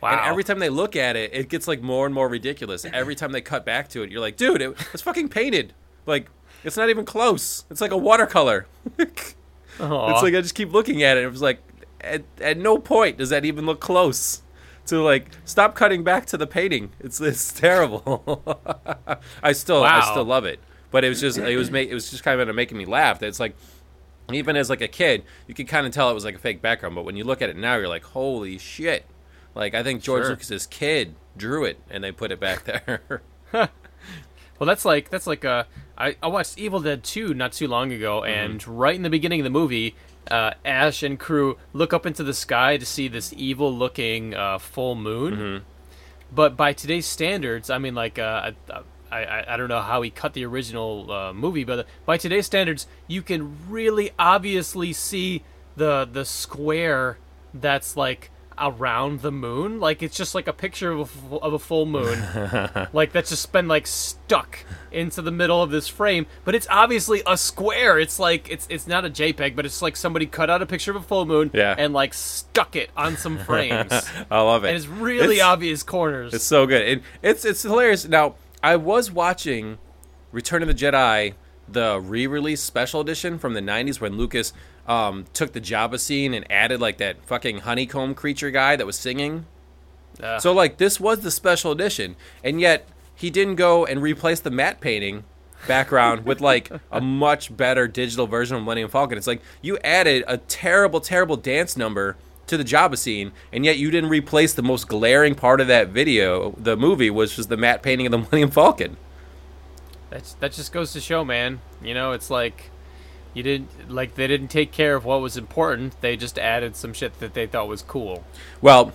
wow 0.00 0.12
And 0.12 0.20
every 0.20 0.44
time 0.44 0.58
they 0.58 0.68
look 0.68 0.96
at 0.96 1.16
it, 1.16 1.32
it 1.32 1.48
gets 1.48 1.68
like 1.68 1.82
more 1.82 2.06
and 2.06 2.14
more 2.14 2.28
ridiculous. 2.28 2.84
Every 2.84 3.14
time 3.14 3.32
they 3.32 3.40
cut 3.40 3.64
back 3.64 3.88
to 3.90 4.02
it, 4.02 4.10
you're 4.10 4.20
like, 4.20 4.36
dude, 4.36 4.62
it, 4.62 4.76
it's 4.92 5.02
fucking 5.02 5.28
painted. 5.28 5.74
Like 6.06 6.28
it's 6.64 6.76
not 6.76 6.90
even 6.90 7.04
close. 7.04 7.64
It's 7.70 7.80
like 7.80 7.92
a 7.92 7.96
watercolor. 7.96 8.66
it's 9.78 10.22
like 10.22 10.34
I 10.34 10.40
just 10.40 10.54
keep 10.54 10.72
looking 10.72 11.02
at 11.02 11.16
it. 11.16 11.24
It 11.24 11.30
was 11.30 11.42
like 11.42 11.60
at, 12.00 12.22
at 12.40 12.58
no 12.58 12.78
point 12.78 13.18
does 13.18 13.30
that 13.30 13.44
even 13.44 13.66
look 13.66 13.80
close. 13.80 14.42
To 14.88 15.00
like 15.02 15.28
stop 15.46 15.74
cutting 15.74 16.04
back 16.04 16.26
to 16.26 16.36
the 16.36 16.46
painting. 16.46 16.92
It's 17.00 17.18
it's 17.18 17.52
terrible. 17.58 18.44
I 19.42 19.52
still 19.52 19.82
I 19.82 20.02
still 20.10 20.24
love 20.24 20.44
it, 20.44 20.60
but 20.90 21.04
it 21.04 21.08
was 21.08 21.22
just 21.22 21.38
it 21.38 21.56
was 21.56 21.70
ma- 21.70 21.78
it 21.78 21.94
was 21.94 22.10
just 22.10 22.22
kind 22.22 22.38
of 22.38 22.54
making 22.54 22.76
me 22.76 22.84
laugh. 22.84 23.18
That 23.20 23.28
it's 23.28 23.40
like 23.40 23.56
even 24.30 24.56
as 24.56 24.68
like 24.68 24.82
a 24.82 24.88
kid, 24.88 25.24
you 25.46 25.54
could 25.54 25.68
kind 25.68 25.86
of 25.86 25.92
tell 25.94 26.10
it 26.10 26.14
was 26.14 26.26
like 26.26 26.34
a 26.34 26.38
fake 26.38 26.60
background, 26.60 26.94
but 26.94 27.06
when 27.06 27.16
you 27.16 27.24
look 27.24 27.40
at 27.40 27.48
it 27.48 27.56
now, 27.56 27.76
you're 27.76 27.88
like, 27.88 28.04
holy 28.04 28.58
shit! 28.58 29.06
Like 29.54 29.74
I 29.74 29.82
think 29.82 30.02
George 30.02 30.24
Sure. 30.24 30.30
Lucas's 30.32 30.66
kid 30.66 31.14
drew 31.34 31.64
it 31.64 31.78
and 31.88 32.04
they 32.04 32.12
put 32.12 32.30
it 32.30 32.38
back 32.38 32.64
there. 32.64 33.22
Well, 34.58 34.66
that's 34.68 34.84
like 34.84 35.10
that's 35.10 35.26
like 35.26 35.44
uh, 35.44 35.64
I 35.96 36.16
I 36.22 36.26
watched 36.28 36.58
Evil 36.58 36.80
Dead 36.80 37.04
2 37.04 37.34
not 37.34 37.52
too 37.52 37.68
long 37.68 37.92
ago, 37.92 38.24
and 38.24 38.66
right 38.66 38.94
in 38.94 39.02
the 39.02 39.10
beginning 39.10 39.40
of 39.40 39.44
the 39.44 39.50
movie, 39.50 39.94
uh, 40.30 40.52
Ash 40.64 41.02
and 41.02 41.18
crew 41.18 41.56
look 41.72 41.92
up 41.92 42.06
into 42.06 42.22
the 42.22 42.34
sky 42.34 42.76
to 42.76 42.86
see 42.86 43.08
this 43.08 43.32
evil-looking 43.36 44.34
uh, 44.34 44.58
full 44.58 44.94
moon. 44.94 45.34
But 46.32 46.56
by 46.56 46.72
today's 46.72 47.06
standards, 47.06 47.70
I 47.70 47.78
mean, 47.78 47.94
like, 47.94 48.18
uh, 48.18 48.52
I, 49.12 49.24
I 49.24 49.54
I 49.54 49.56
don't 49.56 49.68
know 49.68 49.82
how 49.82 50.02
he 50.02 50.10
cut 50.10 50.32
the 50.32 50.44
original 50.46 51.10
uh, 51.12 51.32
movie, 51.32 51.64
but 51.64 51.86
by 52.04 52.16
today's 52.16 52.46
standards, 52.46 52.86
you 53.06 53.22
can 53.22 53.56
really 53.68 54.10
obviously 54.18 54.92
see 54.92 55.44
the 55.76 56.08
the 56.10 56.24
square 56.24 57.18
that's 57.52 57.96
like 57.96 58.30
around 58.58 59.20
the 59.22 59.32
moon. 59.32 59.80
Like 59.80 60.02
it's 60.02 60.16
just 60.16 60.34
like 60.34 60.46
a 60.48 60.52
picture 60.52 60.92
of 60.92 61.10
a, 61.32 61.36
of 61.36 61.52
a 61.52 61.58
full 61.58 61.86
moon 61.86 62.18
like 62.92 63.12
that's 63.12 63.30
just 63.30 63.52
been 63.52 63.68
like 63.68 63.86
stuck 63.86 64.58
into 64.92 65.20
the 65.22 65.30
middle 65.32 65.60
of 65.62 65.70
this 65.70 65.88
frame 65.88 66.24
but 66.44 66.54
it's 66.54 66.66
obviously 66.70 67.20
a 67.26 67.36
square 67.36 67.98
it's 67.98 68.18
like 68.20 68.48
it's 68.48 68.66
it's 68.70 68.86
not 68.86 69.04
a 69.04 69.10
jpeg 69.10 69.56
but 69.56 69.66
it's 69.66 69.82
like 69.82 69.96
somebody 69.96 70.24
cut 70.24 70.48
out 70.48 70.62
a 70.62 70.66
picture 70.66 70.92
of 70.92 70.96
a 70.96 71.00
full 71.02 71.26
moon 71.26 71.50
Yeah. 71.52 71.74
and 71.76 71.92
like 71.92 72.14
stuck 72.14 72.76
it 72.76 72.90
on 72.96 73.16
some 73.16 73.38
frames 73.44 73.92
I 74.30 74.40
love 74.40 74.64
it. 74.64 74.68
and 74.68 74.76
it's 74.76 74.86
really 74.86 75.36
It's- 75.36 75.40
obvious 75.46 75.82
corners 75.82 76.32
It's 76.32 76.44
so 76.44 76.66
good. 76.66 76.82
It, 76.82 77.02
it's 77.22 77.44
it's 77.44 77.62
hilarious. 77.62 78.06
Now 78.06 78.36
I 78.62 78.76
was 78.76 79.10
watching 79.10 79.78
Return 80.32 80.62
of 80.62 80.68
the 80.68 80.74
Jedi, 80.74 81.34
the 81.68 82.00
re-release 82.00 82.60
special 82.60 83.00
edition 83.00 83.38
from 83.38 83.54
the 83.54 83.60
'90s 83.60 84.00
when 84.00 84.16
Lucas 84.16 84.52
um, 84.86 85.24
took 85.32 85.52
the 85.52 85.60
Jabba 85.60 85.98
scene 85.98 86.34
and 86.34 86.50
added 86.50 86.80
like 86.80 86.98
that 86.98 87.24
fucking 87.24 87.58
honeycomb 87.58 88.14
creature 88.14 88.50
guy 88.50 88.76
that 88.76 88.86
was 88.86 88.96
singing. 88.96 89.46
Ugh. 90.22 90.40
So 90.40 90.52
like 90.52 90.76
this 90.76 91.00
was 91.00 91.20
the 91.20 91.30
special 91.30 91.72
edition, 91.72 92.16
and 92.42 92.60
yet 92.60 92.88
he 93.14 93.30
didn't 93.30 93.56
go 93.56 93.84
and 93.84 94.02
replace 94.02 94.40
the 94.40 94.50
matte 94.50 94.80
painting 94.80 95.24
background 95.66 96.24
with 96.26 96.40
like 96.40 96.70
a 96.90 97.00
much 97.00 97.56
better 97.56 97.88
digital 97.88 98.26
version 98.26 98.56
of 98.56 98.62
Millennium 98.62 98.90
Falcon. 98.90 99.18
It's 99.18 99.26
like 99.26 99.42
you 99.62 99.78
added 99.78 100.24
a 100.26 100.38
terrible, 100.38 101.00
terrible 101.00 101.36
dance 101.36 101.76
number 101.76 102.16
to 102.46 102.56
the 102.56 102.64
Jabba 102.64 102.98
scene, 102.98 103.32
and 103.52 103.64
yet 103.64 103.78
you 103.78 103.90
didn't 103.90 104.10
replace 104.10 104.52
the 104.52 104.62
most 104.62 104.86
glaring 104.88 105.34
part 105.34 105.60
of 105.60 105.66
that 105.68 105.88
video, 105.88 106.54
the 106.58 106.76
movie, 106.76 107.10
which 107.10 107.36
was 107.36 107.46
the 107.46 107.56
matte 107.56 107.82
painting 107.82 108.06
of 108.06 108.12
the 108.12 108.18
Millennium 108.30 108.50
Falcon. 108.50 108.96
That's 110.10 110.34
that 110.34 110.52
just 110.52 110.72
goes 110.72 110.92
to 110.92 111.00
show, 111.00 111.24
man. 111.24 111.60
You 111.82 111.94
know, 111.94 112.12
it's 112.12 112.30
like 112.30 112.70
you 113.34 113.42
didn't 113.42 113.90
like 113.90 114.14
they 114.14 114.26
didn't 114.26 114.48
take 114.48 114.72
care 114.72 114.94
of 114.94 115.04
what 115.04 115.20
was 115.20 115.36
important. 115.36 116.00
They 116.00 116.16
just 116.16 116.38
added 116.38 116.76
some 116.76 116.92
shit 116.92 117.18
that 117.20 117.34
they 117.34 117.46
thought 117.46 117.68
was 117.68 117.82
cool. 117.82 118.24
Well, 118.62 118.92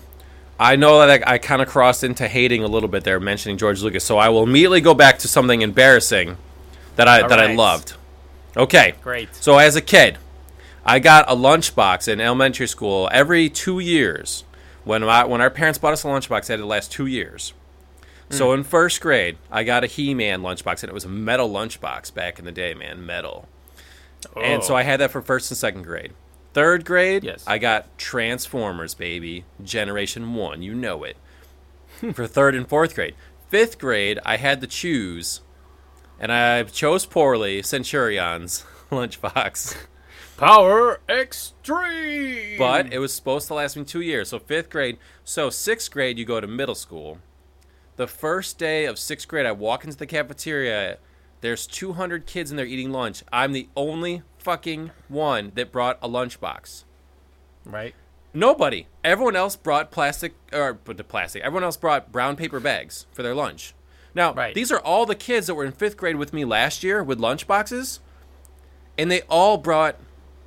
I 0.59 0.75
know 0.75 1.05
that 1.05 1.27
I, 1.27 1.35
I 1.35 1.37
kind 1.37 1.61
of 1.61 1.67
crossed 1.67 2.03
into 2.03 2.27
hating 2.27 2.63
a 2.63 2.67
little 2.67 2.89
bit 2.89 3.03
there, 3.03 3.19
mentioning 3.19 3.57
George 3.57 3.81
Lucas. 3.81 4.03
So 4.03 4.17
I 4.17 4.29
will 4.29 4.43
immediately 4.43 4.81
go 4.81 4.93
back 4.93 5.19
to 5.19 5.27
something 5.27 5.61
embarrassing 5.61 6.37
that 6.95 7.07
I 7.07 7.21
All 7.21 7.29
that 7.29 7.39
I 7.39 7.53
loved. 7.53 7.93
Okay, 8.57 8.95
Great. 9.01 9.33
So 9.35 9.57
as 9.57 9.75
a 9.75 9.81
kid, 9.81 10.17
I 10.83 10.99
got 10.99 11.29
a 11.29 11.35
lunchbox 11.35 12.07
in 12.07 12.19
elementary 12.19 12.67
school 12.67 13.07
every 13.11 13.49
two 13.49 13.79
years. 13.79 14.43
When 14.83 15.03
my, 15.03 15.23
when 15.23 15.39
our 15.39 15.49
parents 15.49 15.77
bought 15.77 15.93
us 15.93 16.03
a 16.03 16.07
lunchbox, 16.07 16.41
it 16.41 16.47
had 16.47 16.59
to 16.59 16.65
last 16.65 16.91
two 16.91 17.05
years. 17.05 17.53
So 18.29 18.47
hmm. 18.47 18.59
in 18.59 18.63
first 18.63 19.01
grade, 19.01 19.37
I 19.51 19.63
got 19.63 19.83
a 19.83 19.87
He-Man 19.87 20.41
lunchbox, 20.41 20.83
and 20.83 20.89
it 20.89 20.93
was 20.93 21.05
a 21.05 21.09
metal 21.09 21.49
lunchbox 21.49 22.13
back 22.13 22.39
in 22.39 22.45
the 22.45 22.51
day, 22.51 22.73
man, 22.73 23.05
metal. 23.05 23.47
And 24.35 24.63
so 24.63 24.73
Oh. 24.73 24.77
I 24.77 24.83
had 24.83 24.99
that 24.99 25.11
for 25.11 25.21
first 25.21 25.49
and 25.51 25.57
second 25.57 25.83
grade. 25.83 26.13
Third 26.53 26.83
grade, 26.85 27.23
Yes. 27.23 27.43
I 27.47 27.57
got 27.57 27.97
Transformers, 27.97 28.93
baby, 28.93 29.45
Generation 29.63 30.33
One. 30.33 30.61
You 30.61 30.73
know 30.75 31.03
it. 31.03 31.17
for 32.13 32.27
third 32.27 32.55
and 32.55 32.67
fourth 32.67 32.95
grade. 32.95 33.15
Fifth 33.49 33.77
grade, 33.79 34.19
I 34.25 34.37
had 34.37 34.61
to 34.61 34.67
choose, 34.67 35.41
and 36.19 36.31
I 36.31 36.63
chose 36.63 37.05
poorly. 37.05 37.61
Centurions 37.61 38.63
lunchbox. 38.91 39.75
Power 40.37 40.99
Xtreme. 41.09 42.57
But 42.57 42.93
it 42.93 42.99
was 42.99 43.13
supposed 43.13 43.47
to 43.47 43.53
last 43.53 43.75
me 43.75 43.83
two 43.83 44.01
years. 44.01 44.29
So 44.29 44.39
fifth 44.39 44.69
grade. 44.69 44.97
So 45.23 45.49
sixth 45.49 45.91
grade, 45.91 46.17
you 46.17 46.25
go 46.25 46.39
to 46.39 46.47
middle 46.47 46.75
school. 46.75 47.19
The 47.97 48.07
first 48.07 48.57
day 48.57 48.85
of 48.85 48.97
sixth 48.97 49.27
grade, 49.27 49.45
I 49.45 49.51
walk 49.51 49.83
into 49.83 49.97
the 49.97 50.05
cafeteria. 50.07 50.97
There's 51.41 51.65
200 51.67 52.25
kids 52.25 52.51
in 52.51 52.57
there 52.57 52.65
eating 52.65 52.91
lunch. 52.91 53.23
I'm 53.31 53.53
the 53.53 53.69
only 53.75 54.23
fucking 54.39 54.91
one 55.07 55.51
that 55.55 55.71
brought 55.71 55.97
a 56.01 56.09
lunchbox. 56.09 56.83
right. 57.65 57.93
Nobody. 58.31 58.85
Everyone 59.03 59.35
else 59.35 59.55
brought 59.55 59.89
plastic 59.89 60.35
or 60.53 60.73
but 60.73 60.97
the 60.97 61.03
plastic. 61.03 61.41
Everyone 61.41 61.63
else 61.63 61.77
brought 61.77 62.11
brown 62.11 62.35
paper 62.35 62.59
bags 62.59 63.07
for 63.11 63.23
their 63.23 63.33
lunch. 63.33 63.73
Now, 64.13 64.33
Right. 64.33 64.53
these 64.53 64.71
are 64.71 64.79
all 64.79 65.07
the 65.07 65.15
kids 65.15 65.47
that 65.47 65.55
were 65.55 65.65
in 65.65 65.71
fifth 65.71 65.97
grade 65.97 66.15
with 66.15 66.31
me 66.31 66.45
last 66.45 66.83
year 66.83 67.01
with 67.03 67.19
lunch 67.19 67.47
boxes, 67.47 67.99
and 68.99 69.09
they 69.11 69.21
all 69.29 69.57
brought 69.57 69.95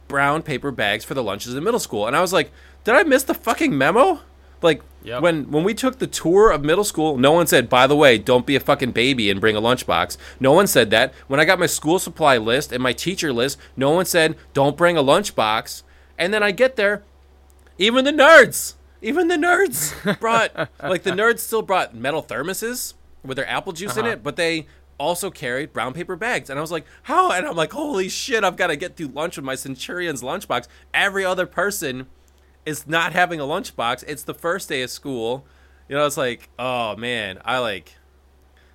brown 0.07 0.43
paper 0.43 0.71
bags 0.71 1.05
for 1.05 1.15
the 1.15 1.25
lunches 1.25 1.55
in 1.55 1.65
middle 1.65 1.81
school. 1.81 2.07
And 2.07 2.15
I 2.15 2.21
was 2.21 2.33
like, 2.33 2.53
did 2.85 2.95
I 2.95 3.03
miss 3.03 3.25
the 3.25 3.35
fucking 3.35 3.77
memo? 3.77 4.21
Like 4.63 4.83
Yep. 5.05 5.21
when 5.23 5.51
when 5.51 5.65
we 5.65 5.75
took 5.75 5.99
the 5.99 6.07
tour 6.07 6.51
of 6.53 6.63
middle 6.65 6.85
school, 6.85 7.17
no 7.17 7.33
one 7.33 7.47
said, 7.49 7.69
by 7.69 7.87
the 7.89 7.97
way, 7.97 8.19
don't 8.19 8.47
be 8.47 8.55
a 8.55 8.61
fucking 8.61 8.93
baby 8.93 9.31
and 9.31 9.41
bring 9.41 9.57
a 9.57 9.61
lunchbox. 9.61 10.17
No 10.39 10.53
one 10.53 10.67
said 10.69 10.91
that. 10.91 11.13
When 11.27 11.41
I 11.41 11.45
got 11.45 11.59
my 11.59 11.67
school 11.67 11.99
supply 11.99 12.37
list 12.39 12.71
and 12.71 12.81
my 12.83 12.93
teacher 12.93 13.33
list, 13.33 13.59
no 13.77 13.91
one 13.91 14.05
said, 14.07 14.37
don't 14.55 14.77
bring 14.77 14.97
a 14.97 15.03
lunchbox. 15.03 15.83
And 16.19 16.33
then 16.33 16.43
I 16.45 16.53
get 16.53 16.77
there, 16.77 17.03
even 17.79 18.05
the 18.05 18.13
nerds, 18.13 18.75
even 19.01 19.27
the 19.29 19.35
nerds 19.37 19.93
brought 20.21 20.55
like 20.81 21.03
the 21.03 21.11
nerds 21.11 21.41
still 21.41 21.63
brought 21.63 21.95
metal 21.97 22.23
thermoses 22.23 22.95
with 23.25 23.37
their 23.37 23.49
apple 23.49 23.73
juice 23.73 23.97
in 23.97 24.05
Uh-huh. 24.05 24.13
it, 24.13 24.23
but 24.23 24.37
they 24.37 24.67
also 24.99 25.31
carried 25.31 25.73
brown 25.73 25.95
paper 25.95 26.15
bags. 26.15 26.49
And 26.49 26.59
I 26.61 26.63
was 26.63 26.71
like, 26.71 26.85
how? 27.05 27.33
And 27.33 27.45
I'm 27.45 27.57
like, 27.57 27.73
holy 27.73 28.09
shit, 28.09 28.45
I've 28.45 28.57
got 28.57 28.69
to 28.69 28.77
get 28.77 28.97
through 28.97 29.09
lunch 29.09 29.37
with 29.37 29.45
my 29.45 29.57
Centurions 29.57 30.23
lunchbox. 30.23 30.69
Every 30.95 31.25
other 31.25 31.47
person 31.47 32.07
is 32.65 32.87
not 32.87 33.13
having 33.13 33.41
a 33.41 33.45
lunchbox. 33.45 34.05
It's 34.07 34.23
the 34.23 34.35
first 34.35 34.69
day 34.69 34.83
of 34.83 34.91
school. 34.91 35.45
You 35.89 35.97
know, 35.97 36.07
it's 36.07 36.17
like, 36.17 36.49
oh 36.59 36.97
man, 36.97 37.39
I 37.45 37.59
like 37.59 37.97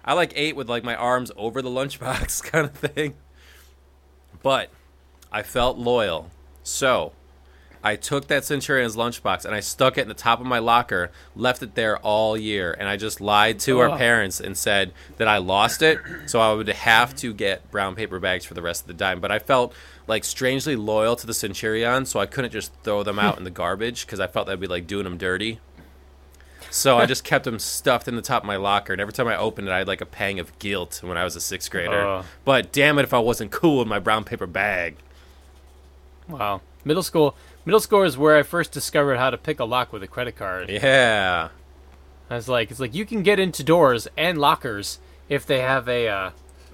I 0.04 0.14
like 0.14 0.34
ate 0.36 0.56
with 0.56 0.70
like 0.70 0.84
my 0.84 0.96
arms 0.96 1.32
over 1.36 1.62
the 1.62 1.70
lunchbox 1.70 2.44
kind 2.52 2.66
of 2.66 2.74
thing. 2.74 3.16
But 4.42 4.70
I 5.32 5.44
felt 5.44 5.78
loyal. 5.78 6.32
So 6.64 7.14
I 7.84 7.96
took 7.96 8.28
that 8.28 8.44
Centurions 8.44 8.96
lunchbox 8.96 9.46
and 9.46 9.54
I 9.54 9.60
stuck 9.60 9.98
it 9.98 10.02
in 10.02 10.08
the 10.08 10.14
top 10.14 10.40
of 10.40 10.46
my 10.46 10.60
locker, 10.60 11.12
left 11.36 11.62
it 11.62 11.76
there 11.76 11.98
all 11.98 12.38
year, 12.38 12.76
and 12.78 12.90
I 12.90 12.98
just 12.98 13.22
lied 13.22 13.60
to 13.62 13.80
our 13.80 13.90
oh. 13.90 13.98
parents 13.98 14.40
and 14.40 14.58
said 14.58 14.94
that 15.18 15.28
I 15.28 15.38
lost 15.38 15.82
it, 15.82 16.00
so 16.26 16.40
I 16.40 16.54
would 16.54 16.68
have 16.68 17.16
to 17.18 17.34
get 17.34 17.70
brown 17.72 17.96
paper 17.96 18.20
bags 18.20 18.46
for 18.46 18.54
the 18.54 18.62
rest 18.62 18.82
of 18.82 18.88
the 18.88 18.94
time. 18.94 19.20
But 19.20 19.32
I 19.32 19.40
felt 19.40 19.74
like 20.08 20.24
strangely 20.24 20.76
loyal 20.76 21.16
to 21.16 21.28
the 21.28 21.34
Centurion, 21.34 22.06
so 22.06 22.20
I 22.20 22.26
couldn't 22.26 22.52
just 22.52 22.74
throw 22.84 23.04
them 23.04 23.20
out 23.20 23.38
in 23.38 23.44
the 23.44 23.52
garbage 23.52 24.06
because 24.06 24.20
I 24.20 24.28
felt 24.28 24.48
that'd 24.48 24.60
be 24.60 24.68
like 24.68 24.88
doing 24.88 25.04
them 25.04 25.18
dirty. 25.18 25.60
So 26.70 26.98
I 26.98 27.06
just 27.06 27.24
kept 27.24 27.46
them 27.46 27.60
stuffed 27.60 28.08
in 28.08 28.16
the 28.16 28.22
top 28.22 28.44
of 28.44 28.48
my 28.48 28.58
locker, 28.58 28.94
and 28.94 29.02
every 29.02 29.14
time 29.14 29.28
I 29.28 29.38
opened 29.38 29.68
it, 29.68 29.72
I 29.72 29.80
had 29.80 29.88
like 29.88 30.02
a 30.02 30.06
pang 30.06 30.40
of 30.40 30.58
guilt 30.60 31.02
when 31.04 31.18
I 31.18 31.24
was 31.24 31.36
a 31.36 31.42
sixth 31.42 31.72
grader. 31.72 32.06
Ugh. 32.06 32.26
But 32.44 32.72
damn 32.72 33.00
it, 33.00 33.04
if 33.04 33.14
I 33.14 33.20
wasn't 33.20 33.52
cool 33.52 33.80
with 33.80 33.88
my 33.88 34.00
brown 34.00 34.24
paper 34.24 34.48
bag. 34.48 34.98
Wow. 36.28 36.62
Middle 36.84 37.04
school. 37.04 37.36
Middle 37.68 37.82
school 37.82 38.04
is 38.04 38.18
where 38.18 38.38
I 38.38 38.44
first 38.44 38.72
discovered 38.72 39.18
how 39.18 39.30
to 39.30 39.38
pick 39.38 39.60
a 39.60 39.66
lock 39.66 39.92
with 39.92 40.02
a 40.02 40.08
credit 40.08 40.38
card. 40.38 40.70
Yeah. 40.70 41.50
I 42.30 42.36
was 42.36 42.48
like, 42.48 42.72
it's 42.72 42.80
like 42.80 42.96
you 42.96 43.06
can 43.06 43.24
get 43.24 43.42
into 43.42 43.62
doors 43.62 44.08
and 44.16 44.38
lockers 44.38 45.00
if 45.28 45.46
they 45.46 45.60
have 45.60 45.90
a, 45.90 46.08
uh, 46.08 46.30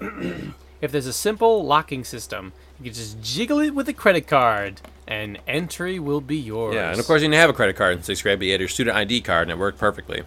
if 0.80 0.92
there's 0.92 1.08
a 1.08 1.12
simple 1.12 1.66
locking 1.66 2.04
system. 2.04 2.52
You 2.78 2.84
can 2.84 2.94
just 2.94 3.20
jiggle 3.20 3.58
it 3.58 3.74
with 3.74 3.88
a 3.88 3.92
credit 3.92 4.28
card, 4.28 4.82
and 5.04 5.40
entry 5.48 5.98
will 5.98 6.20
be 6.20 6.36
yours. 6.36 6.76
Yeah, 6.76 6.92
and 6.92 7.00
of 7.00 7.06
course 7.08 7.22
you 7.22 7.26
didn't 7.26 7.40
have 7.40 7.50
a 7.50 7.54
credit 7.54 7.74
card 7.74 7.96
in 7.96 8.04
sixth 8.04 8.22
grade, 8.22 8.38
but 8.38 8.44
you 8.44 8.52
had 8.52 8.60
your 8.60 8.68
student 8.68 8.96
ID 8.96 9.22
card, 9.22 9.48
and 9.48 9.50
it 9.50 9.58
worked 9.58 9.80
perfectly. 9.80 10.22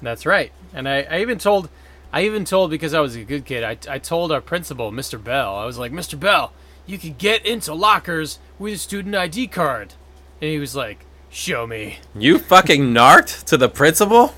That's 0.00 0.26
right. 0.26 0.50
And 0.74 0.88
I, 0.88 1.02
I 1.02 1.20
even 1.20 1.38
told, 1.38 1.68
I 2.12 2.24
even 2.24 2.44
told 2.44 2.72
because 2.72 2.92
I 2.92 2.98
was 2.98 3.14
a 3.14 3.22
good 3.22 3.44
kid. 3.44 3.62
I, 3.62 3.78
I 3.88 3.98
told 4.00 4.32
our 4.32 4.40
principal, 4.40 4.90
Mr. 4.90 5.22
Bell. 5.22 5.54
I 5.54 5.64
was 5.64 5.78
like, 5.78 5.92
Mr. 5.92 6.18
Bell, 6.18 6.52
you 6.86 6.98
can 6.98 7.14
get 7.14 7.46
into 7.46 7.72
lockers 7.72 8.40
with 8.62 8.74
a 8.74 8.78
student 8.78 9.14
ID 9.14 9.48
card. 9.48 9.94
And 10.40 10.50
he 10.50 10.58
was 10.58 10.74
like, 10.74 11.04
Show 11.28 11.66
me. 11.66 11.98
You 12.14 12.38
fucking 12.38 12.92
narked 12.92 13.46
to 13.46 13.56
the 13.56 13.68
principal? 13.68 14.34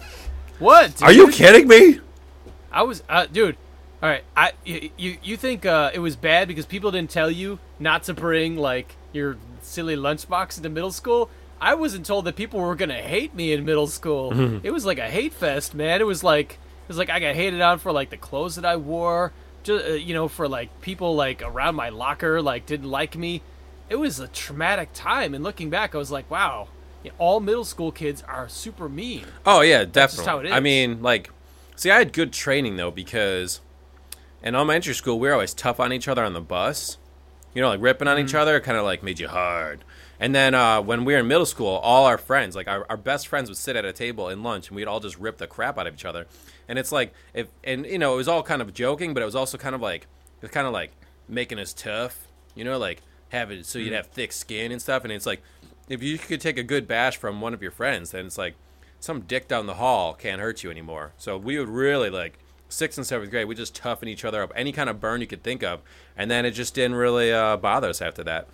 What? 0.61 1.03
Are 1.03 1.13
you 1.13 1.29
kidding 1.29 1.67
me? 1.67 1.99
I 2.71 2.85
was, 2.85 3.03
uh, 3.09 3.27
dude. 3.27 3.57
All 4.01 4.11
right, 4.11 4.23
I 4.37 4.53
you 4.67 5.17
you 5.23 5.37
think 5.37 5.65
uh, 5.65 5.91
it 5.95 5.99
was 5.99 6.15
bad 6.15 6.47
because 6.47 6.67
people 6.67 6.91
didn't 6.91 7.09
tell 7.09 7.31
you 7.31 7.59
not 7.79 8.03
to 8.05 8.13
bring 8.13 8.55
like 8.55 8.97
your 9.13 9.39
silly 9.63 9.97
lunchbox 9.97 10.59
into 10.59 10.69
middle 10.69 10.93
school? 10.93 11.31
I 11.59 11.75
wasn't 11.75 12.05
told 12.05 12.27
that 12.27 12.37
people 12.37 12.61
were 12.61 12.75
gonna 12.75 13.01
hate 13.01 13.35
me 13.35 13.53
in 13.55 13.65
middle 13.65 13.87
school. 13.87 14.61
it 14.63 14.73
was 14.73 14.85
like 14.85 14.99
a 14.99 15.09
hate 15.09 15.33
fest, 15.33 15.75
man. 15.75 16.03
It 16.03 16.07
was 16.07 16.23
like 16.23 16.53
it 16.53 16.89
was 16.89 16.99
like 16.99 17.09
I 17.09 17.19
got 17.19 17.35
hated 17.35 17.63
on 17.63 17.79
for 17.79 17.93
like 17.93 18.11
the 18.11 18.19
clothes 18.19 18.57
that 18.57 18.67
I 18.67 18.77
wore, 18.77 19.33
just 19.63 19.87
uh, 19.87 19.93
you 19.93 20.13
know, 20.13 20.29
for 20.29 20.49
like 20.49 20.83
people 20.83 21.17
like 21.17 21.41
around 21.43 21.75
my 21.75 21.89
locker 21.89 22.43
like 22.43 22.67
didn't 22.67 22.91
like 22.91 23.17
me. 23.17 23.41
It 23.89 23.97
was 23.97 24.19
a 24.19 24.29
traumatic 24.29 24.91
time, 24.95 25.35
and 25.35 25.45
looking 25.45 25.71
back, 25.71 25.95
I 25.95 25.99
was 25.99 26.11
like, 26.11 26.31
wow, 26.31 26.69
yeah, 27.03 27.13
all 27.19 27.41
middle 27.41 27.65
school 27.65 27.93
kids 27.93 28.23
are 28.27 28.49
super 28.49 28.89
mean. 28.89 29.25
Oh 29.45 29.61
yeah, 29.61 29.85
definitely. 29.85 30.25
how 30.27 30.39
it 30.39 30.53
I 30.53 30.61
mean, 30.61 31.03
like, 31.03 31.31
see, 31.77 31.91
I 31.91 31.99
had 31.99 32.13
good 32.13 32.33
training 32.33 32.77
though 32.77 32.91
because 32.91 33.61
in 34.43 34.55
elementary 34.55 34.95
school 34.95 35.19
we 35.19 35.29
were 35.29 35.35
always 35.35 35.55
tough 35.55 35.81
on 35.81 35.93
each 35.93 36.09
other 36.09 36.25
on 36.25 36.33
the 36.33 36.41
bus. 36.41 36.97
You 37.55 37.63
know, 37.63 37.69
like 37.69 37.81
ripping 37.81 38.09
on 38.09 38.17
Mm-hmm. 38.17 38.27
each 38.27 38.35
other, 38.35 38.59
kind 38.61 38.77
of 38.77 38.85
like 38.85 39.03
made 39.03 39.21
you 39.21 39.29
hard. 39.29 39.85
And 40.19 40.35
then 40.35 40.55
uh, 40.55 40.81
when 40.81 41.05
we 41.05 41.13
were 41.13 41.21
in 41.21 41.29
middle 41.29 41.47
school, 41.47 41.69
all 41.69 42.07
our 42.07 42.19
friends, 42.19 42.57
like 42.57 42.67
our, 42.69 42.87
our 42.89 42.97
best 42.97 43.29
friends, 43.29 43.49
would 43.49 43.57
sit 43.59 43.77
at 43.77 43.85
a 43.85 43.93
table 43.93 44.29
in 44.29 44.43
lunch, 44.43 44.69
and 44.69 44.77
we'd 44.77 44.89
all 44.89 44.99
just 44.99 45.19
rip 45.19 45.37
the 45.39 45.47
crap 45.47 45.79
out 45.79 45.87
of 45.87 45.95
each 45.95 46.05
other. 46.05 46.27
And 46.69 46.79
it's 46.79 46.91
like, 46.91 47.13
if 47.33 47.49
and 47.63 47.85
you 47.87 47.99
know, 47.99 48.15
it 48.15 48.17
was 48.17 48.29
all 48.29 48.43
kind 48.43 48.61
of 48.63 48.73
joking, 48.75 49.13
but 49.15 49.23
it 49.23 49.27
was 49.27 49.37
also 49.37 49.57
kind 49.59 49.75
of 49.75 49.81
like, 49.81 50.03
it 50.03 50.43
was 50.43 50.51
kind 50.51 50.67
of 50.67 50.73
like 50.73 50.91
making 51.29 51.59
us 51.61 51.73
tough. 51.73 52.27
You 52.57 52.65
know, 52.65 52.79
like 52.79 53.03
having 53.35 53.63
so 53.63 53.79
you'd 53.79 53.93
have 53.93 54.07
thick 54.07 54.33
skin 54.33 54.73
and 54.73 54.81
stuff. 54.81 55.05
And 55.05 55.13
it's 55.13 55.27
like, 55.27 55.43
if 55.89 56.03
you 56.03 56.17
could 56.19 56.41
take 56.41 56.57
a 56.57 56.63
good 56.63 56.89
bash 56.89 57.17
from 57.19 57.41
one 57.43 57.53
of 57.53 57.61
your 57.61 57.71
friends, 57.71 58.13
then 58.13 58.27
it's 58.27 58.39
like 58.39 58.55
some 59.01 59.21
dick 59.21 59.47
down 59.49 59.67
the 59.67 59.75
hall 59.75 60.15
can't 60.15 60.41
hurt 60.41 60.63
you 60.65 60.71
anymore. 60.71 61.13
So 61.19 61.37
we 61.37 61.59
would 61.59 61.69
really 61.69 62.09
like 62.09 62.39
sixth 62.71 62.97
and 62.99 63.07
seventh 63.07 63.31
grade, 63.31 63.47
we 63.47 63.55
just 63.55 63.75
toughen 63.75 64.09
each 64.09 64.25
other 64.25 64.43
up, 64.43 64.51
any 64.57 64.73
kind 64.73 64.89
of 64.89 64.99
burn 65.01 65.21
you 65.21 65.27
could 65.27 65.43
think 65.43 65.63
of, 65.63 65.81
and 66.17 66.31
then 66.31 66.45
it 66.47 66.53
just 66.53 66.75
didn't 66.75 66.95
really 66.97 67.33
uh, 67.33 67.57
bother 67.59 67.89
us 67.91 68.01
after 68.01 68.25
that. 68.25 68.49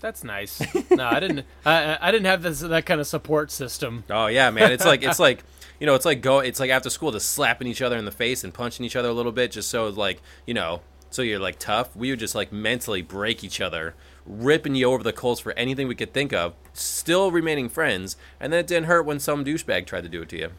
That's 0.00 0.22
nice. 0.22 0.60
no, 0.90 1.04
I 1.06 1.18
didn't. 1.18 1.44
I, 1.64 1.94
I- 1.94 1.98
I 2.08 2.12
didn't 2.12 2.26
have 2.26 2.42
this 2.42 2.60
that 2.60 2.86
kind 2.86 3.00
of 3.00 3.06
support 3.06 3.50
system. 3.50 4.04
Oh 4.08 4.26
yeah, 4.28 4.50
man, 4.50 4.70
it's 4.70 4.84
like 4.84 5.02
it's 5.02 5.18
like 5.18 5.42
you 5.80 5.86
know, 5.86 5.94
it's 5.96 6.04
like 6.04 6.20
go, 6.20 6.38
it's 6.38 6.60
like 6.60 6.70
after 6.70 6.88
school 6.90 7.10
just 7.10 7.30
slapping 7.30 7.66
each 7.66 7.82
other 7.82 7.96
in 7.96 8.04
the 8.04 8.12
face 8.12 8.44
and 8.44 8.54
punching 8.54 8.84
each 8.86 8.94
other 8.94 9.08
a 9.08 9.12
little 9.12 9.32
bit, 9.32 9.50
just 9.50 9.70
so 9.70 9.88
like 9.88 10.20
you 10.46 10.54
know, 10.54 10.82
so 11.10 11.22
you're 11.22 11.38
like 11.38 11.58
tough. 11.58 11.94
We 11.96 12.10
would 12.10 12.18
just 12.18 12.34
like 12.34 12.52
mentally 12.52 13.02
break 13.02 13.42
each 13.42 13.60
other 13.60 13.94
ripping 14.28 14.74
you 14.74 14.92
over 14.92 15.02
the 15.02 15.12
coals 15.12 15.40
for 15.40 15.52
anything 15.52 15.88
we 15.88 15.94
could 15.94 16.12
think 16.12 16.32
of, 16.32 16.54
still 16.72 17.32
remaining 17.32 17.68
friends, 17.68 18.16
and 18.38 18.52
then 18.52 18.60
it 18.60 18.66
didn't 18.66 18.86
hurt 18.86 19.06
when 19.06 19.18
some 19.18 19.44
douchebag 19.44 19.86
tried 19.86 20.02
to 20.02 20.08
do 20.08 20.22
it 20.22 20.28
to 20.28 20.38
you. 20.38 20.50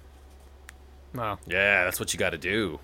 Wow. 1.13 1.39
Yeah, 1.45 1.85
that's 1.85 1.99
what 1.99 2.13
you 2.13 2.19
got 2.19 2.31
to 2.31 2.37
do. 2.37 2.79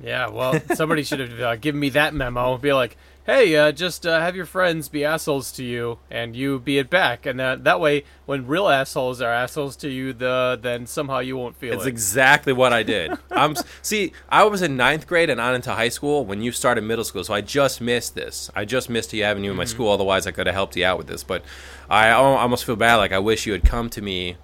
Yeah, 0.00 0.28
well, 0.28 0.60
somebody 0.74 1.02
should 1.02 1.20
have 1.20 1.40
uh, 1.40 1.56
given 1.56 1.80
me 1.80 1.90
that 1.90 2.14
memo. 2.14 2.56
Be 2.58 2.72
like, 2.72 2.96
hey, 3.26 3.56
uh, 3.56 3.72
just 3.72 4.06
uh, 4.06 4.20
have 4.20 4.36
your 4.36 4.44
friends 4.44 4.88
be 4.88 5.04
assholes 5.04 5.50
to 5.52 5.64
you, 5.64 5.98
and 6.10 6.36
you 6.36 6.58
be 6.58 6.78
it 6.78 6.90
back, 6.90 7.26
and 7.26 7.40
that 7.40 7.64
that 7.64 7.80
way, 7.80 8.04
when 8.26 8.46
real 8.46 8.68
assholes 8.68 9.20
are 9.20 9.32
assholes 9.32 9.76
to 9.76 9.88
you, 9.88 10.12
the 10.12 10.58
then 10.60 10.86
somehow 10.86 11.18
you 11.18 11.36
won't 11.36 11.56
feel 11.56 11.74
It's 11.74 11.86
it. 11.86 11.88
exactly 11.88 12.52
what 12.52 12.72
I 12.72 12.82
did. 12.82 13.12
I'm 13.30 13.54
see, 13.82 14.12
I 14.28 14.44
was 14.44 14.62
in 14.62 14.76
ninth 14.76 15.06
grade 15.06 15.30
and 15.30 15.40
on 15.40 15.54
into 15.54 15.72
high 15.72 15.88
school 15.88 16.24
when 16.24 16.42
you 16.42 16.52
started 16.52 16.82
middle 16.84 17.04
school, 17.04 17.24
so 17.24 17.34
I 17.34 17.40
just 17.40 17.80
missed 17.80 18.14
this. 18.14 18.50
I 18.54 18.64
just 18.64 18.88
missed 18.90 19.12
you 19.12 19.24
having 19.24 19.44
you 19.44 19.50
in 19.50 19.56
my 19.56 19.64
school. 19.64 19.90
Otherwise, 19.90 20.26
I 20.26 20.30
could 20.30 20.46
have 20.46 20.54
helped 20.54 20.76
you 20.76 20.84
out 20.84 20.98
with 20.98 21.06
this. 21.06 21.24
But 21.24 21.42
I 21.88 22.10
almost 22.10 22.64
feel 22.64 22.76
bad. 22.76 22.96
Like 22.96 23.12
I 23.12 23.18
wish 23.18 23.46
you 23.46 23.52
had 23.52 23.64
come 23.64 23.90
to 23.90 24.02
me 24.02 24.36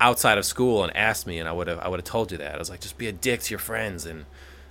outside 0.00 0.36
of 0.36 0.44
school 0.44 0.84
and 0.84 0.94
asked 0.96 1.26
me, 1.26 1.38
and 1.38 1.48
I 1.48 1.52
would 1.52 1.68
have 1.68 1.78
I 1.80 1.88
would 1.88 1.98
have 2.00 2.04
told 2.04 2.32
you 2.32 2.38
that. 2.38 2.54
I 2.54 2.58
was 2.58 2.70
like, 2.70 2.80
just 2.80 2.98
be 2.98 3.08
a 3.08 3.12
dick 3.12 3.40
to 3.42 3.50
your 3.50 3.58
friends, 3.58 4.06
and 4.06 4.24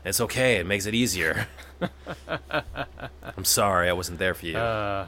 it's 0.04 0.22
okay. 0.22 0.58
It 0.58 0.66
makes 0.66 0.86
it 0.86 0.94
easier. 0.96 1.48
I'm 3.38 3.46
sorry, 3.46 3.90
I 3.90 3.94
wasn't 3.94 4.20
there 4.20 4.34
for 4.34 4.46
you. 4.46 4.58
Uh, 4.58 5.08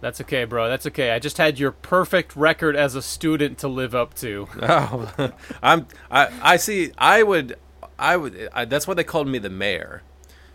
that's 0.00 0.20
okay, 0.22 0.44
bro. 0.44 0.68
That's 0.68 0.86
okay. 0.86 1.10
I 1.10 1.18
just 1.18 1.36
had 1.36 1.58
your 1.58 1.72
perfect 1.72 2.34
record 2.34 2.74
as 2.74 2.94
a 2.94 3.02
student 3.02 3.58
to 3.58 3.68
live 3.68 3.94
up 3.94 4.14
to. 4.14 4.48
Oh, 4.62 5.32
I'm. 5.62 5.86
I. 6.10 6.28
I 6.42 6.56
see. 6.56 6.92
I 6.96 7.22
would. 7.22 7.56
I 7.98 8.16
would. 8.16 8.48
I, 8.52 8.64
that's 8.64 8.86
why 8.86 8.94
they 8.94 9.04
called 9.04 9.28
me 9.28 9.38
the 9.38 9.50
mayor, 9.50 10.02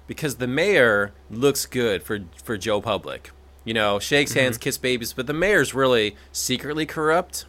because 0.07 0.37
the 0.37 0.47
mayor 0.47 1.13
looks 1.29 1.65
good 1.65 2.01
for 2.03 2.21
for 2.43 2.57
Joe 2.57 2.81
Public. 2.81 3.31
You 3.63 3.73
know, 3.73 3.99
shakes 3.99 4.33
hands, 4.33 4.57
kiss 4.57 4.77
babies, 4.77 5.13
but 5.13 5.27
the 5.27 5.33
mayor's 5.33 5.73
really 5.73 6.15
secretly 6.31 6.85
corrupt. 6.85 7.45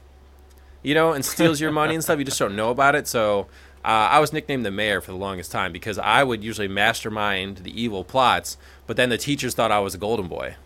You 0.83 0.95
know, 0.95 1.13
and 1.13 1.25
steals 1.25 1.61
your 1.61 1.73
money 1.73 1.95
and 1.95 2.05
stuff. 2.05 2.19
You 2.19 2.25
just 2.25 2.39
don't 2.39 2.57
know 2.57 2.71
about 2.71 2.95
it. 2.95 3.07
So. 3.09 3.47
Uh, 3.87 4.09
I 4.11 4.19
was 4.19 4.33
nicknamed 4.33 4.67
the 4.67 4.73
mayor 4.73 5.01
for 5.01 5.13
the 5.13 5.17
longest 5.17 5.53
time 5.53 5.71
because 5.73 5.97
I 5.97 6.25
would 6.25 6.43
usually 6.43 6.67
mastermind 6.67 7.59
the 7.59 7.81
evil 7.81 8.03
plots, 8.03 8.57
but 8.89 8.97
then 8.97 9.11
the 9.11 9.17
teachers 9.19 9.55
thought 9.55 9.71
I 9.71 9.79
was 9.79 9.95
a 9.95 9.99
golden 9.99 10.27
boy. 10.27 10.57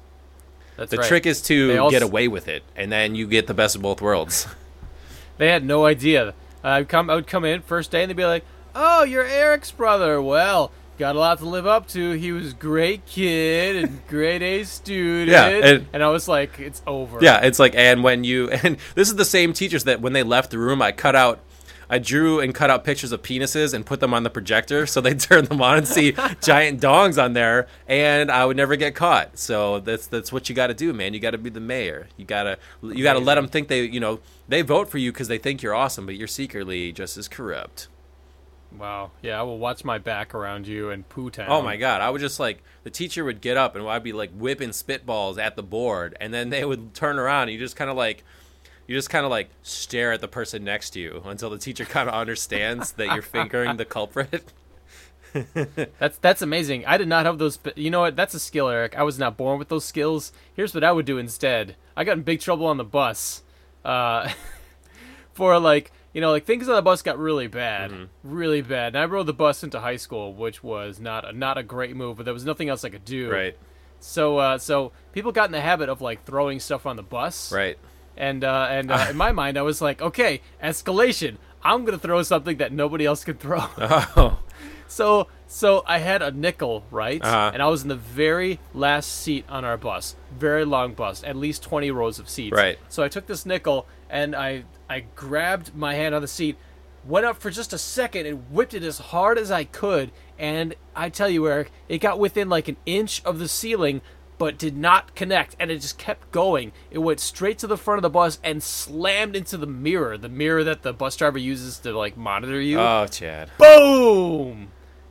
That's 0.79 0.91
The 0.91 0.97
right. 0.97 1.07
trick 1.07 1.27
is 1.27 1.43
to 1.43 1.77
also- 1.77 1.91
get 1.91 2.03
away 2.03 2.29
with 2.29 2.49
it, 2.49 2.63
and 2.75 2.91
then 2.91 3.15
you 3.15 3.27
get 3.27 3.47
the 3.47 3.53
best 3.53 3.77
of 3.77 3.83
both 3.83 4.01
worlds. 4.01 4.47
They 5.39 5.49
had 5.49 5.65
no 5.65 5.87
idea. 5.87 6.35
I'd 6.63 6.89
come, 6.91 7.09
I 7.09 7.15
would 7.15 7.27
come 7.27 7.47
in 7.47 7.63
first 7.63 7.91
day, 7.91 8.03
and 8.03 8.11
they'd 8.11 8.17
be 8.17 8.27
like, 8.27 8.45
"Oh, 8.75 9.05
you're 9.05 9.25
Eric's 9.25 9.71
brother. 9.71 10.21
Well, 10.21 10.71
got 10.99 11.17
a 11.17 11.19
lot 11.19 11.39
to 11.39 11.47
live 11.47 11.67
up 11.67 11.89
to. 11.89 12.13
He 12.13 12.31
was 12.31 12.53
a 12.53 12.55
great 12.55 13.07
kid 13.07 13.77
and 13.77 14.07
grade 14.09 14.43
A 14.43 14.65
student." 14.65 15.31
Yeah, 15.31 15.47
and, 15.47 15.87
and- 15.95 16.03
I 16.03 16.09
was 16.09 16.29
like, 16.29 16.59
"It's 16.59 16.83
over." 16.87 17.21
Yeah, 17.23 17.41
it's 17.43 17.59
like, 17.59 17.75
and 17.75 18.05
when 18.05 18.23
you, 18.23 18.51
and 18.63 18.77
this 18.95 19.09
is 19.09 19.17
the 19.17 19.25
same 19.25 19.55
teachers 19.55 19.85
that 19.85 20.03
when 20.03 20.13
they 20.13 20.23
left 20.23 20.51
the 20.51 20.59
room, 20.59 20.83
I 20.83 20.93
cut 20.93 21.17
out, 21.17 21.41
I 21.91 21.99
drew 21.99 22.41
and 22.41 22.55
cut 22.55 22.71
out 22.71 22.85
pictures 22.85 23.11
of 23.11 23.21
penises 23.21 23.75
and 23.75 23.85
put 23.85 23.99
them 23.99 24.15
on 24.15 24.23
the 24.23 24.31
projector 24.31 24.87
so 24.87 25.01
they'd 25.01 25.19
turn 25.21 25.45
them 25.47 25.61
on 25.61 25.79
and 25.79 25.89
see 25.89 26.13
giant 26.41 26.81
dongs 26.81 27.23
on 27.23 27.33
there, 27.33 27.67
and 27.89 28.31
I 28.31 28.47
would 28.47 28.57
never 28.57 28.77
get 28.77 28.95
caught. 28.95 29.37
So 29.39 29.81
that's 29.81 30.07
that's 30.07 30.33
what 30.33 30.49
you 30.49 30.55
got 30.55 30.69
to 30.69 30.75
do, 30.75 30.93
man. 30.93 31.13
You 31.13 31.21
got 31.21 31.33
to 31.33 31.39
be 31.39 31.51
the 31.51 31.61
mayor. 31.61 32.09
You 32.17 32.25
gotta 32.25 32.59
you 32.83 33.03
gotta 33.03 33.19
let 33.19 33.35
them 33.35 33.49
think 33.49 33.69
they, 33.69 33.83
you 33.85 34.01
know, 34.01 34.21
they 34.49 34.63
vote 34.63 34.89
for 34.89 34.99
you 34.99 35.13
because 35.13 35.29
they 35.29 35.39
think 35.39 35.63
you're 35.63 35.75
awesome, 35.75 36.07
but 36.07 36.15
you're 36.15 36.29
secretly 36.29 36.93
just 36.93 37.19
as 37.19 37.29
corrupt. 37.29 37.89
Wow. 38.79 39.11
Yeah, 39.21 39.41
I 39.41 39.43
will 39.43 39.59
watch 39.59 39.85
my 39.85 39.99
back 39.99 40.35
around 40.35 40.67
you 40.67 40.91
and 40.91 41.09
poo 41.09 41.31
town. 41.31 41.49
Oh 41.49 41.63
my 41.63 41.77
god, 41.77 42.01
I 42.01 42.11
would 42.11 42.21
just 42.21 42.39
like 42.39 42.63
the 42.85 42.91
teacher 42.91 43.25
would 43.25 43.41
get 43.41 43.57
up 43.57 43.75
and 43.75 43.87
I'd 43.87 44.03
be 44.03 44.13
like 44.13 44.31
whipping 44.33 44.71
spitballs 44.71 45.39
at 45.39 45.57
the 45.57 45.63
board, 45.63 46.17
and 46.21 46.33
then 46.33 46.51
they 46.51 46.65
would 46.65 46.95
turn 46.95 47.19
around 47.19 47.45
and 47.45 47.53
you 47.53 47.59
just 47.59 47.77
kind 47.77 47.91
of 47.91 47.97
like, 47.97 48.25
you 48.91 48.97
just 48.97 49.09
kind 49.09 49.25
of 49.25 49.31
like 49.31 49.51
stare 49.63 50.11
at 50.11 50.21
the 50.21 50.27
person 50.27 50.65
next 50.65 50.91
to 50.91 51.01
you 51.01 51.23
until 51.25 51.49
the 51.49 51.59
teacher 51.59 51.85
kind 51.85 52.09
of 52.09 52.15
understands 52.17 52.91
that 52.95 53.07
you're 53.13 53.23
fingering 53.23 53.77
the 53.77 53.85
culprit. 53.85 54.53
That's 56.01 56.19
that's 56.19 56.43
amazing. 56.43 56.85
I 56.87 56.97
did 56.99 57.07
not 57.07 57.25
have 57.25 57.39
those. 57.39 57.57
You 57.77 57.89
know 57.91 58.01
what? 58.01 58.17
That's 58.17 58.35
a 58.35 58.41
skill, 58.41 58.69
Eric. 58.69 58.99
I 58.99 59.05
was 59.05 59.17
not 59.17 59.37
born 59.37 59.61
with 59.61 59.69
those 59.69 59.85
skills. 59.85 60.33
Here's 60.55 60.75
what 60.75 60.83
I 60.83 60.91
would 60.91 61.07
do 61.07 61.19
instead. 61.19 61.77
I 61.97 62.03
got 62.03 62.17
in 62.17 62.25
big 62.25 62.41
trouble 62.41 62.67
on 62.67 62.79
the 62.79 62.85
bus, 62.85 63.45
uh, 63.85 64.29
for 65.33 65.57
like 65.61 65.93
you 66.13 66.21
know 66.21 66.33
like 66.33 66.47
things 66.47 66.69
on 66.69 66.75
the 66.75 66.83
bus 66.83 67.03
got 67.03 67.17
really 67.17 67.47
bad, 67.47 67.93
Mm-hmm. 67.93 68.05
really 68.25 68.61
bad. 68.61 68.97
And 68.97 68.99
I 68.99 69.05
rode 69.05 69.27
the 69.27 69.33
bus 69.33 69.63
into 69.63 69.79
high 69.79 69.95
school, 69.99 70.35
which 70.35 70.65
was 70.65 70.99
not 70.99 71.25
a, 71.29 71.33
not 71.33 71.57
a 71.59 71.63
great 71.63 71.95
move, 71.95 72.17
but 72.17 72.25
there 72.25 72.35
was 72.35 72.45
nothing 72.45 72.69
else 72.69 72.85
I 72.85 72.89
could 72.89 73.05
do. 73.05 73.31
Right, 73.31 73.57
So 74.01 74.39
uh, 74.39 74.59
so 74.59 74.91
people 75.13 75.31
got 75.31 75.47
in 75.47 75.53
the 75.53 75.61
habit 75.61 75.89
of 75.89 76.01
like 76.01 76.25
throwing 76.25 76.59
stuff 76.59 76.87
on 76.87 76.97
the 76.97 77.05
bus. 77.05 77.53
right. 77.53 77.79
And 78.21 78.45
uh, 78.45 78.67
and 78.69 78.93
uh, 78.93 79.07
in 79.09 79.17
my 79.17 79.33
mind, 79.33 79.57
I 79.57 79.63
was 79.63 79.81
like, 79.81 80.03
okay, 80.03 80.43
escalation. 80.63 81.39
I'm 81.65 81.87
gonna 81.87 81.99
throw 81.99 82.23
something 82.23 82.59
that 82.59 82.71
nobody 82.71 83.07
else 83.07 83.25
could 83.25 83.41
throw. 83.41 83.61
Oh, 83.79 84.39
So 84.89 85.29
so 85.47 85.83
I 85.87 85.99
had 85.99 86.21
a 86.21 86.31
nickel, 86.31 86.85
right? 86.91 87.23
Uh-huh. 87.25 87.51
And 87.55 87.63
I 87.63 87.69
was 87.69 87.83
in 87.83 87.89
the 87.89 87.97
very 87.97 88.61
last 88.75 89.11
seat 89.23 89.47
on 89.49 89.65
our 89.65 89.79
bus. 89.79 90.17
Very 90.39 90.67
long 90.67 90.93
bus, 90.93 91.25
at 91.25 91.35
least 91.35 91.63
20 91.63 91.91
rows 91.91 92.19
of 92.19 92.29
seats. 92.29 92.55
Right. 92.55 92.79
So 92.89 93.03
I 93.03 93.09
took 93.09 93.27
this 93.27 93.47
nickel 93.47 93.87
and 94.11 94.37
I 94.37 94.65
I 94.89 95.05
grabbed 95.17 95.75
my 95.75 95.95
hand 95.95 96.15
on 96.15 96.21
the 96.21 96.29
seat, 96.29 96.59
went 97.07 97.25
up 97.25 97.39
for 97.41 97.51
just 97.51 97.73
a 97.73 97.79
second 97.79 98.27
and 98.27 98.51
whipped 98.51 98.75
it 98.75 98.83
as 98.83 98.99
hard 98.99 99.39
as 99.39 99.51
I 99.51 99.65
could, 99.65 100.11
and 100.39 100.75
I 100.95 101.09
tell 101.09 101.31
you 101.31 101.49
Eric, 101.49 101.73
it 101.89 101.99
got 101.99 102.19
within 102.19 102.51
like 102.51 102.69
an 102.69 102.77
inch 102.85 103.23
of 103.25 103.39
the 103.39 103.49
ceiling 103.49 104.03
but 104.41 104.57
did 104.57 104.75
not 104.75 105.15
connect 105.15 105.55
and 105.61 105.71
it 105.71 105.83
just 105.83 105.99
kept 105.99 106.33
going. 106.33 106.73
It 106.91 107.01
went 107.01 107.21
straight 107.21 107.59
to 107.59 107.67
the 107.67 107.77
front 107.77 107.99
of 107.99 108.03
the 108.03 108.09
bus 108.09 108.39
and 108.43 108.63
slammed 108.63 109.37
into 109.37 109.59
the 109.59 109.67
mirror, 109.67 110.17
the 110.17 110.31
mirror 110.31 110.65
that 110.65 110.81
the 110.81 110.95
bus 110.95 111.15
driver 111.15 111.37
uses 111.37 111.79
to 111.81 111.93
like 111.93 112.17
monitor 112.17 112.59
you 112.59 112.81
oh, 112.81 113.07
Chad. 113.07 113.51
boom 113.59 114.69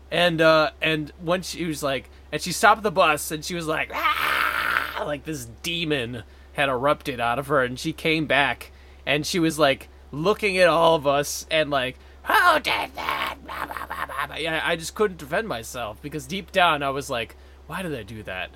and 0.10 0.42
uh 0.42 0.72
and 0.82 1.14
when 1.22 1.44
she 1.44 1.64
was 1.66 1.84
like 1.84 2.10
and 2.32 2.42
she 2.42 2.52
stopped 2.52 2.82
the 2.82 2.90
bus 2.90 3.30
and 3.30 3.46
she 3.46 3.54
was 3.54 3.68
like 3.68 3.92
ah! 3.94 5.04
like 5.06 5.26
this 5.26 5.46
demon 5.62 6.24
had 6.54 6.68
erupted 6.68 7.20
out 7.20 7.38
of 7.38 7.46
her 7.46 7.64
and 7.64 7.80
she 7.80 7.94
came 7.94 8.26
back 8.26 8.72
and 9.06 9.28
she 9.28 9.38
was 9.38 9.60
like 9.60 9.90
looking 10.12 10.58
at 10.58 10.68
all 10.68 10.96
of 10.96 11.06
us 11.06 11.46
and 11.52 11.70
like 11.70 12.00
who 12.24 12.60
did 12.62 12.96
that 12.96 13.38
blah, 13.46 13.68
blah, 13.68 13.86
blah. 13.86 14.60
I 14.64 14.76
just 14.76 14.96
couldn't 14.96 15.20
defend 15.20 15.48
myself 15.48 16.02
because 16.02 16.26
deep 16.26 16.52
down 16.52 16.82
i 16.82 16.90
was 16.90 17.12
like 17.12 17.36
why 17.68 17.84
did 17.84 17.94
i 17.94 18.02
do 18.02 18.24
that 18.24 18.50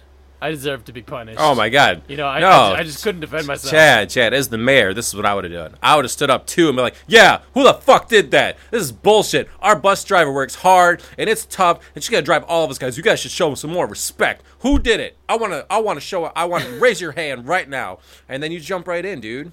i 0.44 0.50
deserve 0.52 0.84
to 0.86 0.92
be 0.94 1.02
punished 1.02 1.40
Oh 1.40 1.56
my 1.56 1.70
God. 1.70 2.02
you 2.08 2.18
know 2.18 2.28
i, 2.28 2.40
no, 2.40 2.48
I, 2.50 2.80
I 2.80 2.84
just 2.84 3.04
couldn't 3.04 3.22
defend 3.22 3.48
myself 3.48 3.72
Chad, 3.72 4.10
Chad, 4.10 4.34
as 4.34 4.50
the 4.50 4.58
mayor, 4.58 4.94
this 4.94 5.08
is 5.08 5.16
what 5.16 5.26
I 5.26 5.34
would 5.34 5.44
have 5.46 5.54
done. 5.54 5.76
I 5.82 5.96
would 5.96 6.06
have 6.06 6.12
stood 6.12 6.30
up 6.30 6.46
too 6.46 6.68
and 6.68 6.76
be 6.76 6.82
like, 6.82 6.96
"Yeah, 7.08 7.42
who 7.54 7.64
the 7.64 7.74
fuck 7.74 8.10
did 8.10 8.32
that? 8.32 8.58
This 8.72 8.82
is 8.84 8.92
bullshit. 8.92 9.50
Our 9.62 9.76
bus 9.76 10.04
driver 10.04 10.32
works 10.32 10.56
hard 10.56 11.02
and 11.18 11.30
it's 11.30 11.46
tough, 11.46 11.80
and 11.96 12.04
she's 12.04 12.10
gonna 12.10 12.22
drive 12.22 12.44
all 12.46 12.64
of 12.66 12.72
us 12.72 12.78
guys. 12.78 12.98
You 12.98 13.04
guys 13.04 13.20
should 13.20 13.32
show 13.32 13.48
him 13.50 13.56
some 13.56 13.72
more 13.72 13.88
respect. 13.88 14.44
Who 14.60 14.80
did 14.80 15.00
it? 15.00 15.18
I 15.30 15.38
wanna, 15.38 15.66
I 15.70 15.80
wanna 15.80 16.00
show. 16.02 16.26
it. 16.26 16.34
I 16.36 16.46
want 16.46 16.64
to 16.66 16.80
raise 16.80 17.00
your 17.02 17.14
hand 17.14 17.48
right 17.48 17.68
now, 17.70 18.00
and 18.30 18.44
then 18.44 18.52
you 18.52 18.60
jump 18.60 18.88
right 18.88 19.04
in, 19.06 19.20
dude. 19.22 19.52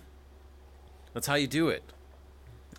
That's 1.15 1.27
how 1.27 1.35
you 1.37 1.47
do 1.47 1.69
it. 1.69 1.83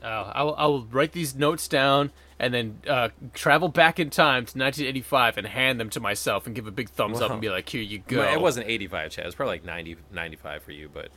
Uh, 0.03 0.31
I, 0.33 0.43
will, 0.43 0.55
I 0.55 0.65
will 0.65 0.85
write 0.85 1.11
these 1.11 1.35
notes 1.35 1.67
down 1.67 2.11
and 2.39 2.53
then 2.53 2.79
uh, 2.87 3.09
travel 3.33 3.69
back 3.69 3.99
in 3.99 4.09
time 4.09 4.45
to 4.47 4.57
1985 4.57 5.37
and 5.37 5.47
hand 5.47 5.79
them 5.79 5.91
to 5.91 5.99
myself 5.99 6.47
and 6.47 6.55
give 6.55 6.65
a 6.65 6.71
big 6.71 6.89
thumbs 6.89 7.21
up 7.21 7.29
and 7.29 7.39
be 7.39 7.49
like, 7.49 7.69
"Here 7.69 7.83
you 7.83 7.99
go." 7.99 8.23
It 8.23 8.41
wasn't 8.41 8.67
85, 8.67 9.11
Chad. 9.11 9.25
It 9.25 9.27
was 9.27 9.35
probably 9.35 9.55
like 9.55 9.65
90, 9.65 9.97
95 10.11 10.63
for 10.63 10.71
you, 10.71 10.89
but 10.91 11.09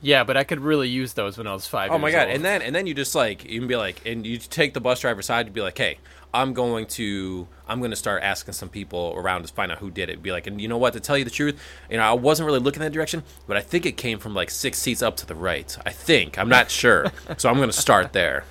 Yeah, 0.00 0.24
but 0.24 0.38
I 0.38 0.44
could 0.44 0.60
really 0.60 0.88
use 0.88 1.12
those 1.12 1.36
when 1.36 1.46
I 1.46 1.52
was 1.52 1.66
five. 1.66 1.90
Oh 1.90 1.98
my 1.98 2.10
god! 2.10 2.28
old. 2.28 2.36
And 2.36 2.44
then 2.44 2.62
and 2.62 2.74
then 2.74 2.86
you 2.86 2.94
just 2.94 3.14
like 3.14 3.44
you 3.44 3.58
can 3.60 3.68
be 3.68 3.76
like, 3.76 4.06
and 4.06 4.26
you 4.26 4.38
take 4.38 4.72
the 4.72 4.80
bus 4.80 5.00
driver 5.00 5.20
aside 5.20 5.44
to 5.44 5.52
be 5.52 5.60
like, 5.60 5.76
hey, 5.76 5.98
I'm 6.34 6.54
going 6.54 6.86
to 6.86 7.46
I'm 7.68 7.78
going 7.80 7.90
to 7.90 7.96
start 7.96 8.22
asking 8.22 8.54
some 8.54 8.68
people 8.68 9.12
around 9.16 9.46
to 9.46 9.52
find 9.52 9.70
out 9.70 9.78
who 9.78 9.90
did 9.90 10.08
it. 10.08 10.22
Be 10.22 10.32
like, 10.32 10.46
and 10.46 10.60
you 10.60 10.68
know 10.68 10.78
what? 10.78 10.92
To 10.94 11.00
tell 11.00 11.18
you 11.18 11.24
the 11.24 11.30
truth, 11.30 11.60
you 11.90 11.96
know, 11.98 12.02
I 12.02 12.12
wasn't 12.12 12.46
really 12.46 12.58
looking 12.60 12.80
that 12.80 12.92
direction, 12.92 13.22
but 13.46 13.56
I 13.56 13.60
think 13.60 13.84
it 13.86 13.96
came 13.98 14.18
from 14.18 14.34
like 14.34 14.50
six 14.50 14.78
seats 14.78 15.02
up 15.02 15.16
to 15.18 15.26
the 15.26 15.34
right. 15.34 15.76
I 15.84 15.90
think 15.90 16.38
I'm 16.38 16.48
not 16.48 16.70
sure, 16.70 17.12
so 17.36 17.48
I'm 17.48 17.56
going 17.56 17.68
to 17.68 17.76
start 17.76 18.12
there. 18.12 18.44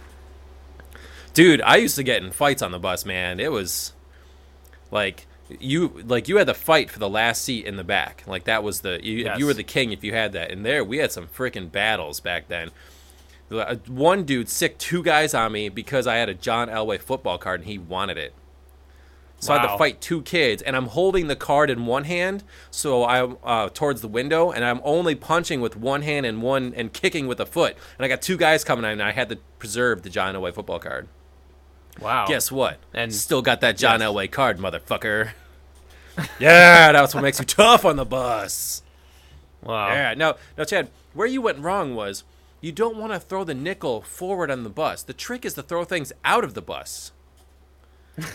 Dude, 1.33 1.61
I 1.61 1.77
used 1.77 1.95
to 1.95 2.03
get 2.03 2.21
in 2.23 2.31
fights 2.31 2.61
on 2.61 2.71
the 2.71 2.79
bus, 2.79 3.05
man. 3.05 3.39
It 3.39 3.51
was 3.51 3.93
like 4.91 5.25
you 5.59 6.01
like 6.05 6.27
you 6.27 6.37
had 6.37 6.47
to 6.47 6.53
fight 6.53 6.89
for 6.89 6.99
the 6.99 7.09
last 7.09 7.41
seat 7.43 7.65
in 7.65 7.77
the 7.77 7.83
back. 7.83 8.23
Like 8.27 8.43
that 8.45 8.63
was 8.63 8.81
the 8.81 8.99
you, 9.03 9.23
Yes. 9.25 9.39
you 9.39 9.45
were 9.45 9.53
the 9.53 9.63
king 9.63 9.91
if 9.91 10.03
you 10.03 10.13
had 10.13 10.33
that. 10.33 10.51
And 10.51 10.65
there 10.65 10.83
we 10.83 10.97
had 10.97 11.11
some 11.11 11.27
freaking 11.27 11.71
battles 11.71 12.19
back 12.19 12.47
then. 12.47 12.71
Uh, 13.51 13.75
One 13.87 14.23
dude 14.23 14.47
sick 14.49 14.77
two 14.77 15.03
guys 15.03 15.33
on 15.33 15.51
me 15.51 15.67
because 15.69 16.07
I 16.07 16.15
had 16.15 16.29
a 16.29 16.33
John 16.33 16.69
Elway 16.69 16.99
football 16.99 17.37
card 17.37 17.61
and 17.61 17.69
he 17.69 17.77
wanted 17.77 18.17
it. 18.17 18.33
So 19.39 19.53
I 19.55 19.57
had 19.59 19.71
to 19.71 19.77
fight 19.79 19.99
two 20.01 20.21
kids, 20.21 20.61
and 20.61 20.75
I'm 20.75 20.85
holding 20.85 21.25
the 21.25 21.35
card 21.35 21.71
in 21.71 21.87
one 21.87 22.03
hand, 22.03 22.43
so 22.69 23.03
I'm 23.05 23.37
uh, 23.43 23.69
towards 23.73 24.01
the 24.01 24.07
window, 24.07 24.51
and 24.51 24.63
I'm 24.63 24.79
only 24.83 25.15
punching 25.15 25.61
with 25.61 25.75
one 25.75 26.03
hand 26.03 26.27
and 26.27 26.43
one 26.43 26.75
and 26.77 26.93
kicking 26.93 27.25
with 27.25 27.39
a 27.39 27.47
foot. 27.47 27.75
And 27.97 28.05
I 28.05 28.07
got 28.07 28.21
two 28.21 28.37
guys 28.37 28.63
coming 28.63 28.85
in, 28.85 28.91
and 28.91 29.01
I 29.01 29.13
had 29.13 29.29
to 29.29 29.37
preserve 29.57 30.03
the 30.03 30.11
John 30.11 30.35
Elway 30.35 30.53
football 30.53 30.77
card. 30.77 31.07
wow. 31.99 32.27
Guess 32.27 32.51
what? 32.51 32.77
And- 32.93 33.11
still 33.11 33.41
got 33.41 33.61
that 33.61 33.77
John 33.77 33.99
Yes. 33.99 34.09
Elway 34.11 34.29
card, 34.29 34.59
motherfucker. 34.59 35.31
yeah, 36.39 36.91
that's 36.91 37.15
what 37.15 37.23
makes 37.23 37.39
you 37.39 37.45
tough 37.45 37.83
on 37.83 37.95
the 37.95 38.05
bus. 38.05 38.83
Wow. 39.63 39.87
Yeah. 39.87 40.13
Now, 40.13 40.35
now, 40.55 40.65
Chad, 40.65 40.91
where 41.15 41.25
you 41.25 41.41
went 41.41 41.57
wrong 41.57 41.95
was 41.95 42.23
you 42.61 42.71
don't 42.71 42.97
want 42.97 43.11
to 43.11 43.19
throw 43.19 43.43
the 43.43 43.55
nickel 43.55 44.01
forward 44.01 44.51
on 44.51 44.63
the 44.63 44.69
bus. 44.69 45.03
The 45.03 45.13
trick 45.13 45.45
is 45.45 45.55
to 45.55 45.63
throw 45.63 45.83
things 45.83 46.13
out 46.23 46.43
of 46.43 46.53
the 46.53 46.61
bus. 46.61 47.11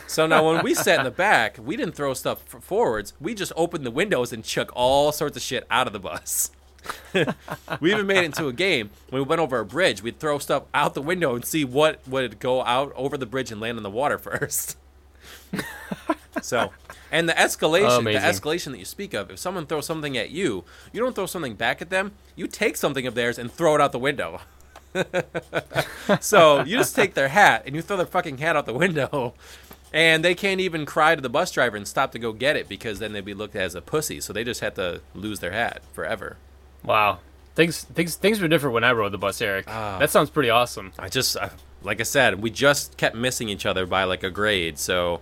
So 0.07 0.27
now, 0.27 0.51
when 0.51 0.65
we 0.65 0.75
sat 0.75 0.99
in 0.99 1.05
the 1.05 1.11
back, 1.11 1.59
we 1.63 1.77
didn't 1.77 1.95
throw 1.95 2.15
stuff 2.15 2.43
forwards. 2.43 3.13
We 3.21 3.35
just 3.35 3.53
opened 3.57 3.87
the 3.87 3.91
windows 3.91 4.33
and 4.33 4.43
chuck 4.43 4.71
all 4.75 5.13
sorts 5.13 5.37
of 5.37 5.43
shit 5.43 5.67
out 5.71 5.87
of 5.87 5.93
the 5.93 6.01
bus. 6.01 6.51
we 7.81 7.93
even 7.93 8.07
made 8.07 8.19
it 8.19 8.25
into 8.25 8.49
a 8.49 8.53
game. 8.53 8.91
When 9.11 9.23
we 9.23 9.29
went 9.29 9.41
over 9.41 9.59
a 9.59 9.65
bridge, 9.65 10.03
we'd 10.03 10.19
throw 10.19 10.39
stuff 10.39 10.65
out 10.75 10.95
the 10.95 11.03
window 11.03 11.35
and 11.35 11.45
see 11.45 11.65
what 11.65 12.07
would 12.09 12.39
go 12.41 12.63
out 12.65 12.93
over 12.97 13.17
the 13.17 13.27
bridge 13.27 13.53
and 13.53 13.61
land 13.61 13.77
in 13.77 13.83
the 13.83 13.91
water 13.91 14.19
first. 14.19 14.77
so, 16.43 16.73
and 17.11 17.29
the 17.29 17.33
escalation, 17.35 18.05
the 18.05 18.19
escalation 18.19 18.73
that 18.73 18.79
you 18.79 18.85
speak 18.85 19.15
of, 19.15 19.31
if 19.31 19.39
someone 19.39 19.67
throws 19.67 19.87
something 19.87 20.17
at 20.17 20.31
you, 20.31 20.65
you 20.93 21.01
don't 21.01 21.15
throw 21.15 21.27
something 21.27 21.55
back 21.55 21.81
at 21.81 21.91
them. 21.91 22.13
You 22.35 22.47
take 22.47 22.77
something 22.77 23.07
of 23.07 23.15
theirs 23.15 23.39
and 23.39 23.51
throw 23.51 23.75
it 23.75 23.81
out 23.81 23.93
the 23.93 23.99
window. 23.99 24.41
so 26.21 26.63
you 26.65 26.77
just 26.77 26.97
take 26.97 27.15
their 27.15 27.29
hat 27.29 27.63
and 27.67 27.75
you 27.75 27.83
throw 27.83 27.97
their 27.97 28.07
fucking 28.07 28.39
hat 28.39 28.57
out 28.57 28.67
the 28.67 28.75
window, 28.75 29.35
and 29.93 30.25
they 30.25 30.35
can't 30.35 30.61
even 30.61 30.87
cry 30.87 31.15
to 31.15 31.21
the 31.21 31.29
bus 31.29 31.51
driver 31.51 31.77
and 31.77 31.87
stop 31.87 32.13
to 32.13 32.19
go 32.19 32.33
get 32.33 32.57
it 32.57 32.69
because 32.69 32.99
then 32.99 33.13
they'd 33.13 33.25
be 33.25 33.35
looked 33.35 33.57
at 33.57 33.63
as 33.63 33.75
a 33.75 33.83
pussy. 33.83 34.21
So 34.21 34.33
they 34.33 34.45
just 34.45 34.61
have 34.61 34.75
to 34.75 35.01
lose 35.15 35.41
their 35.41 35.53
hat 35.53 35.83
forever. 35.93 36.37
Wow. 36.85 37.19
Things 37.55 37.85
things 37.85 38.17
things 38.17 38.41
were 38.41 38.49
different 38.49 38.75
when 38.75 38.85
I 38.85 38.93
rode 38.93 39.13
the 39.13 39.19
bus, 39.19 39.41
Eric. 39.41 39.67
Ah. 39.69 39.99
that 39.99 40.11
sounds 40.11 40.31
pretty 40.31 40.51
awesome. 40.51 40.93
I 40.99 41.09
just, 41.09 41.37
I, 41.37 41.51
like 41.83 42.01
I 42.01 42.05
said, 42.05 42.43
we 42.43 42.51
just 42.51 42.97
kept 42.97 43.17
missing 43.17 43.49
each 43.49 43.65
other 43.65 43.87
by 43.87 44.05
like 44.05 44.23
a 44.23 44.31
grade. 44.31 44.79
So 44.79 45.21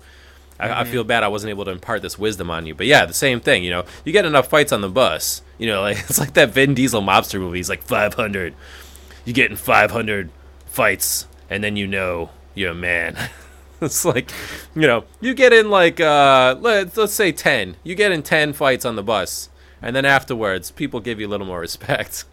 I, 0.59 0.80
I 0.80 0.84
feel 0.84 1.05
bad 1.05 1.22
I 1.22 1.28
wasn't 1.28 1.50
able 1.50 1.64
to 1.64 1.70
impart 1.70 2.02
this 2.02 2.18
wisdom 2.18 2.50
on 2.50 2.66
you. 2.66 2.74
But 2.74 2.86
yeah, 2.86 3.05
the 3.05 3.14
same 3.14 3.40
thing. 3.40 3.64
You 3.64 3.70
know, 3.70 3.84
you 4.05 4.12
get 4.12 4.24
enough 4.24 4.48
fights 4.48 4.72
on 4.72 4.80
the 4.80 4.88
bus. 4.88 5.42
You 5.59 5.66
know, 5.66 5.80
like 5.82 5.98
it's 5.98 6.18
like 6.18 6.34
that 6.34 6.50
Vin 6.50 6.74
Diesel 6.74 7.02
mobster 7.02 7.40
movie. 7.40 7.59
He's 7.59 7.70
like 7.70 7.82
500. 7.82 8.55
You 9.24 9.32
get 9.32 9.50
in 9.50 9.57
500 9.57 10.30
fights, 10.66 11.26
and 11.48 11.64
then 11.64 11.76
you 11.76 11.86
know 11.86 12.30
you're 12.55 12.72
a 12.72 12.74
man. 12.74 13.16
it's 13.80 14.05
like, 14.05 14.30
you 14.74 14.86
know, 14.86 15.05
you 15.20 15.34
get 15.34 15.52
in 15.52 15.70
like 15.70 16.00
uh, 16.00 16.57
let's 16.61 16.96
let's 16.96 17.12
say 17.12 17.32
10. 17.32 17.76
You 17.82 17.94
get 17.94 18.12
in 18.12 18.22
10 18.22 18.52
fights 18.52 18.84
on 18.84 18.96
the 18.96 19.02
bus, 19.02 19.48
and 19.80 19.94
then 19.94 20.05
afterwards, 20.05 20.70
people 20.70 21.00
give 21.00 21.20
you 21.20 21.26
a 21.26 21.30
little 21.30 21.46
more 21.46 21.61
respect. 21.68 22.24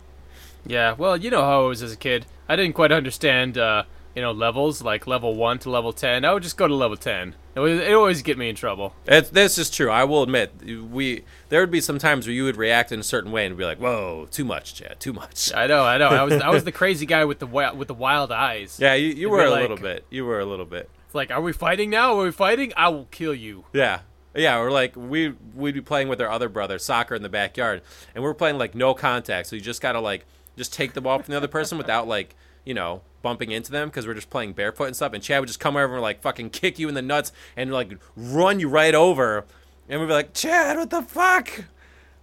Yeah, 0.65 0.93
well, 0.93 1.17
you 1.17 1.31
know 1.31 1.41
how 1.41 1.63
I 1.63 1.67
was 1.67 1.81
as 1.81 1.91
a 1.91 1.97
kid. 1.97 2.25
I 2.47 2.55
didn't 2.55 2.73
quite 2.73 2.91
understand, 2.91 3.57
uh, 3.57 3.83
you 4.15 4.21
know, 4.21 4.31
levels 4.31 4.81
like 4.81 5.07
level 5.07 5.35
one 5.35 5.59
to 5.59 5.69
level 5.69 5.93
ten. 5.93 6.25
I 6.25 6.33
would 6.33 6.43
just 6.43 6.57
go 6.57 6.67
to 6.67 6.75
level 6.75 6.97
ten. 6.97 7.35
It 7.55 7.59
would 7.59 7.71
it 7.71 7.93
always 7.93 8.21
get 8.21 8.37
me 8.37 8.49
in 8.49 8.55
trouble. 8.55 8.93
It's, 9.05 9.29
this 9.29 9.57
is 9.57 9.69
true. 9.69 9.89
I 9.89 10.03
will 10.03 10.23
admit, 10.23 10.51
we 10.63 11.23
there 11.49 11.61
would 11.61 11.71
be 11.71 11.81
some 11.81 11.99
times 11.99 12.27
where 12.27 12.33
you 12.33 12.43
would 12.45 12.57
react 12.57 12.91
in 12.91 12.99
a 12.99 13.03
certain 13.03 13.31
way 13.31 13.45
and 13.45 13.57
be 13.57 13.65
like, 13.65 13.79
"Whoa, 13.79 14.27
too 14.31 14.45
much, 14.45 14.75
Chad, 14.75 14.99
too 14.99 15.13
much." 15.13 15.53
I 15.53 15.67
know, 15.67 15.83
I 15.83 15.97
know. 15.97 16.09
I 16.09 16.23
was 16.23 16.33
I 16.41 16.49
was 16.49 16.63
the 16.63 16.71
crazy 16.81 17.05
guy 17.05 17.25
with 17.25 17.39
the 17.39 17.47
with 17.47 17.87
the 17.87 17.93
wild 17.93 18.31
eyes. 18.31 18.77
Yeah, 18.79 18.93
you, 18.93 19.09
you 19.09 19.29
were 19.29 19.43
a 19.45 19.49
like- 19.49 19.61
little 19.61 19.77
bit. 19.77 20.05
You 20.09 20.25
were 20.25 20.39
a 20.39 20.45
little 20.45 20.65
bit. 20.65 20.89
It's 21.05 21.15
like, 21.15 21.29
are 21.29 21.41
we 21.41 21.51
fighting 21.51 21.89
now? 21.89 22.17
Are 22.17 22.23
we 22.23 22.31
fighting? 22.31 22.71
I 22.77 22.87
will 22.87 23.07
kill 23.11 23.33
you. 23.35 23.65
Yeah, 23.73 23.99
yeah. 24.33 24.57
Or 24.57 24.71
like 24.71 24.95
we 24.95 25.33
we'd 25.53 25.73
be 25.73 25.81
playing 25.81 26.07
with 26.07 26.21
our 26.21 26.29
other 26.29 26.47
brother 26.47 26.79
soccer 26.79 27.15
in 27.15 27.21
the 27.21 27.29
backyard, 27.29 27.81
and 28.15 28.23
we're 28.23 28.33
playing 28.33 28.57
like 28.57 28.75
no 28.75 28.93
contact. 28.93 29.47
So 29.47 29.57
you 29.57 29.61
just 29.61 29.81
gotta 29.81 29.99
like 29.99 30.25
just 30.57 30.73
take 30.73 30.93
the 30.93 31.01
ball 31.01 31.19
from 31.19 31.31
the 31.31 31.37
other 31.37 31.49
person 31.49 31.77
without 31.77 32.07
like 32.07 32.35
you 32.63 32.73
know 32.73 33.01
bumping 33.21 33.51
into 33.51 33.71
them 33.71 33.89
because 33.89 34.05
we're 34.07 34.13
just 34.13 34.29
playing 34.29 34.53
barefoot 34.53 34.85
and 34.85 34.95
stuff. 34.95 35.13
And 35.13 35.21
Chad 35.23 35.39
would 35.39 35.47
just 35.47 35.59
come 35.59 35.75
over 35.77 35.93
and 35.93 36.01
like 36.01 36.21
fucking 36.21 36.49
kick 36.51 36.79
you 36.79 36.87
in 36.89 36.95
the 36.95 37.01
nuts 37.01 37.31
and 37.55 37.71
like 37.71 37.93
run 38.15 38.59
you 38.59 38.67
right 38.69 38.95
over, 38.95 39.45
and 39.89 39.99
we'd 39.99 40.07
be 40.07 40.13
like, 40.13 40.33
Chad, 40.33 40.77
what 40.77 40.89
the 40.89 41.01
fuck? 41.01 41.49
And 41.57 41.65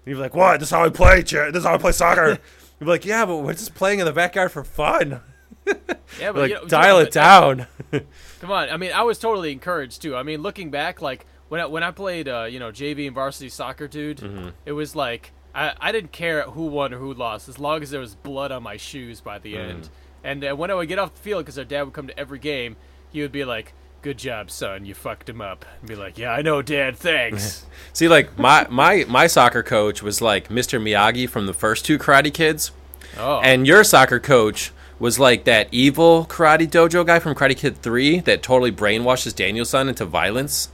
you'd 0.06 0.14
be 0.14 0.20
like, 0.20 0.34
what? 0.34 0.60
This 0.60 0.68
is 0.68 0.74
how 0.74 0.84
I 0.84 0.88
play, 0.90 1.22
Chad. 1.22 1.52
This 1.52 1.60
is 1.60 1.66
how 1.66 1.74
I 1.74 1.78
play 1.78 1.92
soccer. 1.92 2.38
You'd 2.80 2.84
be 2.84 2.90
like, 2.92 3.04
yeah, 3.04 3.26
but 3.26 3.38
we're 3.38 3.54
just 3.54 3.74
playing 3.74 3.98
in 3.98 4.06
the 4.06 4.12
backyard 4.12 4.52
for 4.52 4.62
fun. 4.62 5.20
Yeah, 5.66 5.74
but 6.20 6.36
Like, 6.36 6.50
you 6.50 6.54
know, 6.54 6.64
dial 6.66 6.96
yeah, 6.98 7.02
it 7.02 7.04
but- 7.06 7.12
down. 7.12 7.66
Come 8.40 8.52
on. 8.52 8.70
I 8.70 8.76
mean, 8.76 8.92
I 8.92 9.02
was 9.02 9.18
totally 9.18 9.50
encouraged 9.50 10.00
too. 10.00 10.14
I 10.14 10.22
mean, 10.22 10.42
looking 10.42 10.70
back, 10.70 11.02
like 11.02 11.26
when 11.48 11.60
I, 11.60 11.66
when 11.66 11.82
I 11.82 11.90
played, 11.90 12.28
uh, 12.28 12.44
you 12.44 12.60
know, 12.60 12.70
JV 12.70 13.06
and 13.06 13.14
varsity 13.16 13.48
soccer, 13.48 13.88
dude, 13.88 14.18
Mm-hmm. 14.18 14.50
it 14.64 14.72
was 14.72 14.94
like 14.94 15.32
I, 15.54 15.74
I 15.80 15.90
didn't 15.90 16.12
care 16.12 16.42
who 16.42 16.66
won 16.66 16.94
or 16.94 16.98
who 16.98 17.12
lost 17.14 17.48
as 17.48 17.58
long 17.58 17.82
as 17.82 17.90
there 17.90 18.00
was 18.00 18.14
blood 18.14 18.52
on 18.52 18.62
my 18.62 18.76
shoes 18.76 19.20
by 19.20 19.40
the 19.40 19.54
Mm. 19.54 19.68
end. 19.70 19.88
And 20.24 20.44
uh, 20.44 20.54
when 20.54 20.70
I 20.70 20.74
would 20.74 20.88
get 20.88 20.98
off 20.98 21.14
the 21.14 21.20
field, 21.20 21.44
because 21.44 21.58
our 21.58 21.64
dad 21.64 21.84
would 21.84 21.94
come 21.94 22.06
to 22.08 22.18
every 22.18 22.38
game, 22.38 22.76
he 23.10 23.22
would 23.22 23.32
be 23.32 23.44
like, 23.44 23.72
"Good 24.02 24.18
job, 24.18 24.50
son. 24.50 24.84
You 24.84 24.94
fucked 24.94 25.28
him 25.28 25.40
up." 25.40 25.64
And 25.80 25.88
be 25.88 25.94
like, 25.94 26.18
"Yeah, 26.18 26.32
I 26.32 26.42
know, 26.42 26.60
Dad. 26.62 26.96
Thanks." 26.96 27.64
See, 27.92 28.08
like 28.08 28.38
my 28.38 28.66
my 28.68 29.04
my 29.08 29.26
soccer 29.26 29.62
coach 29.62 30.02
was 30.02 30.20
like 30.20 30.48
Mr. 30.48 30.80
Miyagi 30.80 31.28
from 31.28 31.46
the 31.46 31.54
first 31.54 31.84
two 31.84 31.98
Karate 31.98 32.32
Kids, 32.34 32.72
oh, 33.18 33.40
and 33.40 33.66
your 33.66 33.84
soccer 33.84 34.18
coach 34.20 34.72
was 34.98 35.18
like 35.20 35.44
that 35.44 35.68
evil 35.70 36.26
karate 36.26 36.68
dojo 36.68 37.06
guy 37.06 37.20
from 37.20 37.34
Karate 37.34 37.56
Kid 37.56 37.80
Three 37.80 38.18
that 38.20 38.42
totally 38.42 38.72
brainwashes 38.72 39.32
Daniel-san 39.34 39.88
into 39.88 40.04
violence. 40.04 40.70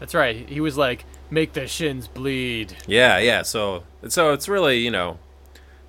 that's 0.00 0.12
right. 0.14 0.48
He 0.48 0.60
was 0.60 0.76
like, 0.76 1.04
"Make 1.30 1.52
the 1.52 1.68
shins 1.68 2.08
bleed." 2.08 2.76
Yeah, 2.88 3.18
yeah. 3.18 3.42
So 3.42 3.84
so 4.08 4.32
it's 4.32 4.48
really 4.48 4.78
you 4.78 4.90
know, 4.90 5.18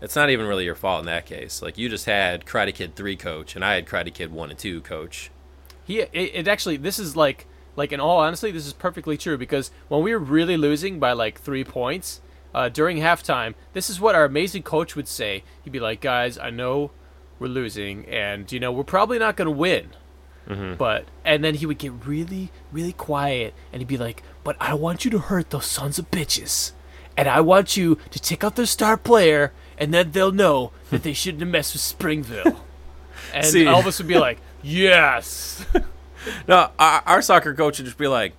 it's 0.02 0.16
not 0.16 0.30
even 0.30 0.48
really 0.48 0.66
your 0.66 0.76
fault 0.76 1.02
in 1.02 1.06
that 1.06 1.26
case. 1.26 1.62
Like 1.62 1.78
you 1.78 1.88
just 1.88 2.06
had 2.06 2.46
Karate 2.46 2.74
Kid 2.74 2.96
Three 2.96 3.16
coach, 3.16 3.56
and 3.56 3.64
I 3.64 3.76
had 3.76 3.86
Karate 3.86 4.14
Kid 4.14 4.32
One 4.32 4.50
and 4.50 4.60
Two 4.60 4.82
coach. 4.82 5.32
He 5.84 6.00
it, 6.00 6.10
it 6.14 6.48
actually 6.48 6.78
this 6.78 7.00
is 7.00 7.16
like 7.16 7.48
like 7.76 7.92
in 7.92 8.00
all 8.00 8.20
honestly 8.20 8.52
this 8.52 8.68
is 8.68 8.74
perfectly 8.74 9.18
true 9.18 9.38
because 9.38 9.72
when 9.88 10.04
we 10.04 10.12
were 10.14 10.20
really 10.20 10.58
losing 10.58 11.00
by 11.00 11.14
like 11.14 11.40
three 11.40 11.64
points 11.64 12.22
uh, 12.54 12.70
during 12.70 12.98
halftime 12.98 13.54
this 13.74 13.90
is 13.90 14.00
what 14.00 14.16
our 14.16 14.26
amazing 14.26 14.64
coach 14.64 14.96
would 14.96 15.08
say 15.08 15.44
he'd 15.64 15.72
be 15.72 15.80
like 15.80 16.02
guys 16.02 16.38
I 16.38 16.50
know 16.50 16.92
we're 17.40 17.48
losing 17.48 18.06
and 18.08 18.52
you 18.52 18.60
know 18.60 18.72
we're 18.72 18.84
probably 18.84 19.18
not 19.20 19.36
gonna 19.38 19.52
win 19.52 19.92
but 20.78 21.06
and 21.24 21.44
then 21.44 21.56
he 21.56 21.66
would 21.66 21.78
get 21.78 22.06
really 22.06 22.52
really 22.72 22.94
quiet 22.94 23.54
and 23.72 23.80
he'd 23.82 23.88
be 23.88 23.98
like 23.98 24.22
but 24.44 24.58
I 24.60 24.74
want 24.74 25.06
you 25.06 25.12
to 25.12 25.20
hurt 25.20 25.50
those 25.50 25.66
sons 25.66 25.98
of 25.98 26.12
bitches 26.12 26.74
and 27.16 27.28
I 27.28 27.42
want 27.42 27.78
you 27.78 27.98
to 28.10 28.20
take 28.20 28.44
out 28.44 28.56
their 28.56 28.66
star 28.66 28.98
player 28.98 29.54
and 29.82 29.94
then 29.94 30.12
they'll 30.12 30.32
know 30.32 30.72
that 30.90 31.04
they 31.04 31.12
shouldn't 31.14 31.42
have 31.42 31.50
messed 31.50 31.74
with 31.74 31.82
Springville 31.82 32.64
and 33.34 33.46
See- 33.46 33.66
Elvis 33.66 33.98
would 33.98 34.08
be 34.08 34.18
like 34.18 34.40
yes 34.64 35.66
No, 36.48 36.70
our, 36.78 37.02
our 37.06 37.22
soccer 37.22 37.54
coach 37.54 37.80
would 37.80 37.86
just 37.86 37.98
be 37.98 38.08
like, 38.08 38.34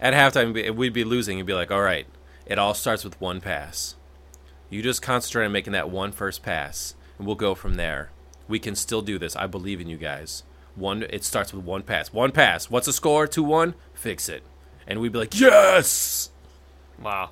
at 0.00 0.14
halftime, 0.14 0.74
we'd 0.74 0.92
be 0.92 1.04
losing. 1.04 1.36
He'd 1.36 1.46
be 1.46 1.54
like, 1.54 1.70
all 1.70 1.82
right, 1.82 2.06
it 2.46 2.58
all 2.58 2.74
starts 2.74 3.04
with 3.04 3.20
one 3.20 3.40
pass. 3.40 3.94
You 4.70 4.82
just 4.82 5.02
concentrate 5.02 5.44
on 5.44 5.52
making 5.52 5.72
that 5.74 5.90
one 5.90 6.12
first 6.12 6.42
pass, 6.42 6.94
and 7.18 7.26
we'll 7.26 7.36
go 7.36 7.54
from 7.54 7.74
there. 7.74 8.10
We 8.48 8.58
can 8.58 8.74
still 8.74 9.02
do 9.02 9.18
this. 9.18 9.36
I 9.36 9.46
believe 9.46 9.80
in 9.80 9.88
you 9.88 9.96
guys. 9.96 10.42
One, 10.74 11.04
it 11.04 11.24
starts 11.24 11.52
with 11.52 11.64
one 11.64 11.82
pass. 11.82 12.12
One 12.12 12.32
pass. 12.32 12.70
What's 12.70 12.86
the 12.86 12.92
score? 12.92 13.26
Two 13.26 13.42
one. 13.42 13.74
Fix 13.94 14.28
it. 14.28 14.42
And 14.86 15.00
we'd 15.00 15.12
be 15.12 15.18
like, 15.18 15.38
yes. 15.38 16.30
Wow. 17.00 17.30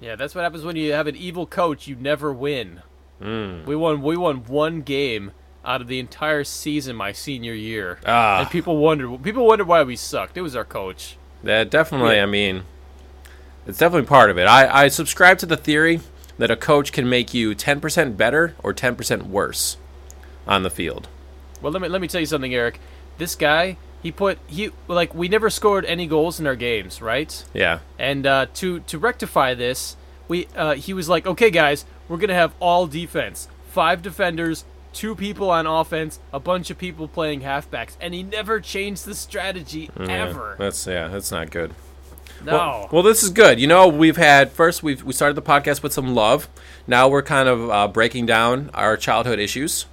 Yeah, 0.00 0.16
that's 0.16 0.34
what 0.34 0.42
happens 0.42 0.64
when 0.64 0.76
you 0.76 0.92
have 0.92 1.06
an 1.06 1.16
evil 1.16 1.46
coach. 1.46 1.86
You 1.88 1.96
never 1.96 2.32
win. 2.32 2.82
Hmm. 3.20 3.64
We 3.66 3.74
won. 3.74 4.00
We 4.02 4.16
won 4.16 4.44
one 4.44 4.82
game 4.82 5.32
out 5.64 5.80
of 5.80 5.88
the 5.88 5.98
entire 5.98 6.44
season 6.44 6.94
my 6.96 7.10
senior 7.12 7.52
year, 7.52 7.98
Ah. 8.06 8.40
and 8.40 8.50
people 8.50 8.76
wondered. 8.76 9.22
People 9.24 9.44
wondered 9.46 9.66
why 9.66 9.82
we 9.82 9.96
sucked. 9.96 10.36
It 10.36 10.42
was 10.42 10.54
our 10.54 10.64
coach. 10.64 11.16
That 11.42 11.68
definitely. 11.70 12.16
Yeah. 12.16 12.22
I 12.22 12.26
mean, 12.26 12.62
it's 13.66 13.78
definitely 13.78 14.06
part 14.06 14.30
of 14.30 14.38
it. 14.38 14.46
I, 14.46 14.84
I 14.84 14.88
subscribe 14.88 15.38
to 15.38 15.46
the 15.46 15.56
theory 15.56 16.00
that 16.38 16.50
a 16.50 16.56
coach 16.56 16.92
can 16.92 17.08
make 17.08 17.34
you 17.34 17.54
ten 17.56 17.80
percent 17.80 18.16
better 18.16 18.54
or 18.62 18.72
ten 18.72 18.94
percent 18.94 19.26
worse 19.26 19.76
on 20.46 20.62
the 20.62 20.70
field. 20.70 21.08
Well, 21.60 21.72
let 21.72 21.82
me 21.82 21.88
let 21.88 22.00
me 22.00 22.06
tell 22.06 22.20
you 22.20 22.26
something, 22.26 22.54
Eric. 22.54 22.78
This 23.18 23.34
guy, 23.34 23.78
he 24.02 24.12
put 24.12 24.38
he 24.46 24.70
like 24.86 25.14
we 25.14 25.28
never 25.28 25.50
scored 25.50 25.84
any 25.84 26.06
goals 26.06 26.38
in 26.38 26.46
our 26.46 26.56
games, 26.56 27.02
right? 27.02 27.44
Yeah. 27.52 27.80
And 27.98 28.26
uh, 28.26 28.46
to 28.54 28.80
to 28.80 28.98
rectify 28.98 29.54
this, 29.54 29.96
we 30.28 30.46
uh, 30.56 30.74
he 30.74 30.92
was 30.92 31.08
like, 31.08 31.26
okay, 31.26 31.50
guys, 31.50 31.84
we're 32.08 32.18
gonna 32.18 32.34
have 32.34 32.54
all 32.60 32.86
defense, 32.86 33.48
five 33.68 34.02
defenders, 34.02 34.64
two 34.92 35.14
people 35.14 35.50
on 35.50 35.66
offense, 35.66 36.20
a 36.32 36.40
bunch 36.40 36.70
of 36.70 36.78
people 36.78 37.08
playing 37.08 37.40
halfbacks, 37.40 37.96
and 38.00 38.14
he 38.14 38.22
never 38.22 38.60
changed 38.60 39.04
the 39.04 39.14
strategy 39.14 39.90
ever. 39.98 40.56
That's 40.58 40.86
yeah, 40.86 41.08
that's 41.08 41.30
not 41.30 41.50
good. 41.50 41.74
No, 42.44 42.52
Well, 42.52 42.88
well, 42.92 43.02
this 43.02 43.24
is 43.24 43.30
good. 43.30 43.58
You 43.58 43.66
know, 43.66 43.88
we've 43.88 44.16
had 44.16 44.52
first 44.52 44.82
we 44.82 44.94
we 44.96 45.12
started 45.12 45.34
the 45.34 45.42
podcast 45.42 45.82
with 45.82 45.92
some 45.92 46.14
love. 46.14 46.48
Now 46.86 47.08
we're 47.08 47.22
kind 47.22 47.48
of 47.48 47.70
uh, 47.70 47.88
breaking 47.88 48.26
down 48.26 48.70
our 48.74 48.96
childhood 48.96 49.38
issues. 49.38 49.86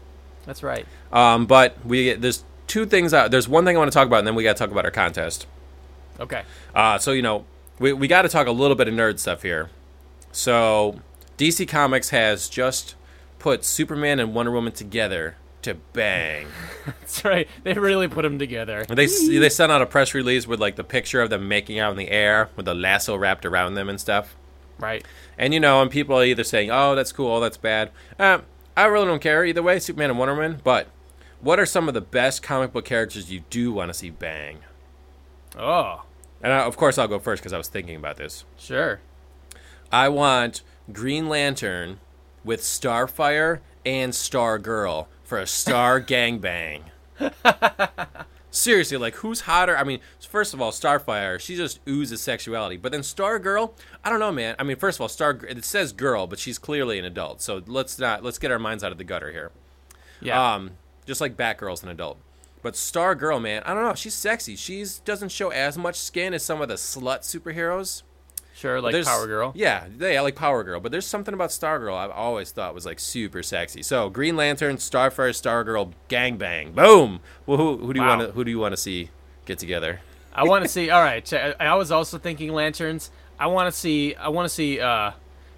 that's 0.46 0.62
right. 0.62 0.86
Um, 1.12 1.46
but 1.46 1.84
we 1.86 2.14
there's 2.14 2.44
two 2.68 2.86
things. 2.86 3.14
Out, 3.14 3.32
there's 3.32 3.48
one 3.48 3.66
thing 3.66 3.76
I 3.76 3.80
want 3.80 3.92
to 3.92 3.96
talk 3.96 4.08
about, 4.08 4.20
and 4.20 4.28
then 4.28 4.36
we 4.36 4.44
got 4.44 4.56
to 4.56 4.60
talk 4.60 4.72
about 4.72 4.86
our 4.86 4.92
contest. 4.92 5.48
Okay, 6.20 6.44
Uh, 6.74 6.98
so 6.98 7.12
you 7.12 7.22
know, 7.22 7.46
we 7.80 7.92
we 7.94 8.08
got 8.08 8.22
to 8.24 8.30
talk 8.30 8.48
a 8.48 8.52
little 8.52 8.76
bit 8.76 8.88
of 8.88 8.94
nerd 8.94 9.20
stuff 9.20 9.42
here. 9.42 9.70
So 10.32 11.00
DC 11.38 11.68
Comics 11.68 12.10
has 12.10 12.50
just 12.50 12.96
put 13.40 13.64
Superman 13.64 14.20
and 14.20 14.34
Wonder 14.34 14.52
Woman 14.52 14.74
together 14.74 15.36
to 15.62 15.76
bang. 15.94 16.48
that's 16.86 17.26
right. 17.26 17.48
They 17.64 17.74
really 17.74 18.08
put 18.08 18.22
them 18.22 18.40
together. 18.40 18.86
They 18.88 19.08
they 19.08 19.50
sent 19.50 19.72
out 19.72 19.82
a 19.82 19.86
press 19.86 20.14
release 20.14 20.48
with 20.48 20.60
like 20.60 20.76
the 20.76 20.84
picture 20.84 21.22
of 21.22 21.30
them 21.30 21.48
making 21.48 21.80
out 21.80 21.92
in 21.92 21.98
the 21.98 22.10
air 22.10 22.50
with 22.56 22.66
the 22.66 22.76
lasso 22.76 23.16
wrapped 23.16 23.46
around 23.46 23.74
them 23.74 23.90
and 23.90 24.00
stuff. 24.00 24.36
Right. 24.80 25.06
And 25.38 25.54
you 25.54 25.60
know, 25.60 25.82
and 25.82 25.90
people 25.92 26.18
are 26.18 26.24
either 26.24 26.44
saying, 26.44 26.70
"Oh, 26.72 26.96
that's 26.96 27.12
cool, 27.12 27.32
oh, 27.32 27.40
that's 27.40 27.58
bad." 27.58 27.92
Um, 28.20 28.44
I 28.78 28.86
really 28.86 29.06
don't 29.06 29.22
care 29.22 29.44
either 29.46 29.64
way, 29.64 29.80
Superman 29.80 30.12
and 30.12 30.20
Wonder 30.20 30.36
Woman. 30.36 30.62
But 30.64 30.88
what 31.42 31.60
are 31.60 31.66
some 31.66 31.88
of 31.88 31.94
the 31.94 32.02
best 32.02 32.42
comic 32.44 32.74
book 32.74 32.86
characters 32.86 33.32
you 33.32 33.44
do 33.50 33.72
want 33.72 33.90
to 33.90 33.94
see 33.94 34.10
bang? 34.10 34.60
Oh, 35.58 36.04
And 36.42 36.52
I, 36.52 36.60
of 36.62 36.76
course, 36.78 36.98
I'll 36.98 37.08
go 37.08 37.20
first 37.20 37.42
because 37.42 37.54
I 37.54 37.58
was 37.58 37.68
thinking 37.68 37.96
about 37.96 38.18
this. 38.18 38.46
sure. 38.58 39.00
I 39.92 40.10
want 40.10 40.64
Green 40.92 41.30
Lantern 41.30 42.00
with 42.44 42.62
Starfire 42.62 43.60
and 43.86 44.12
Stargirl 44.14 45.08
for 45.24 45.38
a 45.40 45.48
Star 45.48 46.02
gangbang. 46.02 46.82
Seriously, 48.52 48.98
like 48.98 49.16
who's 49.16 49.42
hotter? 49.42 49.78
I 49.78 49.84
mean, 49.84 50.00
first 50.28 50.54
of 50.54 50.62
all, 50.62 50.72
Starfire, 50.72 51.40
she 51.40 51.56
just 51.56 51.80
oozes 51.88 52.22
sexuality. 52.22 52.78
But 52.78 52.92
then 52.94 53.02
Stargirl, 53.02 53.74
I 54.04 54.10
don't 54.10 54.20
know, 54.20 54.32
man. 54.32 54.56
I 54.58 54.64
mean, 54.64 54.78
first 54.78 54.98
of 54.98 55.02
all, 55.02 55.10
Star 55.10 55.38
it 55.48 55.64
says 55.66 55.92
girl, 55.92 56.26
but 56.26 56.40
she's 56.40 56.58
clearly 56.58 56.98
an 56.98 57.06
adult. 57.06 57.42
So 57.42 57.62
let's 57.68 58.00
not 58.00 58.24
let's 58.24 58.40
get 58.40 58.52
our 58.52 58.60
minds 58.60 58.84
out 58.84 58.92
of 58.92 58.98
the 58.98 59.04
gutter 59.04 59.32
here. 59.32 59.52
Yeah. 60.22 60.56
Um, 60.56 60.72
just 61.06 61.22
like 61.22 61.36
Batgirl's 61.38 61.84
an 61.84 61.90
adult. 61.90 62.18
But 62.62 62.74
Stargirl, 62.74 63.42
man, 63.42 63.62
I 63.66 63.74
don't 63.74 63.84
know. 63.84 63.94
She's 63.94 64.14
sexy. 64.16 64.56
She's 64.56 65.00
doesn't 65.00 65.30
show 65.30 65.50
as 65.50 65.78
much 65.78 65.96
skin 65.98 66.34
as 66.34 66.44
some 66.44 66.62
of 66.62 66.68
the 66.68 66.74
slut 66.76 67.20
superheroes. 67.22 68.02
sure, 68.56 68.80
like 68.82 68.94
There's- 68.94 69.06
Power 69.08 69.28
Girl. 69.28 69.52
Yeah, 69.56 69.86
yeah, 70.00 70.22
like 70.22 70.36
Power 70.36 70.64
Girl. 70.64 70.80
But 70.80 70.92
there's 70.92 71.06
something 71.06 71.34
about 71.34 71.50
Stargirl 71.52 71.96
I've 71.96 72.10
always 72.12 72.52
thought 72.52 72.74
was 72.74 72.86
like 72.86 73.00
super 73.00 73.44
sexy. 73.44 73.84
So 73.84 74.10
Green 74.10 74.36
Lantern, 74.36 74.78
Starfire, 74.78 75.30
Stargirl, 75.32 75.92
gangbang, 76.10 76.74
boom. 76.74 77.20
Well, 77.46 77.58
who, 77.58 77.78
who 77.78 77.94
do 77.94 78.00
you 78.00 78.06
Wow. 78.06 78.18
want 78.18 78.30
to 78.30 78.34
who 78.34 78.44
do 78.44 78.50
you 78.52 78.58
want 78.60 78.72
to 78.74 78.78
see 78.78 79.12
get 79.46 79.60
together? 79.60 80.00
I 80.34 80.44
want 80.46 80.64
to 80.64 80.70
see. 80.70 80.90
All 80.90 81.02
right, 81.04 81.32
I 81.34 81.54
I 81.60 81.76
was 81.76 81.92
also 81.92 82.18
thinking 82.18 82.52
lanterns. 82.52 83.12
I 83.40 83.48
want 83.48 83.72
to 83.72 83.78
see. 83.80 84.16
I 84.16 84.30
want 84.30 84.46
to 84.48 84.54
see 84.54 84.80
uh, 84.80 85.12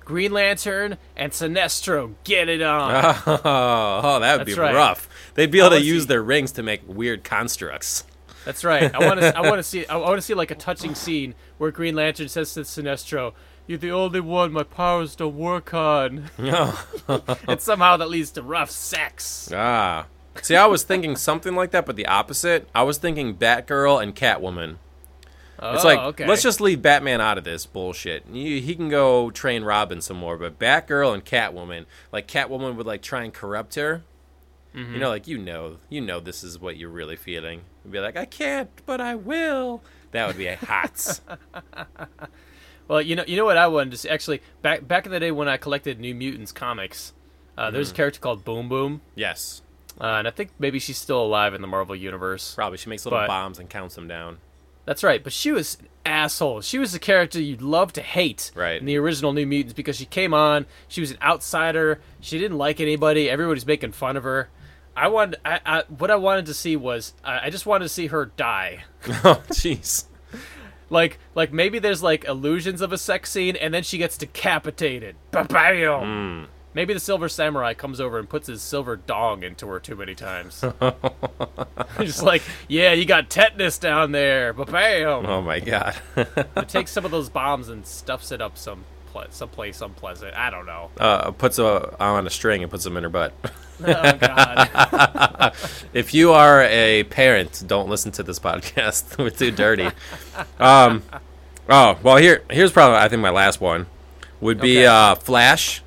Green 0.08 0.32
Lantern 0.32 0.97
and 1.18 1.34
Sinestro 1.34 2.14
get 2.24 2.47
it 2.47 2.62
on. 2.62 3.14
Oh, 3.28 3.41
oh 3.43 4.20
that 4.22 4.38
would 4.38 4.47
be 4.47 4.53
right. 4.53 4.74
rough. 4.74 5.10
They'd 5.34 5.51
be 5.51 5.60
able 5.60 5.72
to 5.72 5.82
use 5.82 6.03
see- 6.03 6.08
their 6.08 6.24
rings 6.24 6.53
to 6.53 6.64
make 6.64 6.82
weird 6.88 7.26
constructs. 7.26 8.05
That's 8.45 8.64
right. 8.64 8.95
I 8.95 9.05
want 9.05 9.20
to. 9.20 9.38
I 9.38 9.41
want 9.41 9.58
to 9.58 9.64
see. 9.72 9.86
I 9.86 9.97
want 9.97 10.18
to 10.18 10.22
see 10.22 10.34
like 10.34 10.49
a 10.49 10.55
touching 10.55 10.95
scene 10.95 11.36
where 11.58 11.72
Green 11.72 11.93
Lantern 11.93 12.30
says 12.30 12.53
to 12.53 12.62
Sinestro, 12.62 13.34
"You're 13.68 13.80
the 13.80 13.91
only 13.91 14.22
one 14.22 14.53
my 14.53 14.64
powers 14.64 15.14
don't 15.14 15.36
work 15.36 15.74
on," 15.74 16.30
and 16.38 17.60
somehow 17.60 17.97
that 17.97 18.08
leads 18.08 18.32
to 18.32 18.41
rough 18.41 18.72
sex. 18.72 19.51
ah. 19.53 20.08
See, 20.41 20.55
I 20.55 20.68
was 20.68 20.84
thinking 20.84 21.18
something 21.18 21.53
like 21.53 21.72
that, 21.72 21.86
but 21.86 21.97
the 21.97 22.05
opposite. 22.05 22.70
I 22.74 22.84
was 22.84 22.97
thinking 22.97 23.36
Batgirl 23.36 24.01
and 24.01 24.16
Catwoman. 24.16 24.78
Oh, 25.60 25.74
It's 25.74 25.84
like 25.84 25.99
okay. 25.99 26.28
let's 26.28 26.43
just 26.43 26.62
leave 26.62 26.82
Batman 26.82 27.20
out 27.22 27.38
of 27.38 27.43
this 27.43 27.66
bullshit. 27.66 28.24
He, 28.32 28.62
he 28.62 28.76
can 28.76 28.89
go 28.89 29.32
train 29.32 29.64
Robin 29.64 30.01
some 30.01 30.18
more, 30.18 30.38
but 30.38 30.60
Batgirl 30.60 31.14
and 31.14 31.26
Catwoman, 31.26 31.86
like 32.12 32.28
Catwoman 32.28 32.76
would 32.76 32.86
like 32.86 33.01
try 33.01 33.24
and 33.24 33.34
corrupt 33.34 33.76
her. 33.76 34.03
Mm-hmm. 34.76 34.93
You 34.93 34.99
know, 34.99 35.10
like 35.10 35.28
you 35.28 35.38
know, 35.39 35.78
you 35.89 36.01
know, 36.01 36.20
this 36.20 36.43
is 36.43 36.60
what 36.60 36.78
you're 36.78 36.89
really 36.89 37.16
feeling. 37.16 37.62
You'd 37.84 37.91
be 37.93 37.99
like, 37.99 38.16
I 38.18 38.26
can't, 38.26 38.70
but 38.86 39.01
I 39.01 39.16
will. 39.16 39.82
That 40.12 40.28
would 40.28 40.38
be 40.38 40.47
a 40.47 40.55
hot. 40.58 41.20
Well, 42.88 43.01
you 43.01 43.18
know, 43.18 43.26
you 43.28 43.36
know 43.36 43.43
what 43.43 43.58
I 43.58 43.68
wanted 43.68 43.91
to 43.91 43.97
see. 43.97 44.08
Actually, 44.10 44.41
back 44.62 44.88
back 44.88 45.05
in 45.05 45.12
the 45.12 45.20
day 45.20 45.30
when 45.32 45.49
I 45.49 45.58
collected 45.58 45.99
New 45.99 46.16
Mutants 46.16 46.53
comics, 46.53 47.12
uh, 47.58 47.70
there's 47.70 47.89
a 47.89 47.91
Mm-hmm. 47.91 47.95
character 47.97 48.20
called 48.22 48.45
Boom 48.45 48.70
Boom, 48.70 49.01
yes, 49.14 49.62
uh, 49.99 50.05
and 50.05 50.26
I 50.28 50.32
think 50.32 50.51
maybe 50.58 50.80
she's 50.80 50.97
still 50.97 51.22
alive 51.22 51.53
in 51.53 51.62
the 51.62 51.68
Marvel 51.68 51.97
universe. 51.97 52.55
probably. 52.55 52.78
She 52.78 52.89
makes 52.89 53.05
little 53.05 53.20
But- 53.20 53.28
bombs 53.28 53.60
and 53.60 53.70
counts 53.70 53.95
them 53.95 54.08
down. 54.08 54.38
That's 54.88 55.03
right, 55.03 55.21
but 55.21 55.33
she 55.33 55.51
was 55.51 55.77
an 55.81 55.88
asshole. 56.05 56.61
She 56.61 56.79
was 56.79 56.93
the 56.93 56.99
character 56.99 57.41
you'd 57.41 57.61
love 57.61 57.91
to 57.93 58.01
hate 58.01 58.51
Right. 58.55 58.79
in 58.79 58.85
the 58.85 58.95
original 58.97 59.33
New 59.33 59.45
Mutants 59.45 59.73
because 59.73 59.97
she 59.97 60.05
came 60.05 60.33
on, 60.33 60.65
she 60.88 61.01
was 61.01 61.11
an 61.11 61.17
outsider, 61.21 61.99
she 62.21 62.39
didn't 62.39 62.57
like 62.57 62.79
anybody, 62.79 63.29
everybody's 63.29 63.65
making 63.67 63.91
fun 63.91 64.15
of 64.15 64.23
her. 64.23 64.47
I 64.95 65.09
wanted, 65.09 65.39
I, 65.45 65.59
I 65.65 65.83
what 65.89 66.09
I 66.09 66.15
wanted 66.15 66.45
to 66.45 66.53
see 66.53 66.77
was, 66.77 67.13
I, 67.21 67.47
I 67.47 67.49
just 67.49 67.65
wanted 67.65 67.83
to 67.83 67.89
see 67.89 68.07
her 68.07 68.27
die. 68.38 68.85
oh, 69.09 69.43
jeez. 69.49 70.05
Like, 70.89 71.19
like 71.35 71.51
maybe 71.51 71.79
there's 71.79 72.01
like 72.01 72.23
illusions 72.23 72.79
of 72.79 72.93
a 72.93 72.97
sex 72.97 73.29
scene, 73.29 73.57
and 73.57 73.73
then 73.73 73.83
she 73.83 73.97
gets 73.97 74.17
decapitated. 74.17 75.17
Ba-bam! 75.31 76.45
Hmm. 76.45 76.51
Maybe 76.78 76.93
the 76.93 76.99
Silver 76.99 77.28
Samurai 77.28 77.73
comes 77.73 77.99
over 77.99 78.19
and 78.19 78.30
puts 78.30 78.45
his 78.45 78.61
silver 78.61 78.95
dong 78.95 79.41
into 79.41 79.65
her 79.65 79.80
too 79.80 79.95
many 79.95 80.13
times. 80.13 80.63
Just 81.99 82.21
like, 82.21 82.43
yeah, 82.67 82.93
you 82.93 83.03
got 83.03 83.32
tetanus 83.32 83.80
down 83.80 84.11
there. 84.11 84.53
but 84.53 84.69
bam! 84.69 85.25
Oh 85.25 85.41
my 85.41 85.59
god. 85.59 85.95
It 86.15 86.69
takes 86.69 86.91
some 86.91 87.03
of 87.03 87.09
those 87.09 87.30
bombs 87.30 87.69
and 87.69 87.84
stuffs 87.84 88.32
it 88.32 88.41
up 88.43 88.59
some 88.59 88.84
ple- 89.11 89.25
someplace 89.32 89.82
unpleasant. 89.82 90.36
I 90.36 90.51
don't 90.51 90.67
know. 90.67 90.91
uh, 90.99 91.32
puts 91.32 91.57
a 91.57 91.99
on 91.99 92.28
a 92.28 92.30
string 92.30 92.61
and 92.61 92.69
puts 92.69 92.84
them 92.84 92.95
in 92.95 93.01
her 93.01 93.09
butt. 93.09 93.34
Oh 93.84 94.13
god. 94.13 95.53
if 95.93 96.13
you 96.13 96.34
are 96.34 96.61
a 96.61 97.05
parent, 97.05 97.63
don't 97.65 97.89
listen 97.89 98.11
to 98.11 98.21
this 98.23 98.38
podcast. 98.39 99.17
We're 99.23 99.32
too 99.32 99.49
dirty. 99.49 99.89
Um, 100.59 101.01
oh 101.67 101.97
well, 102.03 102.17
here 102.17 102.43
here's 102.51 102.71
probably 102.71 102.97
I 102.99 103.07
think 103.09 103.23
my 103.23 103.32
last 103.32 103.59
one 103.61 103.88
would 104.41 104.61
be 104.61 104.78
Okay. 104.82 104.86
uh, 104.86 105.15
Flash, 105.15 105.82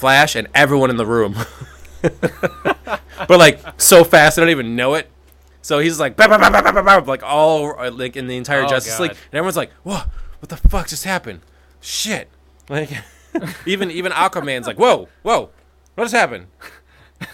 Flash, 0.00 0.34
and 0.34 0.48
everyone 0.54 0.90
in 0.90 0.96
the 0.96 1.06
room. 1.06 1.36
but 2.02 3.38
like 3.38 3.60
so 3.80 4.02
fast, 4.04 4.38
I 4.38 4.42
don't 4.42 4.50
even 4.50 4.74
know 4.76 4.94
it. 4.94 5.10
So 5.62 5.78
he's 5.78 6.00
like, 6.00 6.16
"Bah, 6.16 6.26
bah, 6.26 6.38
bah, 6.38 6.50
bah, 6.50 6.62
bah, 6.62 6.72
bah, 6.72 6.82
bah," 7.00 7.04
like 7.10 7.22
all 7.22 7.78
uh, 7.78 7.90
like 7.90 8.16
in 8.16 8.26
the 8.26 8.36
entire 8.36 8.62
Oh, 8.64 8.68
Justice 8.68 8.94
God. 8.96 9.02
League, 9.02 9.10
and 9.10 9.34
everyone's 9.38 9.56
like, 9.56 9.72
"Whoa, 9.82 10.00
what 10.40 10.48
the 10.48 10.56
fuck 10.56 10.88
just 10.88 11.04
happened? 11.04 11.40
Shit!" 11.80 12.28
Like 12.68 12.90
even 13.66 13.90
even 13.90 14.10
Aquaman's 14.12 14.66
like, 14.66 14.78
"Whoa, 14.78 15.08
whoa, 15.22 15.50
what 15.94 16.04
just 16.04 16.14
happened?" 16.14 16.46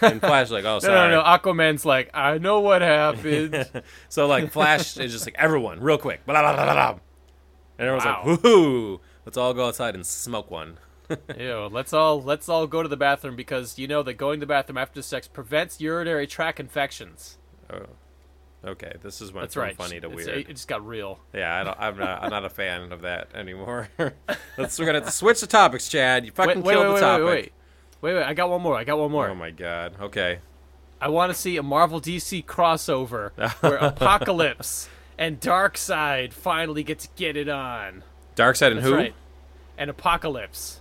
And 0.01 0.19
Flash 0.19 0.49
like, 0.49 0.65
"Oh, 0.65 0.73
no, 0.73 0.79
sorry." 0.79 1.11
no, 1.11 1.21
no. 1.21 1.23
Aquaman's 1.23 1.85
like, 1.85 2.09
I 2.13 2.37
know 2.37 2.59
what 2.59 2.81
happened. 2.81 3.65
So 4.09 4.27
like 4.27 4.51
Flash 4.51 4.97
is 4.97 5.13
just 5.13 5.25
like 5.25 5.35
everyone, 5.39 5.79
real 5.79 5.97
quick, 5.97 6.25
blah, 6.25 6.41
blah, 6.41 6.53
blah, 6.53 6.65
blah, 6.65 6.73
blah. 6.73 6.99
and 7.79 7.87
everyone's 7.87 8.03
Wow. 8.05 8.23
like, 8.25 8.39
"Woohoo! 8.41 8.99
Let's 9.25 9.37
all 9.37 9.53
go 9.53 9.67
outside 9.67 9.95
and 9.95 10.05
smoke 10.05 10.51
one." 10.51 10.77
Ew. 11.37 11.69
Let's 11.71 11.93
all 11.93 12.21
let's 12.21 12.49
all 12.49 12.67
go 12.67 12.83
to 12.83 12.89
the 12.89 12.97
bathroom 12.97 13.35
because 13.35 13.77
you 13.79 13.87
know 13.87 14.03
that 14.03 14.13
going 14.15 14.39
to 14.39 14.45
the 14.45 14.49
bathroom 14.49 14.77
after 14.77 15.01
sex 15.01 15.27
prevents 15.27 15.79
urinary 15.79 16.27
tract 16.27 16.59
infections. 16.59 17.37
Oh. 17.71 17.85
Okay, 18.65 18.91
this 19.03 19.21
is 19.21 19.31
when 19.31 19.43
That's 19.43 19.53
from 19.53 19.63
right. 19.63 19.77
funny 19.77 19.99
to 20.01 20.07
It's- 20.11 20.25
weird. 20.25 20.37
It 20.39 20.47
just 20.47 20.67
got 20.67 20.85
real. 20.85 21.19
yeah, 21.33 21.59
I 21.59 21.63
don't, 21.63 21.77
I'm 21.79 21.97
not. 21.97 22.23
I'm 22.23 22.29
not 22.31 22.43
a 22.43 22.49
fan 22.49 22.91
of 22.91 23.01
that 23.01 23.29
anymore. 23.35 23.87
Let's. 24.57 24.77
We're 24.79 24.85
gonna 24.87 24.97
have 24.99 25.05
to 25.07 25.11
switch 25.13 25.39
the 25.41 25.47
topics, 25.47 25.87
Chad. 25.87 26.25
You 26.25 26.31
fucking 26.31 26.63
Wait, 26.63 26.65
wait, 26.65 26.73
killed 26.73 26.87
wait, 26.87 26.93
the 26.95 26.99
topic. 27.05 27.25
wait, 27.25 27.35
wait, 27.35 27.51
wait, 28.01 28.13
wait. 28.15 28.23
I 28.23 28.33
got 28.33 28.49
one 28.49 28.61
more. 28.61 28.75
I 28.75 28.83
got 28.83 28.97
one 28.97 29.11
more. 29.11 29.29
Oh 29.29 29.35
my 29.35 29.51
god. 29.51 29.93
Okay. 30.01 30.39
I 30.99 31.09
want 31.09 31.31
to 31.31 31.37
see 31.39 31.55
a 31.57 31.63
Marvel 31.63 32.01
DC 32.01 32.43
crossover 32.45 33.29
where 33.61 33.75
Apocalypse 33.77 34.89
and 35.17 35.39
Darkseid 35.39 36.33
finally 36.33 36.81
get 36.83 36.99
to 36.99 37.07
get 37.15 37.37
it 37.37 37.47
on. 37.47 38.03
Darkseid 38.35 38.67
and 38.71 38.77
That's 38.77 38.87
who? 38.87 38.95
right. 38.95 39.13
And 39.77 39.91
Apocalypse. 39.91 40.79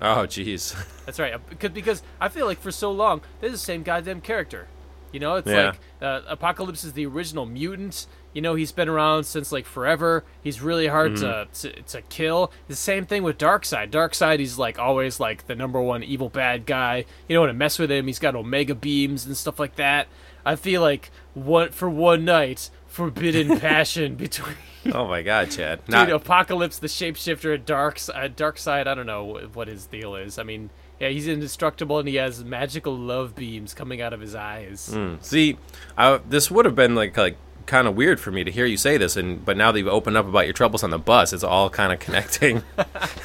Oh 0.00 0.26
jeez. 0.26 0.74
That's 1.06 1.18
right. 1.18 1.34
Because 1.48 1.70
because 1.70 2.02
I 2.20 2.28
feel 2.28 2.46
like 2.46 2.60
for 2.60 2.70
so 2.72 2.90
long 2.90 3.20
they're 3.40 3.50
the 3.50 3.58
same 3.58 3.82
goddamn 3.82 4.20
character. 4.20 4.68
You 5.12 5.18
know, 5.20 5.34
it's 5.36 5.48
Yeah. 5.48 5.66
like 5.66 5.78
uh, 6.00 6.20
Apocalypse 6.28 6.84
is 6.84 6.92
the 6.92 7.04
original 7.06 7.44
mutant. 7.44 8.06
You 8.32 8.40
know, 8.42 8.54
he's 8.54 8.70
been 8.70 8.88
around 8.88 9.24
since 9.24 9.50
like 9.50 9.66
forever. 9.66 10.22
He's 10.40 10.62
really 10.62 10.86
hard 10.86 11.16
to, 11.16 11.48
to 11.52 11.82
to 11.82 12.02
kill. 12.02 12.52
The 12.68 12.76
same 12.76 13.04
thing 13.06 13.24
with 13.24 13.36
Darkseid. 13.36 13.90
Darkseid, 13.90 14.38
he's 14.38 14.56
like 14.56 14.78
always 14.78 15.18
like 15.18 15.48
the 15.48 15.56
number 15.56 15.80
one 15.80 16.04
evil 16.04 16.28
bad 16.28 16.64
guy. 16.64 17.04
You 17.28 17.34
don't 17.34 17.42
want 17.42 17.50
to 17.50 17.58
mess 17.58 17.78
with 17.78 17.90
him. 17.90 18.06
He's 18.06 18.20
got 18.20 18.36
omega 18.36 18.76
beams 18.76 19.26
and 19.26 19.36
stuff 19.36 19.58
like 19.58 19.74
that. 19.76 20.06
I 20.46 20.54
feel 20.54 20.80
like 20.80 21.10
what 21.34 21.74
for 21.74 21.90
one 21.90 22.24
night, 22.24 22.70
forbidden 22.86 23.58
passion 23.60 24.14
between 24.14 24.54
Oh 24.92 25.06
my 25.06 25.22
god, 25.22 25.50
Chad. 25.50 25.84
Dude, 25.84 25.90
Not, 25.90 26.10
Apocalypse, 26.10 26.78
the 26.78 26.86
shapeshifter, 26.86 27.62
Dark, 27.62 27.96
uh, 28.14 28.28
Darkseid. 28.28 28.86
I 28.86 28.94
don't 28.94 29.06
know 29.06 29.48
what 29.52 29.68
his 29.68 29.86
deal 29.86 30.14
is. 30.14 30.38
I 30.38 30.42
mean, 30.42 30.70
yeah, 30.98 31.08
he's 31.08 31.28
indestructible 31.28 31.98
and 31.98 32.08
he 32.08 32.16
has 32.16 32.44
magical 32.44 32.96
love 32.96 33.34
beams 33.34 33.74
coming 33.74 34.00
out 34.00 34.12
of 34.12 34.20
his 34.20 34.34
eyes. 34.34 34.90
Mm. 34.92 35.22
See, 35.22 35.58
I, 35.96 36.20
this 36.28 36.50
would 36.50 36.64
have 36.64 36.74
been 36.74 36.94
like 36.94 37.16
like 37.16 37.36
kind 37.66 37.86
of 37.86 37.94
weird 37.94 38.18
for 38.18 38.32
me 38.32 38.42
to 38.42 38.50
hear 38.50 38.66
you 38.66 38.76
say 38.76 38.96
this, 38.96 39.16
and 39.16 39.44
but 39.44 39.56
now 39.56 39.72
that 39.72 39.78
you've 39.78 39.88
opened 39.88 40.16
up 40.16 40.26
about 40.26 40.44
your 40.44 40.52
troubles 40.52 40.82
on 40.82 40.90
the 40.90 40.98
bus, 40.98 41.32
it's 41.32 41.44
all 41.44 41.70
kind 41.70 41.92
of 41.92 42.00
connecting. 42.00 42.62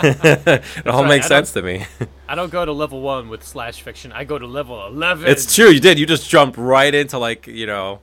it 0.04 0.64
all 0.86 1.04
right, 1.04 1.10
makes 1.10 1.28
sense 1.28 1.52
to 1.54 1.62
me. 1.62 1.86
I 2.30 2.36
don't 2.36 2.52
go 2.52 2.64
to 2.64 2.72
level 2.72 3.02
one 3.02 3.28
with 3.30 3.44
slash 3.44 3.82
fiction. 3.82 4.12
I 4.12 4.24
go 4.24 4.38
to 4.38 4.48
level 4.48 4.86
eleven. 4.88 5.28
it's 5.30 5.54
true, 5.54 5.70
you 5.70 5.80
did. 5.80 6.00
You 6.00 6.06
just 6.06 6.30
jumped 6.30 6.58
right 6.58 6.94
into 6.94 7.18
like 7.18 7.48
you 7.48 7.66
know 7.66 8.00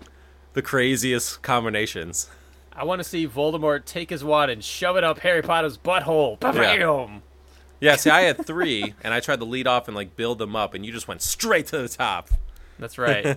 the 0.54 0.62
craziest 0.62 1.42
combinations. 1.42 2.28
I 2.74 2.84
want 2.84 3.00
to 3.00 3.04
see 3.04 3.28
Voldemort 3.28 3.84
take 3.84 4.10
his 4.10 4.24
wand 4.24 4.50
and 4.50 4.62
shove 4.64 4.96
it 4.96 5.04
up 5.04 5.18
Harry 5.20 5.42
Potter's 5.42 5.76
butthole. 5.76 6.40
Bam! 6.40 7.22
Yeah, 7.80 7.96
see, 7.96 8.10
I 8.10 8.22
had 8.22 8.46
three, 8.46 8.94
and 9.04 9.12
I 9.12 9.20
tried 9.20 9.40
to 9.40 9.44
lead 9.44 9.66
off 9.66 9.88
and 9.88 9.96
like 9.96 10.16
build 10.16 10.38
them 10.38 10.54
up, 10.54 10.72
and 10.74 10.86
you 10.86 10.92
just 10.92 11.08
went 11.08 11.20
straight 11.20 11.66
to 11.68 11.78
the 11.78 11.88
top. 11.88 12.30
That's 12.78 12.96
right. 12.98 13.36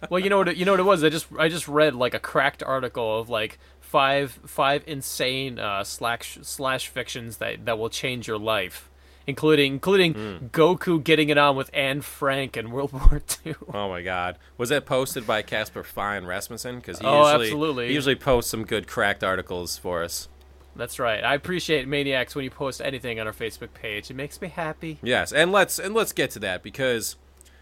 well, 0.10 0.20
you 0.20 0.30
know 0.30 0.38
what? 0.38 0.48
It, 0.48 0.56
you 0.56 0.64
know 0.64 0.72
what 0.72 0.80
it 0.80 0.84
was. 0.84 1.04
I 1.04 1.08
just 1.08 1.26
I 1.38 1.48
just 1.48 1.68
read 1.68 1.94
like 1.94 2.14
a 2.14 2.18
cracked 2.18 2.62
article 2.62 3.18
of 3.18 3.28
like 3.28 3.58
five 3.80 4.38
five 4.46 4.82
insane 4.86 5.58
uh, 5.58 5.84
slash 5.84 6.38
slash 6.42 6.88
fictions 6.88 7.36
that 7.38 7.64
that 7.66 7.78
will 7.78 7.90
change 7.90 8.26
your 8.26 8.38
life, 8.38 8.88
including 9.26 9.74
including 9.74 10.14
Hmm. 10.14 10.46
Goku 10.46 11.02
getting 11.02 11.28
it 11.28 11.38
on 11.38 11.56
with 11.56 11.70
Anne 11.74 12.00
Frank 12.00 12.56
in 12.56 12.70
World 12.70 12.92
War 12.94 13.22
II. 13.44 13.54
Oh 13.74 13.88
my 13.88 14.02
God! 14.02 14.38
Was 14.58 14.68
that 14.70 14.86
posted 14.86 15.26
by 15.26 15.42
Casper 15.42 15.82
Fine 15.82 16.24
Rasmussen? 16.26 16.76
Because 16.76 16.98
he 16.98 17.06
Oh, 17.06 17.26
usually 17.26 17.46
absolutely. 17.46 17.88
he 17.88 17.94
usually 17.94 18.14
posts 18.16 18.50
some 18.50 18.64
good 18.64 18.86
cracked 18.86 19.22
articles 19.24 19.76
for 19.76 20.02
us. 20.02 20.28
That's 20.74 20.98
right. 20.98 21.24
I 21.24 21.34
appreciate 21.34 21.88
Maniacs 21.88 22.34
when 22.34 22.44
you 22.44 22.50
post 22.50 22.82
anything 22.82 23.18
on 23.18 23.26
our 23.26 23.32
Facebook 23.32 23.72
page. 23.72 24.10
It 24.10 24.14
makes 24.14 24.40
me 24.42 24.48
happy. 24.48 24.98
Yes, 25.02 25.32
and 25.32 25.50
let's 25.50 25.78
and 25.78 25.94
let's 25.94 26.12
get 26.12 26.30
to 26.32 26.38
that 26.40 26.62
because, 26.62 27.16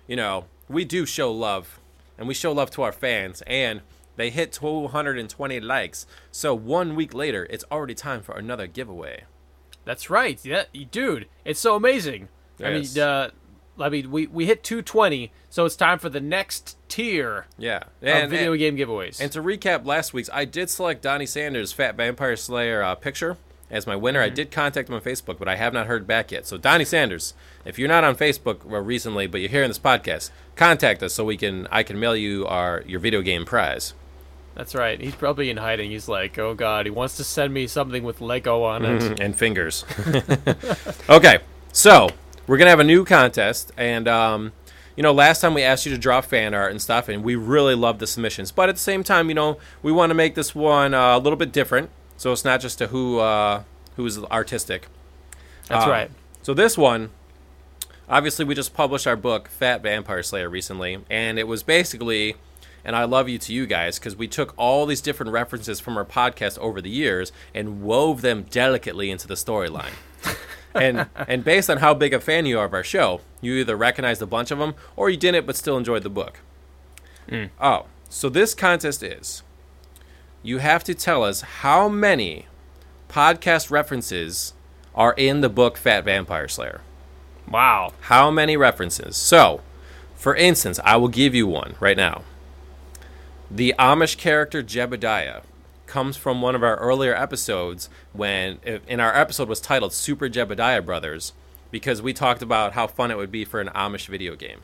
you 0.08 0.16
know, 0.16 0.46
we 0.68 0.84
do 0.84 1.06
show 1.06 1.30
love, 1.32 1.78
and 2.18 2.26
we 2.26 2.34
show 2.34 2.50
love 2.52 2.70
to 2.72 2.82
our 2.82 2.90
fans, 2.90 3.40
and 3.46 3.82
they 4.16 4.30
hit 4.30 4.52
220 4.52 5.60
likes. 5.60 6.06
So 6.32 6.54
one 6.54 6.96
week 6.96 7.14
later, 7.14 7.46
it's 7.50 7.64
already 7.70 7.94
time 7.94 8.20
for 8.22 8.36
another 8.36 8.66
giveaway. 8.66 9.24
That's 9.84 10.08
right. 10.10 10.42
Yeah, 10.44 10.64
dude, 10.90 11.26
it's 11.44 11.60
so 11.60 11.76
amazing. 11.76 12.28
Yes. 12.58 12.66
I 12.96 13.00
mean, 13.00 13.04
uh, 13.08 13.30
I 13.78 13.88
mean, 13.88 14.10
we 14.10 14.26
we 14.28 14.46
hit 14.46 14.62
220, 14.62 15.32
so 15.50 15.64
it's 15.64 15.76
time 15.76 15.98
for 15.98 16.08
the 16.08 16.20
next 16.20 16.76
tier 16.88 17.46
Yeah, 17.58 17.78
of 17.78 17.82
and 18.02 18.30
video 18.30 18.52
and, 18.52 18.58
game 18.58 18.76
giveaways. 18.76 19.20
and 19.20 19.30
to 19.32 19.42
recap 19.42 19.84
last 19.84 20.12
week's, 20.14 20.30
I 20.32 20.44
did 20.44 20.70
select 20.70 21.02
Donnie 21.02 21.26
Sanders' 21.26 21.72
Fat 21.72 21.96
Vampire 21.96 22.36
Slayer 22.36 22.82
uh, 22.82 22.94
picture 22.94 23.36
as 23.70 23.86
my 23.86 23.96
winner. 23.96 24.20
I 24.20 24.28
did 24.28 24.52
contact 24.52 24.88
him 24.88 24.94
on 24.94 25.00
Facebook, 25.00 25.38
but 25.38 25.48
I 25.48 25.56
have 25.56 25.72
not 25.72 25.86
heard 25.88 26.06
back 26.06 26.30
yet. 26.30 26.46
So 26.46 26.56
Donnie 26.56 26.84
Sanders, 26.84 27.34
if 27.64 27.78
you're 27.78 27.88
not 27.88 28.04
on 28.04 28.14
Facebook 28.14 28.64
uh, 28.70 28.78
recently, 28.80 29.26
but 29.26 29.40
you're 29.40 29.50
hearing 29.50 29.70
this 29.70 29.78
podcast, 29.80 30.30
contact 30.54 31.02
us 31.02 31.12
so 31.12 31.24
we 31.24 31.36
can 31.36 31.66
I 31.72 31.82
can 31.82 31.98
mail 31.98 32.14
you 32.16 32.46
our 32.46 32.84
your 32.86 33.00
video 33.00 33.22
game 33.22 33.44
prize. 33.44 33.94
That's 34.54 34.74
right. 34.74 35.00
He's 35.00 35.14
probably 35.16 35.50
in 35.50 35.56
hiding. 35.56 35.90
He's 35.90 36.08
like, 36.08 36.38
oh 36.38 36.54
god, 36.54 36.86
he 36.86 36.90
wants 36.90 37.16
to 37.16 37.24
send 37.24 37.52
me 37.52 37.66
something 37.66 38.04
with 38.04 38.20
Lego 38.20 38.62
on 38.62 38.84
it. 38.84 39.20
and 39.20 39.34
fingers. 39.36 39.84
okay, 41.08 41.38
so 41.72 42.08
we're 42.46 42.56
gonna 42.58 42.70
have 42.70 42.80
a 42.80 42.84
new 42.84 43.04
contest, 43.04 43.72
and 43.76 44.06
um, 44.06 44.52
you 44.96 45.02
know, 45.02 45.12
last 45.12 45.40
time 45.40 45.54
we 45.54 45.62
asked 45.62 45.86
you 45.86 45.92
to 45.92 45.98
draw 45.98 46.20
fan 46.20 46.54
art 46.54 46.70
and 46.70 46.80
stuff, 46.80 47.08
and 47.08 47.24
we 47.24 47.34
really 47.34 47.74
loved 47.74 47.98
the 48.00 48.06
submissions. 48.06 48.52
But 48.52 48.68
at 48.68 48.76
the 48.76 48.80
same 48.80 49.02
time, 49.02 49.28
you 49.28 49.34
know, 49.34 49.58
we 49.82 49.90
want 49.90 50.10
to 50.10 50.14
make 50.14 50.34
this 50.36 50.54
one 50.54 50.94
uh, 50.94 51.16
a 51.16 51.18
little 51.18 51.36
bit 51.36 51.50
different, 51.52 51.90
so 52.16 52.30
it's 52.32 52.44
not 52.44 52.60
just 52.60 52.80
a 52.80 52.86
who 52.88 53.18
uh, 53.18 53.64
who's 53.96 54.22
artistic. 54.24 54.86
That's 55.68 55.86
Uh, 55.86 55.90
right. 55.90 56.10
So 56.42 56.52
this 56.54 56.76
one, 56.78 57.10
obviously, 58.08 58.44
we 58.44 58.54
just 58.54 58.74
published 58.74 59.06
our 59.06 59.16
book, 59.16 59.48
Fat 59.48 59.82
Vampire 59.82 60.22
Slayer, 60.22 60.48
recently, 60.48 60.98
and 61.10 61.38
it 61.38 61.48
was 61.48 61.62
basically, 61.62 62.36
and 62.84 62.94
I 62.94 63.04
love 63.04 63.28
you 63.28 63.38
to 63.38 63.52
you 63.52 63.66
guys 63.66 63.98
because 63.98 64.16
we 64.16 64.28
took 64.28 64.54
all 64.56 64.86
these 64.86 65.00
different 65.00 65.32
references 65.32 65.80
from 65.80 65.96
our 65.96 66.04
podcast 66.04 66.58
over 66.58 66.80
the 66.80 66.90
years 66.90 67.32
and 67.54 67.82
wove 67.82 68.20
them 68.20 68.44
delicately 68.50 69.10
into 69.10 69.26
the 69.26 69.34
storyline. 69.34 69.92
and 70.74 71.06
and 71.14 71.44
based 71.44 71.70
on 71.70 71.78
how 71.78 71.94
big 71.94 72.12
a 72.12 72.20
fan 72.20 72.46
you 72.46 72.58
are 72.58 72.66
of 72.66 72.74
our 72.74 72.84
show, 72.84 73.20
you 73.40 73.54
either 73.54 73.76
recognized 73.76 74.20
a 74.22 74.26
bunch 74.26 74.50
of 74.50 74.58
them 74.58 74.74
or 74.96 75.08
you 75.08 75.16
didn't, 75.16 75.46
but 75.46 75.56
still 75.56 75.76
enjoyed 75.76 76.02
the 76.02 76.10
book. 76.10 76.40
Mm. 77.28 77.50
Oh, 77.60 77.86
so 78.08 78.28
this 78.28 78.54
contest 78.54 79.02
is 79.02 79.42
you 80.42 80.58
have 80.58 80.84
to 80.84 80.94
tell 80.94 81.24
us 81.24 81.40
how 81.40 81.88
many 81.88 82.46
podcast 83.08 83.70
references 83.70 84.52
are 84.94 85.14
in 85.16 85.40
the 85.40 85.48
book 85.48 85.76
Fat 85.76 86.04
Vampire 86.04 86.48
Slayer. 86.48 86.80
Wow. 87.48 87.92
How 88.02 88.30
many 88.30 88.56
references? 88.56 89.16
So, 89.16 89.60
for 90.14 90.34
instance, 90.36 90.80
I 90.84 90.96
will 90.96 91.08
give 91.08 91.34
you 91.34 91.46
one 91.46 91.74
right 91.80 91.96
now. 91.96 92.22
The 93.54 93.72
Amish 93.78 94.18
character 94.18 94.64
Jebediah 94.64 95.44
comes 95.86 96.16
from 96.16 96.42
one 96.42 96.56
of 96.56 96.64
our 96.64 96.74
earlier 96.78 97.14
episodes 97.14 97.88
when 98.12 98.58
in 98.88 98.98
our 98.98 99.16
episode 99.16 99.48
was 99.48 99.60
titled 99.60 99.92
Super 99.92 100.28
Jebediah 100.28 100.84
Brothers 100.84 101.34
because 101.70 102.02
we 102.02 102.12
talked 102.12 102.42
about 102.42 102.72
how 102.72 102.88
fun 102.88 103.12
it 103.12 103.16
would 103.16 103.30
be 103.30 103.44
for 103.44 103.60
an 103.60 103.68
Amish 103.68 104.08
video 104.08 104.34
game. 104.34 104.62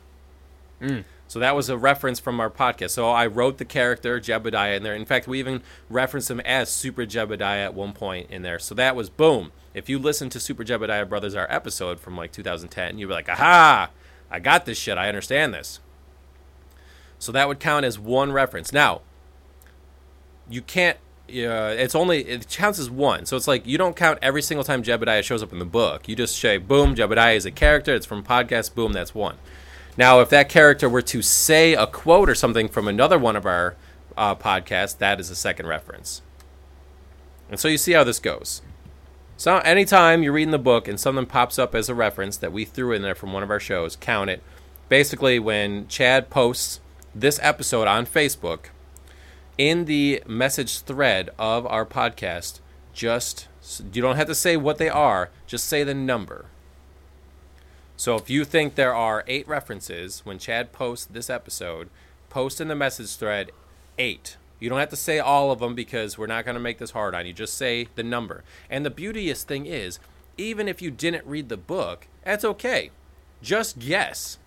Mm. 0.81 1.05
So 1.29 1.39
that 1.39 1.55
was 1.55 1.69
a 1.69 1.77
reference 1.77 2.19
from 2.19 2.41
our 2.41 2.49
podcast. 2.49 2.89
So 2.89 3.09
I 3.09 3.27
wrote 3.27 3.59
the 3.59 3.63
character 3.63 4.19
Jebediah 4.19 4.75
in 4.75 4.83
there. 4.83 4.93
In 4.93 5.05
fact, 5.05 5.25
we 5.25 5.39
even 5.39 5.61
referenced 5.89 6.29
him 6.29 6.41
as 6.41 6.69
Super 6.69 7.05
Jebediah 7.05 7.63
at 7.63 7.73
one 7.73 7.93
point 7.93 8.29
in 8.29 8.41
there. 8.41 8.59
So 8.59 8.75
that 8.75 8.97
was 8.97 9.09
boom. 9.09 9.53
If 9.73 9.87
you 9.87 9.99
listen 9.99 10.29
to 10.31 10.39
Super 10.41 10.65
Jebediah 10.65 11.07
Brothers, 11.07 11.33
our 11.33 11.47
episode 11.49 12.01
from 12.01 12.17
like 12.17 12.33
2010, 12.33 12.97
you'd 12.97 13.07
be 13.07 13.13
like, 13.13 13.29
aha, 13.29 13.89
I 14.29 14.39
got 14.39 14.65
this 14.65 14.77
shit. 14.77 14.97
I 14.97 15.07
understand 15.07 15.53
this. 15.53 15.79
So 17.21 17.31
that 17.33 17.47
would 17.47 17.59
count 17.59 17.85
as 17.85 17.99
one 17.99 18.31
reference. 18.31 18.73
Now, 18.73 19.01
you 20.49 20.63
can't. 20.63 20.97
Uh, 21.29 21.75
it's 21.77 21.93
only 21.93 22.23
it 22.23 22.49
counts 22.49 22.79
as 22.79 22.89
one, 22.89 23.27
so 23.27 23.37
it's 23.37 23.47
like 23.47 23.65
you 23.67 23.77
don't 23.77 23.95
count 23.95 24.17
every 24.23 24.41
single 24.41 24.63
time 24.63 24.81
Jebediah 24.81 25.23
shows 25.23 25.43
up 25.43 25.53
in 25.53 25.59
the 25.59 25.65
book. 25.65 26.09
You 26.09 26.15
just 26.15 26.35
say, 26.35 26.57
"Boom, 26.57 26.95
Jebediah 26.95 27.35
is 27.35 27.45
a 27.45 27.51
character. 27.51 27.93
It's 27.93 28.07
from 28.07 28.23
podcast. 28.23 28.73
Boom, 28.73 28.91
that's 28.91 29.13
one." 29.13 29.37
Now, 29.95 30.19
if 30.19 30.29
that 30.29 30.49
character 30.49 30.89
were 30.89 31.03
to 31.03 31.21
say 31.21 31.75
a 31.75 31.85
quote 31.85 32.27
or 32.27 32.33
something 32.33 32.67
from 32.67 32.87
another 32.87 33.19
one 33.19 33.35
of 33.35 33.45
our 33.45 33.75
uh, 34.17 34.33
podcasts, 34.33 34.97
that 34.97 35.19
is 35.19 35.29
a 35.29 35.35
second 35.35 35.67
reference. 35.67 36.23
And 37.51 37.59
so 37.59 37.67
you 37.67 37.77
see 37.77 37.91
how 37.91 38.03
this 38.03 38.19
goes. 38.19 38.63
So 39.37 39.57
anytime 39.57 40.23
you're 40.23 40.33
reading 40.33 40.51
the 40.51 40.57
book 40.57 40.87
and 40.87 40.99
something 40.99 41.27
pops 41.27 41.59
up 41.59 41.75
as 41.75 41.87
a 41.87 41.95
reference 41.95 42.37
that 42.37 42.51
we 42.51 42.65
threw 42.65 42.93
in 42.93 43.03
there 43.03 43.15
from 43.15 43.31
one 43.31 43.43
of 43.43 43.51
our 43.51 43.59
shows, 43.59 43.95
count 43.95 44.31
it. 44.31 44.41
Basically, 44.89 45.37
when 45.37 45.87
Chad 45.87 46.31
posts 46.31 46.79
this 47.13 47.39
episode 47.41 47.87
on 47.87 48.05
Facebook, 48.05 48.65
in 49.57 49.85
the 49.85 50.23
message 50.25 50.81
thread 50.81 51.29
of 51.37 51.67
our 51.67 51.85
podcast, 51.85 52.59
just 52.93 53.47
you 53.93 54.01
don't 54.01 54.15
have 54.15 54.27
to 54.27 54.35
say 54.35 54.57
what 54.57 54.77
they 54.77 54.89
are, 54.89 55.29
just 55.45 55.65
say 55.65 55.83
the 55.83 55.93
number. 55.93 56.45
So 57.95 58.15
if 58.15 58.29
you 58.29 58.45
think 58.45 58.75
there 58.75 58.95
are 58.95 59.23
eight 59.27 59.47
references 59.47 60.21
when 60.25 60.39
Chad 60.39 60.71
posts 60.71 61.05
this 61.05 61.29
episode, 61.29 61.89
post 62.29 62.59
in 62.59 62.67
the 62.67 62.75
message 62.75 63.15
thread 63.15 63.51
eight. 63.99 64.37
You 64.59 64.69
don't 64.69 64.79
have 64.79 64.89
to 64.89 64.95
say 64.95 65.19
all 65.19 65.51
of 65.51 65.59
them 65.59 65.75
because 65.75 66.17
we're 66.17 66.27
not 66.27 66.45
going 66.45 66.55
to 66.55 66.61
make 66.61 66.77
this 66.77 66.91
hard 66.91 67.13
on 67.13 67.25
you. 67.25 67.33
Just 67.33 67.55
say 67.55 67.89
the 67.95 68.03
number. 68.03 68.43
And 68.69 68.85
the 68.85 68.89
beauteous 68.89 69.43
thing 69.43 69.65
is, 69.65 69.99
even 70.37 70.67
if 70.67 70.81
you 70.81 70.91
didn't 70.91 71.25
read 71.25 71.49
the 71.49 71.57
book, 71.57 72.07
that's 72.23 72.45
okay. 72.45 72.91
Just 73.41 73.79
guess. 73.79 74.37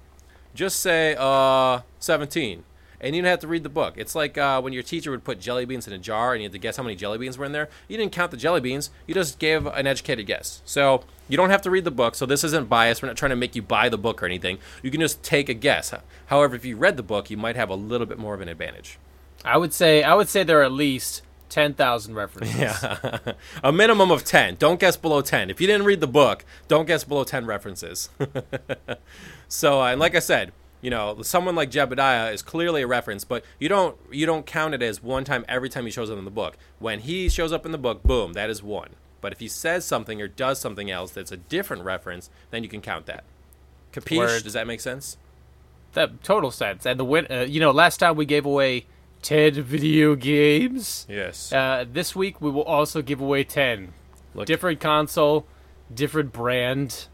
Just 0.54 0.80
say 0.80 1.16
uh 1.18 1.80
17. 1.98 2.64
And 3.00 3.14
you 3.14 3.20
don't 3.20 3.30
have 3.30 3.40
to 3.40 3.48
read 3.48 3.64
the 3.64 3.68
book. 3.68 3.94
It's 3.98 4.14
like 4.14 4.38
uh, 4.38 4.62
when 4.62 4.72
your 4.72 4.82
teacher 4.82 5.10
would 5.10 5.24
put 5.24 5.38
jelly 5.38 5.66
beans 5.66 5.86
in 5.86 5.92
a 5.92 5.98
jar 5.98 6.32
and 6.32 6.40
you 6.40 6.46
had 6.46 6.52
to 6.52 6.58
guess 6.58 6.78
how 6.78 6.82
many 6.82 6.96
jelly 6.96 7.18
beans 7.18 7.36
were 7.36 7.44
in 7.44 7.52
there. 7.52 7.68
You 7.86 7.98
didn't 7.98 8.12
count 8.12 8.30
the 8.30 8.38
jelly 8.38 8.62
beans. 8.62 8.88
You 9.06 9.12
just 9.12 9.38
gave 9.38 9.66
an 9.66 9.86
educated 9.86 10.26
guess. 10.26 10.62
So 10.64 11.04
you 11.28 11.36
don't 11.36 11.50
have 11.50 11.60
to 11.62 11.70
read 11.70 11.84
the 11.84 11.90
book. 11.90 12.14
So 12.14 12.24
this 12.24 12.44
isn't 12.44 12.70
biased. 12.70 13.02
We're 13.02 13.08
not 13.08 13.18
trying 13.18 13.30
to 13.30 13.36
make 13.36 13.54
you 13.54 13.60
buy 13.60 13.90
the 13.90 13.98
book 13.98 14.22
or 14.22 14.26
anything. 14.26 14.56
You 14.82 14.90
can 14.90 15.02
just 15.02 15.22
take 15.22 15.50
a 15.50 15.54
guess. 15.54 15.92
However, 16.26 16.56
if 16.56 16.64
you 16.64 16.78
read 16.78 16.96
the 16.96 17.02
book, 17.02 17.28
you 17.28 17.36
might 17.36 17.56
have 17.56 17.68
a 17.68 17.74
little 17.74 18.06
bit 18.06 18.18
more 18.18 18.32
of 18.32 18.40
an 18.40 18.48
advantage. 18.48 18.98
I 19.44 19.58
would 19.58 19.74
say 19.74 20.02
I 20.02 20.14
would 20.14 20.30
say 20.30 20.42
there 20.42 20.60
are 20.60 20.64
at 20.64 20.72
least 20.72 21.20
ten 21.54 21.72
thousand 21.72 22.16
references. 22.16 22.58
Yeah. 22.58 23.18
a 23.62 23.70
minimum 23.70 24.10
of 24.10 24.24
10. 24.24 24.56
Don't 24.56 24.80
guess 24.80 24.96
below 24.96 25.22
10. 25.22 25.50
If 25.50 25.60
you 25.60 25.68
didn't 25.68 25.86
read 25.86 26.00
the 26.00 26.08
book, 26.08 26.44
don't 26.66 26.84
guess 26.84 27.04
below 27.04 27.22
10 27.22 27.46
references. 27.46 28.08
so, 29.48 29.80
uh, 29.80 29.92
and 29.92 30.00
like 30.00 30.16
I 30.16 30.18
said, 30.18 30.52
you 30.80 30.90
know, 30.90 31.22
someone 31.22 31.54
like 31.54 31.70
Jebediah 31.70 32.32
is 32.32 32.42
clearly 32.42 32.82
a 32.82 32.88
reference, 32.88 33.22
but 33.22 33.44
you 33.60 33.68
don't 33.68 33.96
you 34.10 34.26
don't 34.26 34.44
count 34.44 34.74
it 34.74 34.82
as 34.82 35.00
one 35.00 35.22
time 35.22 35.44
every 35.48 35.68
time 35.68 35.84
he 35.84 35.92
shows 35.92 36.10
up 36.10 36.18
in 36.18 36.24
the 36.24 36.30
book. 36.32 36.56
When 36.80 36.98
he 36.98 37.28
shows 37.28 37.52
up 37.52 37.64
in 37.64 37.70
the 37.70 37.78
book, 37.78 38.02
boom, 38.02 38.32
that 38.32 38.50
is 38.50 38.60
one. 38.60 38.90
But 39.20 39.32
if 39.32 39.38
he 39.38 39.46
says 39.46 39.84
something 39.84 40.20
or 40.20 40.26
does 40.26 40.58
something 40.58 40.90
else 40.90 41.12
that's 41.12 41.30
a 41.30 41.36
different 41.36 41.84
reference, 41.84 42.30
then 42.50 42.64
you 42.64 42.68
can 42.68 42.80
count 42.80 43.06
that. 43.06 43.22
Capiche? 43.92 44.18
Word. 44.18 44.42
Does 44.42 44.54
that 44.54 44.66
make 44.66 44.80
sense? 44.80 45.16
That 45.92 46.24
total 46.24 46.50
sense. 46.50 46.84
And 46.84 46.98
the 46.98 47.04
win. 47.04 47.28
Uh, 47.30 47.46
you 47.48 47.60
know, 47.60 47.70
last 47.70 47.98
time 47.98 48.16
we 48.16 48.26
gave 48.26 48.44
away 48.44 48.86
ten 49.24 49.54
video 49.62 50.14
games. 50.14 51.06
Yes. 51.08 51.52
Uh, 51.52 51.84
this 51.90 52.14
week 52.14 52.40
we 52.40 52.50
will 52.50 52.62
also 52.62 53.02
give 53.02 53.20
away 53.20 53.42
ten. 53.42 53.92
Look, 54.34 54.46
Different 54.46 54.78
console, 54.78 55.46
different 55.92 56.32
brand, 56.32 57.06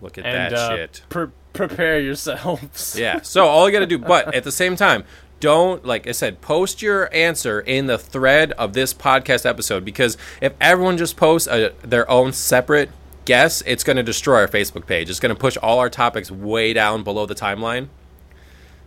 look 0.00 0.18
at 0.18 0.24
and 0.26 0.52
that 0.52 0.58
uh, 0.58 0.76
shit. 0.76 1.02
pre- 1.08 1.28
prepare 1.52 2.00
yourselves. 2.00 2.96
Yeah. 2.98 3.20
So 3.22 3.46
all 3.46 3.66
you 3.68 3.72
got 3.72 3.80
to 3.80 3.86
do, 3.86 3.98
but 3.98 4.34
at 4.34 4.44
the 4.44 4.52
same 4.52 4.74
time, 4.76 5.04
don't 5.40 5.84
like 5.84 6.06
I 6.06 6.12
said, 6.12 6.40
post 6.40 6.82
your 6.82 7.12
answer 7.14 7.60
in 7.60 7.86
the 7.86 7.98
thread 7.98 8.52
of 8.52 8.72
this 8.72 8.94
podcast 8.94 9.44
episode 9.46 9.84
because 9.84 10.16
if 10.40 10.52
everyone 10.60 10.96
just 10.98 11.16
posts 11.16 11.46
a, 11.48 11.72
their 11.82 12.10
own 12.10 12.32
separate 12.32 12.90
guess, 13.24 13.62
it's 13.66 13.84
going 13.84 13.96
to 13.98 14.02
destroy 14.02 14.36
our 14.40 14.48
Facebook 14.48 14.86
page. 14.86 15.10
It's 15.10 15.20
going 15.20 15.34
to 15.34 15.40
push 15.40 15.56
all 15.58 15.78
our 15.80 15.90
topics 15.90 16.30
way 16.30 16.72
down 16.72 17.04
below 17.04 17.26
the 17.26 17.34
timeline. 17.34 17.88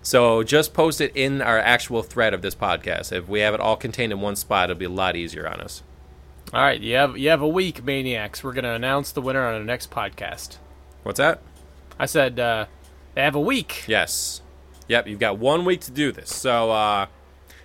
So 0.04 0.44
just 0.44 0.74
post 0.74 1.00
it 1.00 1.12
in 1.16 1.42
our 1.42 1.60
actual 1.60 2.02
thread 2.02 2.34
of 2.34 2.42
this 2.42 2.56
podcast. 2.56 3.12
If 3.12 3.28
we 3.28 3.42
have 3.42 3.54
it 3.54 3.60
all 3.60 3.76
contained 3.76 4.12
in 4.12 4.20
one 4.20 4.36
spot, 4.36 4.70
it'll 4.70 4.80
be 4.80 4.86
a 4.86 4.90
lot 4.90 5.16
easier 5.16 5.48
on 5.48 5.62
us. 5.62 5.84
All 6.54 6.62
right, 6.62 6.82
you 6.82 6.96
have 6.96 7.18
you 7.18 7.30
have 7.30 7.42
a 7.42 7.48
week, 7.48 7.84
maniacs. 7.84 8.44
We're 8.44 8.54
gonna 8.54 8.74
announce 8.74 9.12
the 9.12 9.22
winner 9.22 9.46
on 9.46 9.54
our 9.54 9.64
next 9.64 9.90
podcast. 9.92 10.58
What's 11.04 11.18
that? 11.18 11.42
I 12.00 12.08
said 12.08 12.40
uh, 12.40 12.66
they 13.14 13.22
have 13.22 13.36
a 13.36 13.40
week. 13.40 13.84
Yes. 13.88 14.42
Yep, 14.88 15.08
you've 15.08 15.20
got 15.20 15.38
one 15.38 15.64
week 15.64 15.82
to 15.82 15.92
do 15.92 16.12
this. 16.12 16.36
So 16.36 16.72
uh, 16.72 17.06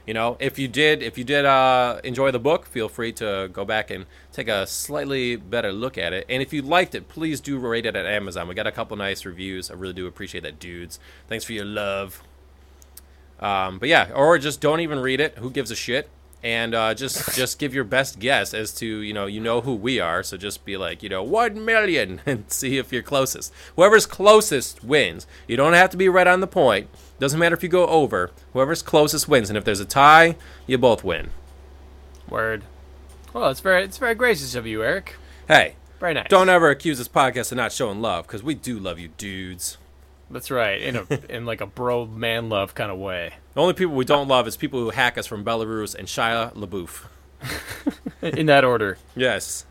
you 0.07 0.14
know, 0.14 0.37
if 0.39 0.59
you 0.59 0.68
did, 0.68 1.03
if 1.03 1.18
you 1.18 1.24
did 1.24 1.45
uh, 1.45 2.01
enjoy 2.05 2.30
the 2.30 2.39
book, 2.39 2.66
feel 2.66 2.89
free 2.89 3.12
to 3.14 3.51
go 3.53 3.64
back 3.64 3.91
and 3.91 4.07
take 4.37 4.49
a 4.49 4.66
slightly 4.66 5.34
better 5.37 5.72
look 5.72 5.97
at 5.97 6.12
it. 6.12 6.26
And 6.28 6.43
if 6.43 6.53
you 6.53 6.61
liked 6.62 6.95
it, 6.95 7.09
please 7.09 7.41
do 7.41 7.59
rate 7.59 7.87
it 7.87 7.97
at 7.97 8.05
Amazon. 8.05 8.49
We 8.49 8.55
got 8.55 8.66
a 8.66 8.72
couple 8.72 8.97
nice 8.97 9.24
reviews. 9.24 9.70
I 9.70 9.74
really 9.74 9.95
do 9.95 10.07
appreciate 10.07 10.43
that, 10.43 10.61
dudes. 10.61 11.01
Thanks 11.26 11.45
for 11.45 11.55
your 11.55 11.64
love. 11.64 12.22
Um, 13.41 13.78
but 13.78 13.89
yeah, 13.89 14.12
or 14.14 14.39
just 14.39 14.61
don't 14.61 14.80
even 14.80 15.01
read 15.01 15.20
it. 15.20 15.39
Who 15.39 15.51
gives 15.51 15.70
a 15.70 15.76
shit? 15.76 16.11
And 16.43 16.74
uh, 16.74 16.93
just 16.95 17.34
just 17.34 17.59
give 17.59 17.74
your 17.74 17.84
best 17.84 18.18
guess 18.18 18.53
as 18.53 18.72
to 18.74 18.87
you 18.87 19.14
know 19.14 19.24
you 19.26 19.41
know 19.41 19.62
who 19.62 19.74
we 19.74 20.01
are. 20.01 20.22
So 20.22 20.37
just 20.37 20.64
be 20.64 20.76
like 20.76 21.03
you 21.03 21.09
know 21.09 21.22
one 21.22 21.64
million 21.64 22.20
and 22.26 22.51
see 22.53 22.76
if 22.76 22.93
you're 22.93 23.03
closest. 23.03 23.53
Whoever's 23.74 24.07
closest 24.07 24.84
wins. 24.84 25.26
You 25.49 25.57
don't 25.57 25.72
have 25.72 25.91
to 25.91 25.97
be 25.97 26.11
right 26.11 26.26
on 26.26 26.41
the 26.41 26.47
point. 26.47 26.89
Doesn't 27.18 27.41
matter 27.41 27.57
if 27.57 27.62
you 27.62 27.70
go 27.70 27.87
over. 27.87 28.30
Whoever's 28.53 28.82
closest 28.82 29.28
wins. 29.28 29.49
And 29.49 29.57
if 29.57 29.64
there's 29.64 29.80
a 29.80 29.87
tie, 29.87 30.37
you 30.66 30.76
both 30.76 31.03
win. 31.03 31.30
Word. 32.28 32.64
Well, 33.37 33.51
it's 33.51 33.61
very 33.61 33.84
it's 33.84 33.99
very 33.99 34.14
gracious 34.14 34.55
of 34.55 34.66
you, 34.66 34.82
Eric. 34.82 35.16
Hey, 35.47 35.74
Very 36.01 36.14
nice. 36.14 36.28
don't 36.30 36.49
ever 36.49 36.70
accuse 36.70 36.97
this 36.97 37.07
podcast 37.07 37.53
of 37.53 37.59
not 37.59 37.70
showing 37.70 38.01
love 38.01 38.26
because 38.26 38.43
we 38.43 38.55
do 38.55 38.78
love 38.78 38.99
you, 38.99 39.09
dudes. 39.09 39.76
That's 40.30 40.51
right. 40.51 40.80
In 40.80 40.97
a 40.97 41.07
in 41.28 41.45
like 41.45 41.61
a 41.61 41.66
bro 41.66 42.07
man 42.07 42.49
love 42.49 42.74
kind 42.74 42.91
of 42.91 42.97
way. 42.97 43.34
The 43.53 43.61
only 43.61 43.74
people 43.74 43.95
we 43.95 44.07
don't 44.07 44.26
love 44.26 44.49
is 44.49 44.57
people 44.57 44.80
who 44.80 44.89
hack 44.89 45.18
us 45.18 45.26
from 45.26 45.45
Belarus 45.45 45.95
and 45.95 46.09
Shia 46.09 46.55
LaBeouf. 46.55 47.09
In 48.39 48.47
that 48.47 48.64
order. 48.64 48.97
Yes. 49.14 49.66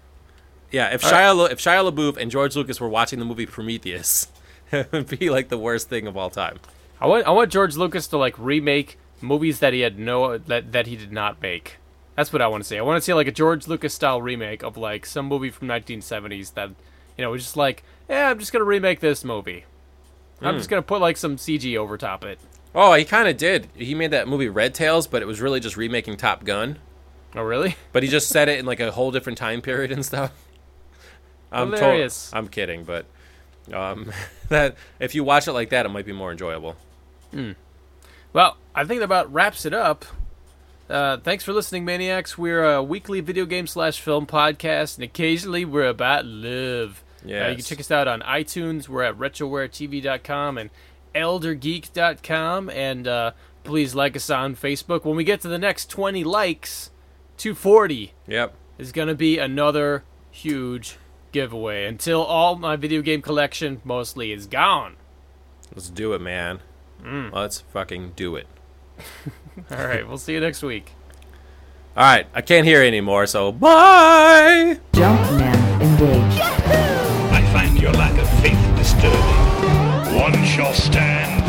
Yeah, 0.69 0.93
if 0.93 1.01
Shia 1.01 1.35
La- 1.35 1.45
if 1.45 1.57
Shia 1.57 1.91
LaBeouf 1.91 2.17
and 2.17 2.29
George 2.29 2.55
Lucas 2.55 2.79
were 2.79 2.87
watching 2.87 3.17
the 3.17 3.25
movie 3.25 3.47
Prometheus, 3.47 4.27
it 4.71 4.91
would 4.91 5.07
be 5.19 5.31
like 5.31 5.49
the 5.49 5.57
worst 5.57 5.89
thing 5.89 6.05
of 6.05 6.15
all 6.15 6.29
time. 6.29 6.59
I 7.01 7.07
want 7.07 7.25
I 7.25 7.31
want 7.31 7.51
George 7.51 7.75
Lucas 7.75 8.05
to 8.09 8.17
like 8.17 8.37
remake 8.37 8.99
movies 9.21 9.57
that 9.57 9.73
he 9.73 9.79
had 9.79 9.97
no 9.97 10.37
that 10.37 10.71
that 10.71 10.85
he 10.85 10.95
did 10.95 11.11
not 11.11 11.41
make. 11.41 11.77
That's 12.15 12.31
what 12.31 12.41
I 12.41 12.47
want 12.47 12.63
to 12.63 12.67
see. 12.67 12.77
I 12.77 12.81
want 12.81 12.97
to 12.97 13.01
see 13.01 13.13
like 13.13 13.27
a 13.27 13.31
George 13.31 13.67
Lucas 13.67 13.93
style 13.93 14.21
remake 14.21 14.63
of 14.63 14.77
like 14.77 15.05
some 15.05 15.25
movie 15.27 15.49
from 15.49 15.67
1970s 15.67 16.53
that 16.53 16.69
you 17.17 17.23
know 17.23 17.31
was 17.31 17.43
just 17.43 17.57
like, 17.57 17.83
yeah, 18.09 18.29
I'm 18.29 18.39
just 18.39 18.51
gonna 18.53 18.63
remake 18.65 18.99
this 19.01 19.23
movie. 19.23 19.65
I'm 20.41 20.57
just 20.57 20.69
gonna 20.69 20.81
put 20.81 21.01
like 21.01 21.17
some 21.17 21.37
CG 21.37 21.75
over 21.77 21.97
top 21.97 22.23
it. 22.23 22.39
Oh, 22.73 22.93
he 22.93 23.05
kind 23.05 23.27
of 23.27 23.37
did. 23.37 23.67
He 23.75 23.95
made 23.95 24.11
that 24.11 24.27
movie 24.27 24.49
Red 24.49 24.73
Tails, 24.73 25.07
but 25.07 25.21
it 25.21 25.25
was 25.25 25.39
really 25.41 25.59
just 25.59 25.77
remaking 25.77 26.17
Top 26.17 26.43
Gun. 26.43 26.77
Oh 27.35 27.41
really? 27.41 27.75
But 27.93 28.03
he 28.03 28.09
just 28.09 28.29
set 28.29 28.49
it 28.49 28.59
in 28.59 28.65
like 28.65 28.79
a 28.79 28.91
whole 28.91 29.11
different 29.11 29.37
time 29.37 29.61
period 29.61 29.91
and 29.91 30.05
stuff. 30.05 30.31
I'm 31.51 31.71
to- 31.71 31.77
Hilarious. 31.77 32.31
I'm 32.33 32.47
kidding, 32.49 32.83
but 32.83 33.05
um, 33.73 34.11
that 34.49 34.75
if 34.99 35.15
you 35.15 35.23
watch 35.23 35.47
it 35.47 35.53
like 35.53 35.69
that, 35.69 35.85
it 35.85 35.89
might 35.89 36.05
be 36.05 36.13
more 36.13 36.31
enjoyable. 36.31 36.75
Well, 38.33 38.57
I 38.73 38.83
think 38.85 38.99
that 38.99 39.05
about 39.05 39.31
wraps 39.33 39.65
it 39.65 39.73
up. 39.73 40.05
Uh, 40.89 41.17
thanks 41.17 41.43
for 41.43 41.51
listening, 41.53 41.83
Maniacs. 41.83 42.37
We're 42.37 42.63
a 42.63 42.83
weekly 42.83 43.19
video 43.21 43.45
game 43.45 43.65
slash 43.67 43.99
film 43.99 44.27
podcast, 44.27 44.95
and 44.97 45.03
occasionally 45.03 45.65
we're 45.65 45.87
about 45.87 46.25
love. 46.25 47.03
Uh, 47.23 47.27
you 47.49 47.55
can 47.55 47.63
check 47.65 47.79
us 47.79 47.89
out 47.89 48.07
on 48.07 48.21
iTunes. 48.21 48.87
We're 48.87 49.01
at 49.01 49.17
RetrowareTV.com 49.17 50.59
and 50.59 50.69
ElderGeek.com. 51.15 52.69
And 52.69 53.07
uh, 53.07 53.31
please 53.63 53.95
like 53.95 54.15
us 54.15 54.29
on 54.29 54.55
Facebook. 54.55 55.05
When 55.05 55.15
we 55.15 55.23
get 55.23 55.41
to 55.41 55.47
the 55.47 55.57
next 55.57 55.89
20 55.89 56.23
likes, 56.23 56.91
240 57.37 58.13
Yep. 58.27 58.53
is 58.77 58.91
going 58.91 59.07
to 59.07 59.15
be 59.15 59.39
another 59.39 60.03
huge 60.29 60.97
giveaway 61.31 61.85
until 61.85 62.23
all 62.23 62.55
my 62.57 62.75
video 62.75 63.01
game 63.01 63.23
collection 63.23 63.81
mostly 63.83 64.31
is 64.31 64.45
gone. 64.45 64.95
Let's 65.73 65.89
do 65.89 66.13
it, 66.13 66.21
man. 66.21 66.59
Mm. 67.01 67.31
Let's 67.33 67.61
fucking 67.61 68.13
do 68.15 68.35
it. 68.35 68.45
All 69.71 69.77
right, 69.87 70.07
we'll 70.07 70.17
see 70.17 70.33
you 70.33 70.39
next 70.39 70.61
week. 70.63 70.93
All 71.95 72.03
right, 72.03 72.27
I 72.33 72.41
can't 72.41 72.65
hear 72.65 72.81
anymore, 72.83 73.25
so 73.25 73.51
bye. 73.53 74.77
Jumpman 74.91 75.81
engaged. 75.81 76.41
I 76.41 77.41
find 77.53 77.79
your 77.79 77.93
lack 77.93 78.17
of 78.19 78.29
faith 78.41 78.59
disturbing. 78.75 80.19
One 80.19 80.43
shall 80.43 80.73
stand 80.73 81.44